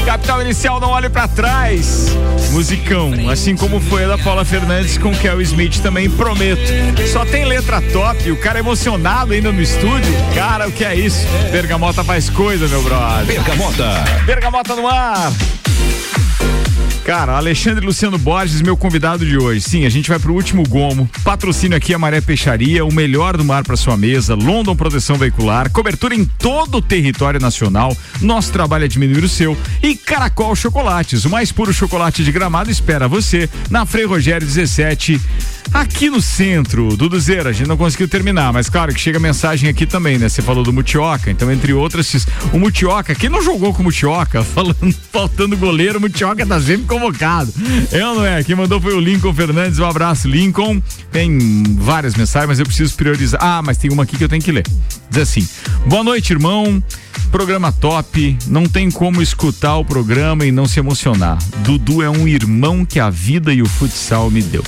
Capital 0.05 0.41
Inicial, 0.41 0.79
não 0.79 0.89
olhe 0.89 1.09
pra 1.09 1.27
trás. 1.27 2.07
Musicão, 2.51 3.13
assim 3.31 3.55
como 3.55 3.79
foi 3.79 4.05
a 4.05 4.09
da 4.09 4.17
Paula 4.17 4.43
Fernandes 4.45 4.97
com 4.97 5.15
Kel 5.15 5.41
Smith 5.41 5.81
também, 5.81 6.09
prometo. 6.09 6.61
Só 7.11 7.25
tem 7.25 7.45
letra 7.45 7.81
top, 7.81 8.31
o 8.31 8.37
cara 8.37 8.59
emocionado 8.59 9.33
ainda 9.33 9.51
no 9.51 9.61
estúdio. 9.61 10.13
Cara, 10.35 10.67
o 10.67 10.71
que 10.71 10.83
é 10.83 10.95
isso? 10.95 11.25
Bergamota 11.51 12.03
faz 12.03 12.29
coisa, 12.29 12.67
meu 12.67 12.81
brother. 12.83 13.25
Bergamota. 13.25 14.03
Bergamota 14.25 14.75
no 14.75 14.87
ar. 14.87 15.31
Cara, 17.03 17.37
Alexandre 17.37 17.85
Luciano 17.85 18.17
Borges, 18.17 18.61
meu 18.61 18.77
convidado 18.77 19.25
de 19.25 19.37
hoje. 19.37 19.61
Sim, 19.61 19.85
a 19.85 19.89
gente 19.89 20.09
vai 20.09 20.19
pro 20.19 20.33
último 20.33 20.63
gomo. 20.67 21.09
Patrocínio 21.23 21.75
aqui 21.75 21.93
a 21.93 21.99
Maré 21.99 22.21
Peixaria, 22.21 22.85
o 22.85 22.93
melhor 22.93 23.35
do 23.35 23.43
mar 23.43 23.63
para 23.63 23.75
sua 23.75 23.97
mesa, 23.97 24.35
London 24.35 24.75
Proteção 24.75 25.15
Veicular, 25.15 25.71
cobertura 25.71 26.13
em 26.13 26.25
todo 26.25 26.77
o 26.77 26.81
território 26.81 27.39
nacional. 27.39 27.95
Nosso 28.21 28.51
trabalho 28.51 28.85
é 28.85 28.87
diminuir 28.87 29.23
o 29.23 29.29
seu. 29.29 29.57
E 29.81 29.95
Caracol 29.95 30.55
Chocolates, 30.55 31.25
o 31.25 31.29
mais 31.29 31.51
puro 31.51 31.73
chocolate 31.73 32.23
de 32.23 32.31
gramado 32.31 32.69
espera 32.69 33.07
você 33.07 33.49
na 33.69 33.85
Frei 33.85 34.05
Rogério 34.05 34.45
17. 34.45 35.19
Aqui 35.73 36.09
no 36.09 36.19
centro, 36.19 36.97
Duduzeira, 36.97 37.51
a 37.51 37.53
gente 37.53 37.67
não 37.67 37.77
conseguiu 37.77 38.07
terminar, 38.07 38.51
mas 38.51 38.69
claro 38.69 38.91
que 38.91 38.99
chega 38.99 39.19
mensagem 39.19 39.69
aqui 39.69 39.85
também, 39.85 40.17
né? 40.17 40.27
Você 40.27 40.41
falou 40.41 40.63
do 40.63 40.73
Mutioca, 40.73 41.29
então 41.29 41.51
entre 41.51 41.73
outras, 41.73 42.27
o 42.51 42.57
Mutioca, 42.57 43.13
quem 43.13 43.29
não 43.29 43.41
jogou 43.41 43.71
com 43.71 43.81
o 43.81 43.85
Mutioca, 43.85 44.41
falando, 44.43 44.91
faltando 45.11 45.55
goleiro, 45.55 45.99
o 45.99 46.01
Mutioca 46.01 46.43
tá 46.43 46.59
sempre 46.59 46.85
convocado. 46.99 47.53
Eu 47.91 48.15
não 48.15 48.25
é, 48.25 48.43
quem 48.43 48.55
mandou 48.55 48.81
foi 48.81 48.93
o 48.93 48.99
Lincoln 48.99 49.33
Fernandes, 49.33 49.79
um 49.79 49.85
abraço, 49.85 50.27
Lincoln. 50.27 50.81
Tem 51.11 51.63
várias 51.77 52.15
mensagens, 52.15 52.49
mas 52.49 52.59
eu 52.59 52.65
preciso 52.65 52.93
priorizar. 52.95 53.39
Ah, 53.41 53.61
mas 53.63 53.77
tem 53.77 53.91
uma 53.91 54.03
aqui 54.03 54.17
que 54.17 54.23
eu 54.23 54.29
tenho 54.29 54.41
que 54.41 54.51
ler. 54.51 54.65
Diz 55.09 55.21
assim: 55.21 55.47
Boa 55.85 56.03
noite, 56.03 56.31
irmão. 56.31 56.83
Programa 57.31 57.71
top, 57.71 58.37
não 58.47 58.65
tem 58.65 58.89
como 58.89 59.21
escutar 59.21 59.77
o 59.77 59.85
programa 59.85 60.45
e 60.45 60.51
não 60.51 60.65
se 60.65 60.79
emocionar. 60.79 61.37
Dudu 61.59 62.01
é 62.01 62.09
um 62.09 62.27
irmão 62.27 62.83
que 62.83 62.99
a 62.99 63.09
vida 63.09 63.53
e 63.53 63.61
o 63.61 63.67
futsal 63.67 64.31
me 64.31 64.41
deu. 64.41 64.63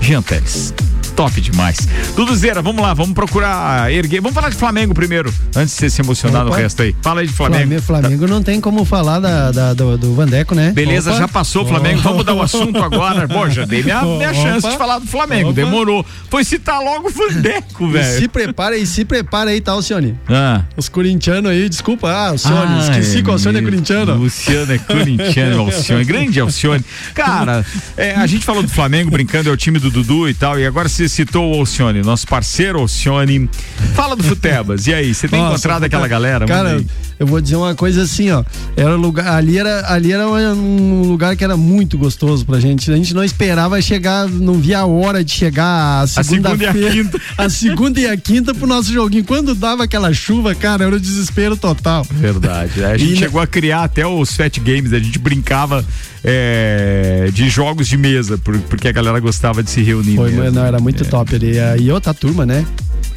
Jean 0.00 0.22
Teles. 0.22 0.72
Top 1.16 1.38
demais. 1.40 1.76
Duduzeira, 2.16 2.62
vamos 2.62 2.82
lá, 2.82 2.94
vamos 2.94 3.12
procurar 3.14 3.92
erguer. 3.92 4.20
Vamos 4.20 4.34
falar 4.34 4.48
de 4.48 4.56
Flamengo 4.56 4.94
primeiro, 4.94 5.32
antes 5.54 5.74
de 5.74 5.80
você 5.80 5.90
se 5.90 6.00
emocionar 6.00 6.42
Opa. 6.46 6.50
no 6.56 6.62
resto 6.62 6.82
aí. 6.82 6.94
Fala 7.02 7.20
aí 7.20 7.26
de 7.26 7.32
Flamengo. 7.32 7.62
Flamengo, 7.62 7.82
Flamengo 7.82 8.26
não 8.28 8.42
tem 8.42 8.60
como 8.60 8.84
falar 8.84 9.20
da, 9.20 9.50
da- 9.52 9.74
do, 9.74 9.98
do 9.98 10.14
Vandeco, 10.14 10.54
né? 10.54 10.72
Beleza, 10.72 11.10
Opa. 11.10 11.18
já 11.20 11.28
passou 11.28 11.64
o 11.64 11.68
Flamengo. 11.68 12.00
Vamos 12.00 12.18
mudar 12.18 12.34
o 12.34 12.42
assunto 12.42 12.82
agora. 12.82 13.28
Pô, 13.28 13.48
já 13.50 13.64
dei 13.64 13.82
minha, 13.82 14.02
minha 14.02 14.30
Opa. 14.30 14.34
chance 14.34 14.68
de 14.68 14.76
falar 14.76 14.98
do 14.98 15.06
Flamengo. 15.06 15.52
Demorou. 15.52 16.04
Foi 16.30 16.44
citar 16.44 16.80
logo 16.80 17.08
o 17.08 17.10
Vandeco, 17.10 17.88
velho. 17.90 18.18
se 18.20 18.26
prepara 18.28 18.74
aí, 18.74 18.86
se 18.86 19.04
prepara 19.04 19.50
aí, 19.50 19.60
tá, 19.60 19.72
Alcione? 19.72 20.16
Ah. 20.28 20.62
Os 20.76 20.88
corintianos 20.88 21.50
aí, 21.50 21.68
desculpa, 21.68 22.08
ah, 22.10 22.28
Alcione, 22.30 22.80
esqueci 22.80 23.22
que 23.22 23.28
o 23.28 23.32
Alcione 23.32 23.58
é 23.58 23.62
corintiano. 23.62 24.14
Luciano 24.14 24.72
é 24.72 24.78
corintiano, 24.78 25.60
Alcione, 25.60 26.04
grande 26.04 26.40
Alcione. 26.40 26.84
Cara, 27.14 27.64
é, 27.96 28.12
a 28.14 28.26
gente 28.26 28.44
falou 28.44 28.62
do 28.62 28.68
Flamengo 28.68 29.10
brincando, 29.10 29.48
é 29.48 29.52
o 29.52 29.56
time 29.56 29.78
do 29.78 29.90
Dudu 29.90 30.28
e 30.28 30.34
tal, 30.34 30.58
e 30.58 30.66
agora 30.66 30.88
você 31.02 31.08
citou 31.08 31.52
o 31.52 31.58
Alcione, 31.58 32.00
nosso 32.02 32.26
parceiro 32.26 32.78
Alcione. 32.78 33.48
Fala 33.94 34.14
do 34.14 34.22
Futebas, 34.22 34.86
e 34.86 34.94
aí, 34.94 35.12
você 35.12 35.26
tem 35.26 35.40
Nossa, 35.40 35.54
encontrado 35.54 35.84
aquela 35.84 36.06
galera? 36.06 36.46
Cara. 36.46 36.80
Eu 37.22 37.26
vou 37.26 37.40
dizer 37.40 37.54
uma 37.56 37.74
coisa 37.74 38.02
assim, 38.02 38.30
ó. 38.30 38.42
Era 38.76 38.96
lugar, 38.96 39.26
ali 39.36 39.56
era, 39.58 39.90
ali 39.92 40.12
era 40.12 40.26
um 40.28 41.02
lugar 41.02 41.36
que 41.36 41.44
era 41.44 41.56
muito 41.56 41.96
gostoso 41.96 42.44
pra 42.44 42.58
gente. 42.58 42.90
A 42.90 42.96
gente 42.96 43.14
não 43.14 43.22
esperava 43.22 43.80
chegar, 43.80 44.28
não 44.28 44.54
via 44.54 44.80
a 44.80 44.86
hora 44.86 45.22
de 45.24 45.30
chegar 45.30 46.02
a 46.02 46.06
segunda 46.06 46.54
e 46.54 46.66
a 46.66 46.72
quinta. 46.72 47.20
A 47.38 47.48
segunda 47.48 48.00
e 48.00 48.06
a 48.06 48.16
quinta 48.16 48.52
pro 48.54 48.66
nosso 48.66 48.92
joguinho. 48.92 49.24
Quando 49.24 49.54
dava 49.54 49.84
aquela 49.84 50.12
chuva, 50.12 50.54
cara, 50.54 50.84
era 50.84 50.94
o 50.96 51.00
desespero 51.00 51.56
total. 51.56 52.04
Verdade. 52.10 52.84
A 52.84 52.96
gente 52.96 53.14
E- 53.14 53.16
chegou 53.16 53.40
a 53.40 53.46
criar 53.46 53.84
até 53.84 54.06
os 54.06 54.34
Fat 54.36 54.58
Games, 54.60 54.92
a 54.92 54.98
gente 54.98 55.18
brincava 55.18 55.84
é, 56.24 57.30
de 57.32 57.48
jogos 57.48 57.86
de 57.88 57.96
mesa, 57.96 58.36
por- 58.38 58.58
porque 58.62 58.88
a 58.88 58.92
galera 58.92 59.18
gostava 59.20 59.62
de 59.62 59.70
se 59.70 59.82
reunir. 59.82 60.16
Foi, 60.16 60.26
mesmo. 60.30 60.44
mano, 60.44 60.56
não, 60.56 60.66
era 60.66 60.78
muito 60.80 61.04
top 61.04 61.34
ali. 61.34 61.52
E 61.80 61.90
outra 61.90 62.12
turma, 62.14 62.44
né? 62.46 62.64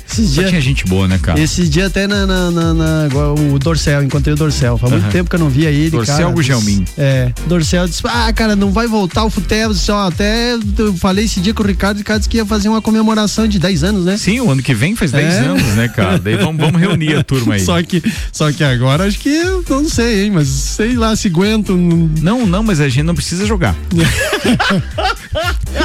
Esses 0.09 0.33
dias, 0.33 0.49
tinha 0.49 0.61
gente 0.61 0.85
boa, 0.85 1.07
né, 1.09 1.19
cara? 1.21 1.37
esses 1.39 1.69
dias 1.69 1.87
até 1.87 2.07
na, 2.07 2.25
na- 2.25 2.49
na- 2.51 2.73
na- 2.73 3.07
o 3.53 3.59
Dorcel, 3.59 4.01
encontrei 4.03 4.33
o 4.33 4.37
Dorcel. 4.37 4.77
Faz 4.77 4.91
muito 4.93 5.03
Aham. 5.03 5.11
tempo 5.11 5.29
que 5.29 5.35
eu 5.35 5.39
não 5.39 5.49
via 5.49 5.69
ele. 5.69 5.89
Dorcel 5.89 6.17
cara, 6.17 6.29
Gugelmin. 6.31 6.85
É, 6.97 7.31
Dorcel 7.47 7.85
disse: 7.87 8.01
Ah, 8.05 8.31
cara, 8.31 8.55
não 8.55 8.71
vai 8.71 8.87
voltar 8.87 9.25
o 9.25 9.29
futebol. 9.29 9.73
Só 9.73 10.07
até 10.07 10.53
eu 10.77 10.93
falei 10.95 11.25
esse 11.25 11.39
dia 11.41 11.53
com 11.53 11.63
o 11.63 11.65
Ricardo, 11.65 11.97
o 11.97 11.99
Ricardo 11.99 12.19
disse 12.19 12.29
que 12.29 12.37
ia 12.37 12.45
fazer 12.45 12.69
uma 12.69 12.81
comemoração 12.81 13.47
de 13.47 13.59
10 13.59 13.83
anos, 13.83 14.05
né? 14.05 14.15
Sim, 14.17 14.39
o 14.39 14.49
ano 14.49 14.61
que 14.61 14.73
vem 14.73 14.95
faz 14.95 15.11
10 15.11 15.33
É. 15.33 15.37
anos, 15.39 15.63
né, 15.75 15.87
cara? 15.89 16.17
Daí 16.17 16.37
vamos, 16.37 16.61
vamos 16.61 16.79
reunir 16.79 17.15
a 17.15 17.23
turma 17.23 17.55
aí. 17.55 17.59
Só 17.65 17.81
que, 17.83 18.01
só 18.31 18.51
que 18.51 18.63
agora 18.63 19.05
acho 19.05 19.19
que 19.19 19.43
não 19.69 19.89
sei, 19.89 20.25
hein, 20.25 20.31
mas 20.31 20.47
sei 20.47 20.93
lá 20.95 21.15
se 21.15 21.27
aguento. 21.27 21.75
Não, 21.75 22.45
não, 22.45 22.63
mas 22.63 22.79
a 22.79 22.87
gente 22.87 23.03
não 23.03 23.15
precisa 23.15 23.45
jogar. 23.45 23.75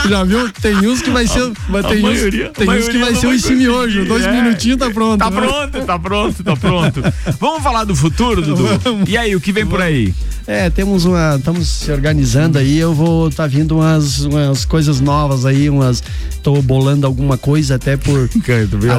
Já 0.09 0.25
viu? 0.25 0.49
Tem 0.53 0.77
uns 0.87 1.03
que 1.03 1.11
vai 1.11 1.27
ser. 1.27 1.43
a 1.43 1.83
tem 1.83 1.99
uns, 1.99 2.03
maioria- 2.03 2.51
tem 2.51 2.69
a 2.69 2.73
uns 2.73 2.89
que 2.89 2.99
vai 2.99 3.13
não 3.13 3.21
ser 3.21 3.27
um 3.27 3.31
conseguir, 3.33 4.05
Dois 4.07 4.25
é. 4.25 4.33
minutinhos 4.43 4.79
tá 4.79 4.91
pronto. 4.91 5.19
Tá 5.19 5.31
né? 5.31 5.41
pronto, 5.41 5.87
tá 5.87 5.99
pronto, 5.99 6.45
tá 6.45 6.57
pronto. 6.57 7.03
Vamos 7.39 7.63
falar 7.63 7.85
do 7.85 7.95
futuro, 7.97 8.41
Dudu? 8.43 8.65
E 9.09 9.17
aí, 9.17 9.35
o 9.35 9.41
que 9.41 9.53
vem 9.53 9.67
por 9.67 9.81
aí? 9.81 10.15
É, 10.47 10.69
temos 10.71 11.05
uma. 11.05 11.37
Estamos 11.37 11.69
se 11.69 11.93
organizando 11.93 12.59
aí. 12.59 12.77
Eu 12.79 12.93
vou 12.95 13.31
tá 13.31 13.47
vindo 13.47 13.77
umas, 13.77 14.21
umas 14.21 14.65
coisas 14.65 15.01
novas 15.01 15.45
aí, 15.47 15.69
umas. 15.71 16.03
Tô 16.43 16.61
bolando 16.63 17.07
alguma 17.07 17.37
coisa 17.37 17.75
até 17.75 17.97
por. 17.97 18.29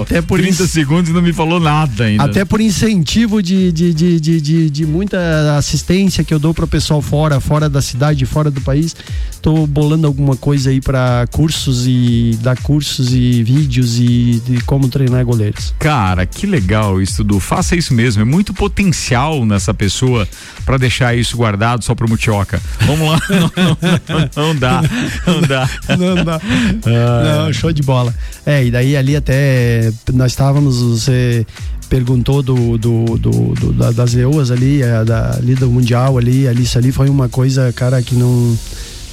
Até 0.01 0.21
por 0.21 0.39
30 0.39 0.63
isso- 0.63 0.67
segundos 0.67 1.11
não 1.11 1.21
me 1.21 1.33
falou 1.33 1.59
nada 1.59 2.05
ainda. 2.05 2.23
Até 2.23 2.45
por 2.45 2.61
incentivo 2.61 3.41
de, 3.41 3.71
de, 3.71 3.93
de, 3.93 4.19
de, 4.19 4.41
de, 4.41 4.69
de 4.69 4.85
muita 4.85 5.57
assistência 5.57 6.23
que 6.23 6.33
eu 6.33 6.39
dou 6.39 6.53
pro 6.53 6.67
pessoal 6.67 7.01
fora, 7.01 7.39
fora 7.39 7.67
da 7.67 7.81
cidade, 7.81 8.25
fora 8.25 8.51
do 8.51 8.61
país. 8.61 8.95
Tô 9.41 9.65
bolando 9.65 10.05
alguma 10.05 10.37
coisa 10.41 10.69
aí 10.71 10.81
para 10.81 11.25
cursos 11.31 11.85
e 11.87 12.37
dar 12.41 12.57
cursos 12.61 13.13
e 13.13 13.41
vídeos 13.43 13.97
e 13.99 14.41
de 14.45 14.59
como 14.65 14.89
treinar 14.89 15.23
goleiros. 15.23 15.73
Cara, 15.79 16.25
que 16.25 16.45
legal 16.45 17.01
isso, 17.01 17.23
Dudu. 17.23 17.39
Faça 17.39 17.75
isso 17.75 17.93
mesmo. 17.93 18.21
É 18.23 18.25
muito 18.25 18.53
potencial 18.53 19.45
nessa 19.45 19.73
pessoa 19.73 20.27
pra 20.65 20.75
deixar 20.77 21.15
isso 21.15 21.37
guardado 21.37 21.83
só 21.85 21.93
pro 21.95 22.09
Mutioca. 22.09 22.59
Vamos 22.81 23.07
lá. 23.07 23.19
Não, 23.31 23.51
não, 23.55 24.29
não, 24.35 24.47
não 24.47 24.55
dá. 24.55 24.81
Não 25.27 25.41
dá. 25.41 25.69
Não 25.97 26.25
dá. 26.25 26.41
Ah, 26.85 27.43
Não, 27.45 27.53
show 27.53 27.71
de 27.71 27.81
bola. 27.83 28.13
É, 28.45 28.65
e 28.65 28.71
daí 28.71 28.97
ali 28.97 29.15
até 29.15 29.91
nós 30.13 30.31
estávamos, 30.31 30.81
você 30.81 31.45
perguntou 31.89 32.41
do, 32.41 32.77
do, 32.77 33.05
do- 33.17 33.53
do- 33.53 33.73
da- 33.73 33.91
das 33.91 34.13
leoas 34.13 34.49
ali, 34.49 34.81
é, 34.81 35.03
da, 35.03 35.35
ali 35.35 35.53
do 35.55 35.69
Mundial 35.69 36.17
ali, 36.17 36.47
ali, 36.47 36.63
isso 36.63 36.77
ali 36.77 36.91
foi 36.91 37.09
uma 37.09 37.27
coisa, 37.29 37.71
cara, 37.73 38.01
que 38.01 38.15
não 38.15 38.57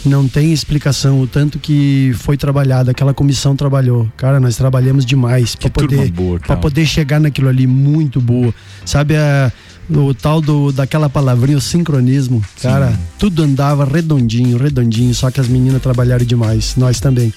não 0.04 0.26
tem 0.28 0.52
explicação 0.52 1.20
o 1.20 1.26
tanto 1.26 1.58
que 1.58 2.12
foi 2.18 2.36
trabalhado, 2.36 2.90
aquela 2.90 3.12
comissão 3.12 3.54
trabalhou. 3.56 4.08
Cara, 4.16 4.38
nós 4.40 4.56
trabalhamos 4.56 5.04
demais 5.04 5.54
para 5.54 5.70
poder 5.70 6.12
para 6.46 6.56
poder 6.56 6.86
chegar 6.86 7.20
naquilo 7.20 7.48
ali 7.48 7.66
muito 7.66 8.20
boa. 8.20 8.54
Sabe 8.84 9.16
a 9.16 9.52
o 9.90 10.12
tal 10.12 10.40
do 10.42 10.70
daquela 10.70 11.08
palavrinha, 11.08 11.56
o 11.56 11.60
sincronismo, 11.62 12.42
cara, 12.60 12.92
tudo 13.18 13.42
andava 13.42 13.86
redondinho, 13.86 14.58
redondinho, 14.58 15.14
só 15.14 15.30
que 15.30 15.40
as 15.40 15.48
meninas 15.48 15.80
trabalharam 15.80 16.26
demais, 16.26 16.74
nós 16.76 17.00
também. 17.00 17.32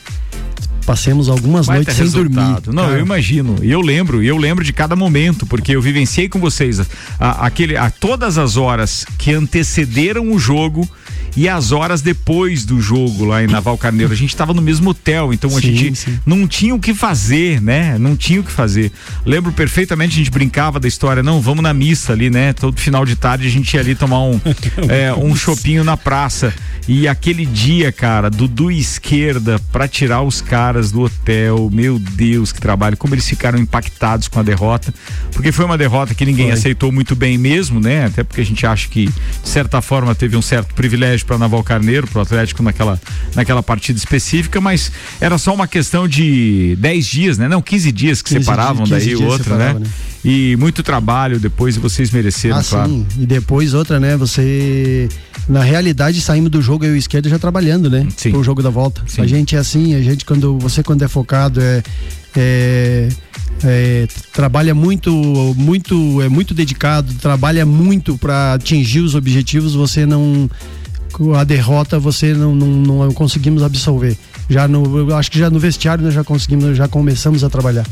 Passemos 0.86 1.30
algumas 1.30 1.68
Vai 1.68 1.78
noites 1.78 1.96
sem 1.96 2.10
dormir. 2.10 2.38
resultado. 2.40 2.74
Não, 2.74 2.84
cara. 2.86 2.98
eu 2.98 3.06
imagino. 3.06 3.56
E 3.62 3.70
eu 3.72 3.80
lembro, 3.82 4.22
eu 4.24 4.36
lembro 4.36 4.64
de 4.66 4.74
cada 4.74 4.96
momento, 4.96 5.46
porque 5.46 5.76
eu 5.76 5.82
vivenciei 5.82 6.28
com 6.28 6.40
vocês 6.40 6.80
a, 6.80 6.86
a- 7.20 7.46
aquele, 7.46 7.78
a 7.78 7.90
todas 7.92 8.38
as 8.40 8.58
horas 8.58 9.06
que 9.18 9.32
antecederam 9.32 10.32
o 10.34 10.40
jogo 10.40 10.90
e 11.36 11.48
as 11.48 11.72
horas 11.72 12.02
depois 12.02 12.66
do 12.66 12.82
jogo 12.82 13.26
lá 13.26 13.44
em 13.44 13.48
Naval 13.48 13.78
Carneiro. 13.78 14.12
A 14.12 14.16
gente 14.16 14.30
estava 14.30 14.54
no 14.54 14.62
mesmo 14.62 14.90
hotel, 14.90 15.34
então 15.34 15.50
a 15.56 15.62
Sim, 15.62 15.76
gente 15.76 15.96
sim. 15.96 16.20
não 16.26 16.48
tinha 16.48 16.76
o 16.76 16.80
que 16.80 16.94
fazer, 16.94 17.62
né? 17.62 17.98
Não 17.98 18.16
tinha 18.16 18.42
o 18.42 18.44
que 18.44 18.52
fazer. 18.52 18.92
Lembro 19.26 19.52
perfeitamente, 19.52 20.16
a 20.16 20.18
gente 20.18 20.32
brincava 20.32 20.80
da 20.80 20.88
história, 20.88 21.24
não, 21.24 21.40
vamos 21.42 21.64
na 21.64 21.74
missa 21.74 22.14
ali, 22.14 22.30
né? 22.30 22.54
Todo 22.54 22.80
final 22.80 23.06
de 23.06 23.16
tarde 23.16 23.48
a 23.48 23.50
gente 23.50 23.74
ia 23.74 23.80
ali 23.80 23.96
tomar 23.96 24.24
um, 24.24 24.40
é, 24.90 25.14
um 25.14 25.36
chopinho 25.36 25.84
na 25.84 25.96
praça. 25.96 26.54
E 26.88 27.08
aquele 27.08 27.46
dia, 27.46 27.92
cara, 27.92 28.30
Dudu 28.30 28.72
esquerda 28.72 29.60
pra 29.72 29.88
tirar 29.88 30.22
os 30.24 30.42
caras 30.42 30.92
do 30.92 31.02
hotel, 31.02 31.70
meu 31.72 32.00
Deus, 32.00 32.52
que 32.52 32.60
trabalho, 32.60 32.98
como 32.98 33.14
eles 33.14 33.28
ficaram 33.28 33.60
impactados 33.60 34.28
com 34.28 34.40
a 34.40 34.44
derrota, 34.44 34.94
porque 35.32 35.52
foi 35.52 35.66
uma 35.66 35.78
derrota 35.78 36.14
que 36.14 36.26
ninguém 36.26 36.48
Foi. 36.48 36.58
aceitou 36.58 36.92
muito 36.92 37.16
bem 37.16 37.38
mesmo, 37.38 37.80
né? 37.80 38.06
Até 38.06 38.24
porque 38.24 38.42
a 38.42 38.46
gente 38.46 38.66
acha 38.66 38.88
que, 38.88 39.06
de 39.06 39.50
certa 39.50 39.82
forma, 39.82 40.14
teve 40.16 40.36
um 40.36 40.42
certo 40.42 40.74
privilégio 40.74 41.21
para 41.24 41.38
Naval 41.38 41.64
Carneiro, 41.64 42.08
pro 42.08 42.22
Atlético 42.22 42.64
naquela, 42.64 43.00
naquela 43.36 43.64
partida 43.64 43.98
específica, 43.98 44.60
mas 44.62 44.92
era 45.20 45.38
só 45.38 45.54
uma 45.54 45.68
questão 45.68 46.08
de 46.08 46.76
10 46.80 47.06
dias, 47.06 47.38
né? 47.38 47.48
Não, 47.48 47.62
15 47.62 47.92
dias 47.92 48.22
que 48.22 48.30
15 48.30 48.46
separavam 48.46 48.84
dias, 48.84 49.04
15 49.04 49.16
daí 49.16 49.26
o 49.26 49.28
outro, 49.28 49.56
né? 49.56 49.74
né? 49.74 49.88
E 50.24 50.56
muito 50.58 50.84
trabalho 50.84 51.40
depois 51.40 51.76
e 51.76 51.80
vocês 51.80 52.12
mereceram, 52.12 52.58
Ah, 52.58 52.64
claro. 52.64 52.90
sim. 52.90 53.06
E 53.20 53.26
depois 53.26 53.74
outra, 53.74 54.00
né? 54.00 54.16
Você 54.18 55.10
na 55.50 55.64
realidade 55.64 56.22
saímos 56.22 56.52
do 56.52 56.62
jogo 56.62 56.86
eu 56.86 56.92
e 56.92 56.94
o 56.94 56.98
esquerdo 56.98 57.28
já 57.28 57.40
trabalhando, 57.40 57.90
né? 57.90 58.08
Sim. 58.16 58.32
Pro 58.32 58.44
jogo 58.44 58.62
da 58.62 58.70
volta. 58.70 59.02
Sim. 59.08 59.22
A 59.22 59.28
gente 59.28 59.56
é 59.56 59.60
assim, 59.60 59.96
a 59.96 60.02
gente 60.02 60.24
quando 60.24 60.58
você 60.60 60.84
quando 60.84 61.04
é 61.04 61.08
focado 61.08 61.60
é, 61.60 61.82
é, 62.36 63.10
é, 63.64 64.08
trabalha 64.32 64.74
muito, 64.74 65.12
muito, 65.58 66.22
é 66.22 66.30
muito 66.30 66.54
dedicado, 66.54 67.14
trabalha 67.16 67.66
muito 67.66 68.18
para 68.18 68.54
atingir 68.54 69.00
os 69.00 69.16
objetivos, 69.16 69.74
você 69.74 70.06
não 70.06 70.50
a 71.38 71.44
derrota 71.44 72.00
você 72.00 72.34
não, 72.34 72.56
não, 72.56 73.06
não 73.06 73.14
conseguimos 73.14 73.64
absolver. 73.64 74.18
Já 74.50 74.68
no, 74.68 75.16
acho 75.16 75.32
que 75.32 75.40
já 75.40 75.50
no 75.50 75.60
vestiário 75.60 76.04
nós 76.04 76.14
já 76.14 76.24
conseguimos, 76.24 76.76
já 76.76 76.88
começamos 76.88 77.44
a 77.44 77.50
trabalhar. 77.50 77.86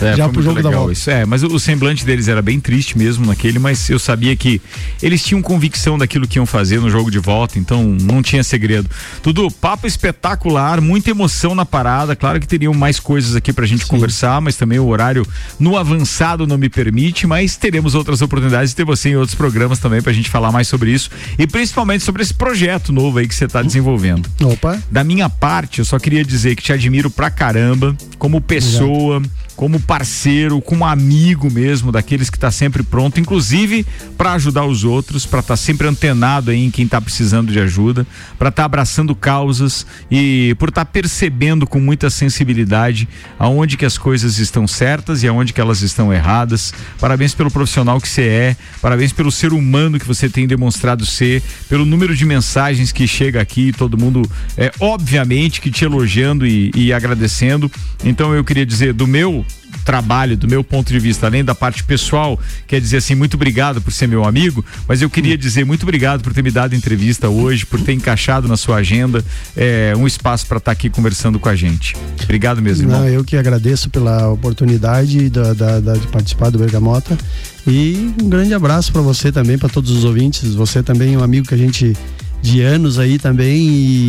É, 0.00 0.16
já 0.16 0.28
pro 0.28 0.42
jogo 0.42 0.62
da 0.62 0.70
volta. 0.70 0.92
Isso. 0.92 1.10
É, 1.10 1.24
mas 1.24 1.42
o, 1.42 1.48
o 1.48 1.60
semblante 1.60 2.04
deles 2.04 2.28
era 2.28 2.40
bem 2.40 2.58
triste 2.60 2.96
mesmo 2.96 3.26
naquele, 3.26 3.58
mas 3.58 3.88
eu 3.90 3.98
sabia 3.98 4.34
que 4.36 4.60
eles 5.02 5.22
tinham 5.22 5.42
convicção 5.42 5.98
daquilo 5.98 6.26
que 6.26 6.38
iam 6.38 6.46
fazer 6.46 6.80
no 6.80 6.90
jogo 6.90 7.10
de 7.10 7.18
volta, 7.18 7.58
então 7.58 7.84
não 7.84 8.22
tinha 8.22 8.42
segredo. 8.42 8.88
Dudu, 9.22 9.50
papo 9.50 9.86
espetacular, 9.86 10.80
muita 10.80 11.10
emoção 11.10 11.54
na 11.54 11.64
parada. 11.64 12.16
Claro 12.16 12.40
que 12.40 12.46
teriam 12.46 12.72
mais 12.74 12.98
coisas 12.98 13.36
aqui 13.36 13.52
pra 13.52 13.66
gente 13.66 13.86
conversar, 13.86 14.40
mas 14.40 14.56
também 14.56 14.78
o 14.78 14.86
horário 14.86 15.26
no 15.58 15.76
avançado 15.76 16.46
não 16.46 16.58
me 16.58 16.68
permite, 16.68 17.26
mas 17.26 17.56
teremos 17.56 17.94
outras 17.94 18.22
oportunidades 18.22 18.70
de 18.70 18.76
ter 18.76 18.84
você 18.84 19.10
em 19.10 19.16
outros 19.16 19.34
programas 19.34 19.78
também 19.78 20.02
pra 20.02 20.12
gente 20.12 20.28
falar 20.28 20.52
mais 20.52 20.68
sobre 20.68 20.92
isso 20.92 21.10
e 21.38 21.46
principalmente 21.46 22.04
sobre 22.04 22.22
esse 22.22 22.34
projeto 22.34 22.92
novo 22.92 23.18
aí 23.18 23.28
que 23.28 23.34
você 23.34 23.46
tá 23.46 23.62
desenvolvendo. 23.62 24.28
Opa. 24.42 24.78
Da 24.90 25.04
minha 25.04 25.28
parte, 25.28 25.80
eu 25.80 25.84
só 25.84 25.98
queria 25.98 26.24
dizer 26.24 26.56
que 26.56 26.62
te 26.62 26.72
admiro 26.72 27.10
pra 27.10 27.30
caramba, 27.30 27.96
como 28.18 28.40
pessoa, 28.40 29.22
como 29.56 29.78
parceiro, 29.90 30.60
como 30.60 30.86
amigo 30.86 31.50
mesmo, 31.50 31.90
daqueles 31.90 32.30
que 32.30 32.38
tá 32.38 32.48
sempre 32.52 32.80
pronto, 32.80 33.18
inclusive 33.18 33.84
pra 34.16 34.34
ajudar 34.34 34.64
os 34.64 34.84
outros, 34.84 35.26
pra 35.26 35.40
estar 35.40 35.56
sempre 35.56 35.88
antenado 35.88 36.52
em 36.52 36.70
quem 36.70 36.86
tá 36.86 37.00
precisando 37.00 37.50
de 37.50 37.58
ajuda, 37.58 38.06
pra 38.38 38.50
estar 38.50 38.66
abraçando 38.66 39.16
causas 39.16 39.84
e 40.08 40.54
por 40.60 40.68
estar 40.68 40.84
percebendo 40.84 41.66
com 41.66 41.80
muita 41.80 42.08
sensibilidade 42.08 43.08
aonde 43.36 43.76
que 43.76 43.84
as 43.84 43.98
coisas 43.98 44.38
estão 44.38 44.64
certas 44.64 45.24
e 45.24 45.26
aonde 45.26 45.52
que 45.52 45.60
elas 45.60 45.82
estão 45.82 46.12
erradas. 46.12 46.72
Parabéns 47.00 47.34
pelo 47.34 47.50
profissional 47.50 48.00
que 48.00 48.08
você 48.08 48.22
é, 48.22 48.56
parabéns 48.80 49.12
pelo 49.12 49.32
ser 49.32 49.52
humano 49.52 49.98
que 49.98 50.06
você 50.06 50.28
tem 50.28 50.46
demonstrado 50.46 51.04
ser, 51.04 51.42
pelo 51.68 51.84
número 51.84 52.14
de 52.14 52.24
mensagens 52.24 52.92
que 52.92 53.08
chega 53.08 53.40
aqui, 53.40 53.72
todo 53.72 53.98
mundo 53.98 54.22
é 54.56 54.70
obviamente 54.78 55.60
que 55.60 55.68
te 55.68 55.84
elogiando 55.84 56.46
e, 56.46 56.70
e 56.76 56.92
agradecendo. 56.92 57.68
Então 58.04 58.32
eu 58.32 58.44
queria 58.44 58.64
dizer 58.64 58.92
do 58.92 59.04
meu 59.04 59.44
trabalho, 59.90 60.36
do 60.36 60.46
meu 60.46 60.62
ponto 60.62 60.92
de 60.92 60.98
vista, 61.00 61.26
além 61.26 61.42
da 61.44 61.52
parte 61.52 61.82
pessoal, 61.82 62.38
quer 62.68 62.80
dizer 62.80 62.98
assim, 62.98 63.16
muito 63.16 63.34
obrigado 63.34 63.80
por 63.80 63.92
ser 63.92 64.06
meu 64.06 64.24
amigo, 64.24 64.64
mas 64.86 65.02
eu 65.02 65.10
queria 65.10 65.36
dizer 65.36 65.64
muito 65.66 65.82
obrigado 65.82 66.22
por 66.22 66.32
ter 66.32 66.44
me 66.44 66.50
dado 66.52 66.76
entrevista 66.76 67.28
hoje, 67.28 67.66
por 67.66 67.80
ter 67.80 67.92
encaixado 67.92 68.46
na 68.46 68.56
sua 68.56 68.76
agenda 68.76 69.24
é, 69.56 69.92
um 69.96 70.06
espaço 70.06 70.46
para 70.46 70.58
estar 70.58 70.70
aqui 70.70 70.88
conversando 70.88 71.40
com 71.40 71.48
a 71.48 71.56
gente. 71.56 71.96
Obrigado 72.22 72.62
mesmo, 72.62 72.84
irmão. 72.84 73.00
Não, 73.00 73.08
eu 73.08 73.24
que 73.24 73.36
agradeço 73.36 73.90
pela 73.90 74.28
oportunidade 74.30 75.28
da, 75.28 75.52
da- 75.54 75.80
da- 75.80 75.94
de 75.96 76.06
participar 76.06 76.50
do 76.50 76.58
Bergamota 76.60 77.18
e 77.66 78.12
um 78.22 78.28
grande 78.28 78.54
abraço 78.54 78.92
para 78.92 79.02
você 79.02 79.32
também, 79.32 79.58
para 79.58 79.68
todos 79.68 79.90
os 79.90 80.04
ouvintes. 80.04 80.54
Você 80.54 80.84
também 80.84 81.14
é 81.14 81.18
um 81.18 81.22
amigo 81.24 81.48
que 81.48 81.54
a 81.54 81.58
gente 81.58 81.96
de 82.40 82.60
anos 82.62 82.96
aí 83.00 83.18
também 83.18 83.66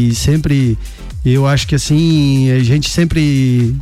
e 0.10 0.14
sempre 0.14 0.78
eu 1.26 1.48
acho 1.48 1.68
que 1.68 1.74
assim 1.76 2.52
a 2.52 2.64
gente 2.64 2.88
sempre 2.90 3.76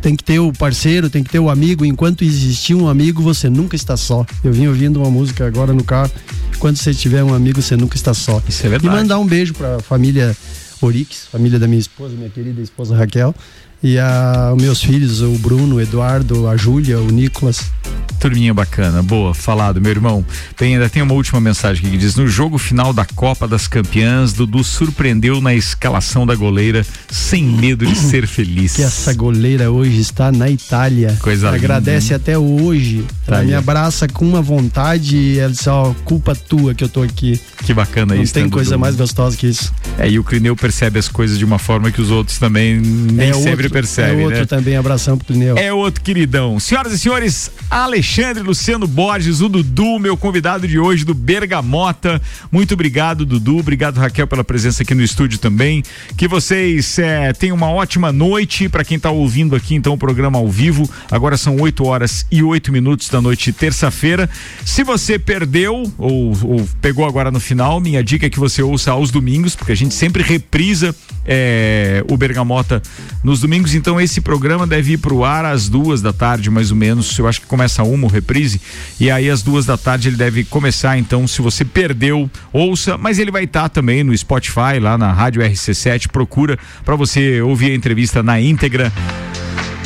tem 0.00 0.16
que 0.16 0.24
ter 0.24 0.38
o 0.38 0.52
parceiro, 0.52 1.10
tem 1.10 1.22
que 1.22 1.30
ter 1.30 1.38
o 1.38 1.50
amigo. 1.50 1.84
Enquanto 1.84 2.24
existir 2.24 2.74
um 2.74 2.88
amigo, 2.88 3.22
você 3.22 3.48
nunca 3.48 3.76
está 3.76 3.96
só. 3.96 4.24
Eu 4.42 4.52
vim 4.52 4.66
ouvindo 4.66 5.00
uma 5.00 5.10
música 5.10 5.46
agora 5.46 5.72
no 5.72 5.84
carro. 5.84 6.10
Quando 6.58 6.76
você 6.76 6.92
tiver 6.92 7.22
um 7.22 7.34
amigo, 7.34 7.60
você 7.60 7.76
nunca 7.76 7.96
está 7.96 8.14
só. 8.14 8.42
Isso 8.48 8.66
é 8.66 8.70
verdade. 8.70 8.94
E 8.94 8.98
mandar 8.98 9.18
um 9.18 9.26
beijo 9.26 9.54
para 9.54 9.76
a 9.76 9.80
família 9.80 10.36
Orix, 10.80 11.26
família 11.30 11.58
da 11.58 11.68
minha 11.68 11.80
esposa, 11.80 12.14
minha 12.14 12.30
querida 12.30 12.60
esposa 12.60 12.96
Raquel. 12.96 13.34
E 13.82 13.98
a 13.98 14.52
os 14.54 14.62
meus 14.62 14.82
filhos, 14.82 15.22
o 15.22 15.32
Bruno, 15.38 15.76
o 15.76 15.80
Eduardo, 15.80 16.46
a 16.48 16.56
Júlia, 16.56 16.98
o 16.98 17.06
Nicolas. 17.10 17.70
Turminha 18.18 18.52
bacana, 18.52 19.02
boa, 19.02 19.32
falado, 19.32 19.80
meu 19.80 19.90
irmão. 19.90 20.22
Tem, 20.54 20.74
ainda 20.74 20.90
tem 20.90 21.02
uma 21.02 21.14
última 21.14 21.40
mensagem 21.40 21.80
aqui 21.80 21.92
que 21.92 21.96
diz: 21.96 22.14
No 22.16 22.28
jogo 22.28 22.58
final 22.58 22.92
da 22.92 23.06
Copa 23.06 23.48
das 23.48 23.66
Campeãs, 23.66 24.34
Dudu 24.34 24.62
surpreendeu 24.62 25.40
na 25.40 25.54
escalação 25.54 26.26
da 26.26 26.34
goleira 26.34 26.84
sem 27.10 27.42
medo 27.42 27.86
de 27.86 27.96
ser 27.96 28.26
feliz. 28.28 28.74
Que 28.76 28.82
essa 28.82 29.14
goleira 29.14 29.70
hoje 29.70 29.98
está 29.98 30.30
na 30.30 30.50
Itália. 30.50 31.16
Coisa 31.18 31.46
linda, 31.46 31.56
Agradece 31.56 32.12
hein? 32.12 32.16
até 32.16 32.36
hoje. 32.36 33.06
Tá 33.26 33.36
Ela 33.36 33.40
aí, 33.40 33.46
me 33.46 33.54
abraça 33.54 34.06
com 34.06 34.26
uma 34.28 34.42
vontade 34.42 35.16
e 35.16 35.38
ela 35.38 35.50
diz: 35.50 35.66
Ó, 35.66 35.94
culpa 36.04 36.34
tua 36.34 36.74
que 36.74 36.84
eu 36.84 36.90
tô 36.90 37.00
aqui. 37.02 37.40
Que 37.64 37.72
bacana 37.72 38.14
Não 38.14 38.22
isso. 38.22 38.34
tem 38.34 38.44
né, 38.44 38.50
coisa 38.50 38.72
Dudu? 38.72 38.80
mais 38.80 38.96
gostosa 38.96 39.34
que 39.34 39.46
isso. 39.46 39.72
É, 39.96 40.10
e 40.10 40.18
o 40.18 40.24
Clineu 40.24 40.54
percebe 40.54 40.98
as 40.98 41.08
coisas 41.08 41.38
de 41.38 41.44
uma 41.44 41.58
forma 41.58 41.90
que 41.90 42.02
os 42.02 42.10
outros 42.10 42.38
também 42.38 42.78
nem 42.78 43.30
é 43.30 43.32
sempre 43.32 43.69
outro, 43.70 43.72
percebem, 43.72 44.20
É 44.20 44.24
outro 44.24 44.40
né? 44.40 44.46
também, 44.46 44.76
abração 44.76 45.16
pro 45.16 45.26
Clineu. 45.26 45.56
É 45.56 45.72
outro 45.72 46.02
queridão. 46.02 46.58
Senhoras 46.58 46.92
e 46.92 46.98
senhores, 46.98 47.50
Alexandre 47.70 48.42
Luciano 48.42 48.86
Borges, 48.86 49.40
o 49.40 49.48
Dudu, 49.48 49.98
meu 49.98 50.16
convidado 50.16 50.66
de 50.66 50.78
hoje 50.78 51.04
do 51.04 51.14
Bergamota. 51.14 52.20
Muito 52.50 52.74
obrigado, 52.74 53.24
Dudu. 53.24 53.58
Obrigado, 53.58 53.98
Raquel, 53.98 54.26
pela 54.26 54.44
presença 54.44 54.82
aqui 54.82 54.94
no 54.94 55.02
estúdio 55.02 55.38
também. 55.38 55.82
Que 56.16 56.26
vocês 56.26 56.98
eh, 56.98 57.32
tenham 57.32 57.56
uma 57.56 57.70
ótima 57.70 58.12
noite. 58.12 58.68
Para 58.68 58.84
quem 58.84 58.96
está 58.96 59.10
ouvindo 59.10 59.54
aqui, 59.54 59.74
então, 59.74 59.94
o 59.94 59.98
programa 59.98 60.38
ao 60.38 60.48
vivo. 60.48 60.88
Agora 61.10 61.36
são 61.36 61.56
8 61.56 61.84
horas 61.84 62.26
e 62.30 62.42
8 62.42 62.72
minutos 62.72 63.08
da 63.08 63.20
noite 63.20 63.52
terça-feira. 63.52 64.28
Se 64.64 64.82
você 64.82 65.18
perdeu 65.18 65.90
ou, 65.98 66.32
ou 66.42 66.68
pegou 66.80 67.06
agora 67.06 67.30
no 67.30 67.40
final, 67.40 67.80
minha 67.80 68.02
dica 68.02 68.26
é 68.26 68.30
que 68.30 68.38
você 68.38 68.62
ouça 68.62 68.90
aos 68.90 69.10
domingos, 69.10 69.54
porque 69.54 69.72
a 69.72 69.76
gente 69.76 69.94
sempre 69.94 70.22
reprisa 70.22 70.94
eh, 71.26 72.04
o 72.08 72.16
Bergamota 72.16 72.82
nos 73.22 73.40
domingos. 73.40 73.59
Então, 73.74 74.00
esse 74.00 74.20
programa 74.20 74.66
deve 74.66 74.92
ir 74.92 74.98
pro 74.98 75.24
ar 75.24 75.44
às 75.44 75.68
duas 75.68 76.00
da 76.00 76.12
tarde, 76.12 76.50
mais 76.50 76.70
ou 76.70 76.76
menos. 76.76 77.18
Eu 77.18 77.28
acho 77.28 77.40
que 77.40 77.46
começa 77.46 77.82
uma 77.82 78.06
o 78.06 78.10
reprise. 78.10 78.60
E 78.98 79.10
aí, 79.10 79.28
às 79.28 79.42
duas 79.42 79.66
da 79.66 79.76
tarde, 79.76 80.08
ele 80.08 80.16
deve 80.16 80.44
começar. 80.44 80.96
Então, 80.98 81.26
se 81.26 81.42
você 81.42 81.64
perdeu, 81.64 82.30
ouça. 82.52 82.96
Mas 82.96 83.18
ele 83.18 83.30
vai 83.30 83.44
estar 83.44 83.68
também 83.68 84.02
no 84.02 84.16
Spotify, 84.16 84.78
lá 84.80 84.96
na 84.96 85.12
Rádio 85.12 85.42
RC7. 85.42 86.08
Procura 86.08 86.58
para 86.84 86.96
você 86.96 87.40
ouvir 87.40 87.72
a 87.72 87.74
entrevista 87.74 88.22
na 88.22 88.40
íntegra. 88.40 88.92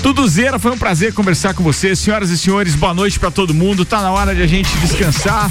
Duduzeira, 0.09 0.59
foi 0.59 0.70
um 0.70 0.76
prazer 0.76 1.14
conversar 1.14 1.55
com 1.55 1.62
você. 1.62 1.96
Senhoras 1.96 2.28
e 2.28 2.36
senhores, 2.36 2.74
boa 2.74 2.92
noite 2.92 3.18
pra 3.18 3.30
todo 3.30 3.55
mundo. 3.55 3.86
Tá 3.86 4.02
na 4.02 4.11
hora 4.12 4.34
de 4.34 4.42
a 4.42 4.46
gente 4.46 4.68
descansar. 4.76 5.50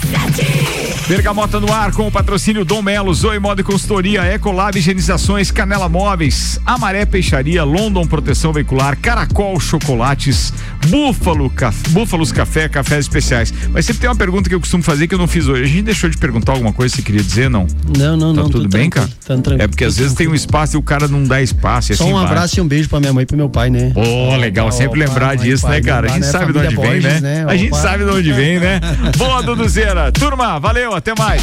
Bergamota 1.08 1.60
no 1.60 1.74
ar 1.74 1.92
com 1.92 2.08
o 2.08 2.12
patrocínio 2.12 2.64
Dom 2.64 2.84
Melo, 2.84 3.12
Zoe 3.16 3.40
Moda 3.40 3.62
e 3.62 3.64
Consultoria, 3.64 4.22
Ecolab 4.32 4.78
Higienizações, 4.78 5.50
Canela 5.50 5.90
Móveis, 5.90 6.60
Amaré 6.68 7.04
Peixaria, 7.04 7.64
London 7.64 8.06
Proteção 8.06 8.54
Veicular, 8.54 8.96
Caracol 9.02 9.60
Chocolates, 9.60 10.54
Búfalo, 10.88 11.50
Caf- 11.50 11.90
Búfalos 11.90 12.32
Café, 12.32 12.70
Cafés 12.70 13.06
Especiais. 13.06 13.52
Mas 13.72 13.86
sempre 13.88 14.02
tem 14.02 14.10
uma 14.10 14.16
pergunta 14.16 14.48
que 14.48 14.54
eu 14.56 14.60
costumo 14.60 14.84
fazer 14.84 15.08
que 15.08 15.16
eu 15.16 15.20
não 15.20 15.28
fiz 15.28 15.48
hoje. 15.48 15.64
A 15.64 15.68
gente 15.68 15.82
deixou 15.82 16.10
de 16.12 16.18
perguntar 16.18 16.52
alguma 16.54 16.72
coisa 16.72 16.94
que 16.96 17.02
você 17.02 17.06
queria 17.06 17.24
dizer, 17.24 17.50
não? 17.50 17.66
Não, 17.98 18.16
não, 18.16 18.36
Tá 18.36 18.42
não. 18.44 18.50
tudo 18.52 18.70
bem, 18.70 18.88
cara? 18.88 19.08
tá 19.08 19.34
tranquilo. 19.36 19.62
É 19.64 19.68
porque 19.68 19.84
às 19.84 19.98
vezes 19.98 20.14
tem 20.14 20.28
um 20.28 20.36
espaço 20.36 20.78
e 20.78 20.80
o 20.80 20.84
cara 20.84 21.08
não 21.08 21.24
dá 21.24 21.42
espaço. 21.42 21.94
Só 21.96 22.04
assim 22.04 22.14
um 22.14 22.18
vai. 22.18 22.26
abraço 22.26 22.60
e 22.60 22.62
um 22.62 22.68
beijo 22.68 22.88
pra 22.88 23.00
minha 23.00 23.12
mãe 23.12 23.24
e 23.24 23.26
pro 23.26 23.36
meu 23.36 23.50
pai, 23.50 23.70
né? 23.72 23.92
Pô, 23.94 24.38
legal, 24.44 24.72
sempre 24.72 25.02
Opa, 25.02 25.10
lembrar 25.10 25.36
disso, 25.38 25.66
pai, 25.66 25.80
né, 25.80 25.82
cara? 25.82 25.98
A 25.98 26.02
lembrar, 26.02 26.14
gente 26.16 26.26
né? 26.26 26.32
sabe 26.32 26.54
de 26.54 26.60
onde 26.60 26.76
Família 26.76 26.92
vem, 26.92 27.02
Borges, 27.02 27.22
né? 27.22 27.36
né? 27.36 27.46
A 27.48 27.56
gente 27.56 27.78
sabe 27.78 28.04
de 28.04 28.10
onde 28.12 28.34
vem, 28.34 28.60
né? 28.60 28.82
Boa, 29.18 29.42
Duduzeira. 29.42 30.12
Turma, 30.12 30.60
valeu, 30.60 30.94
até 30.94 31.14
mais. 31.18 31.42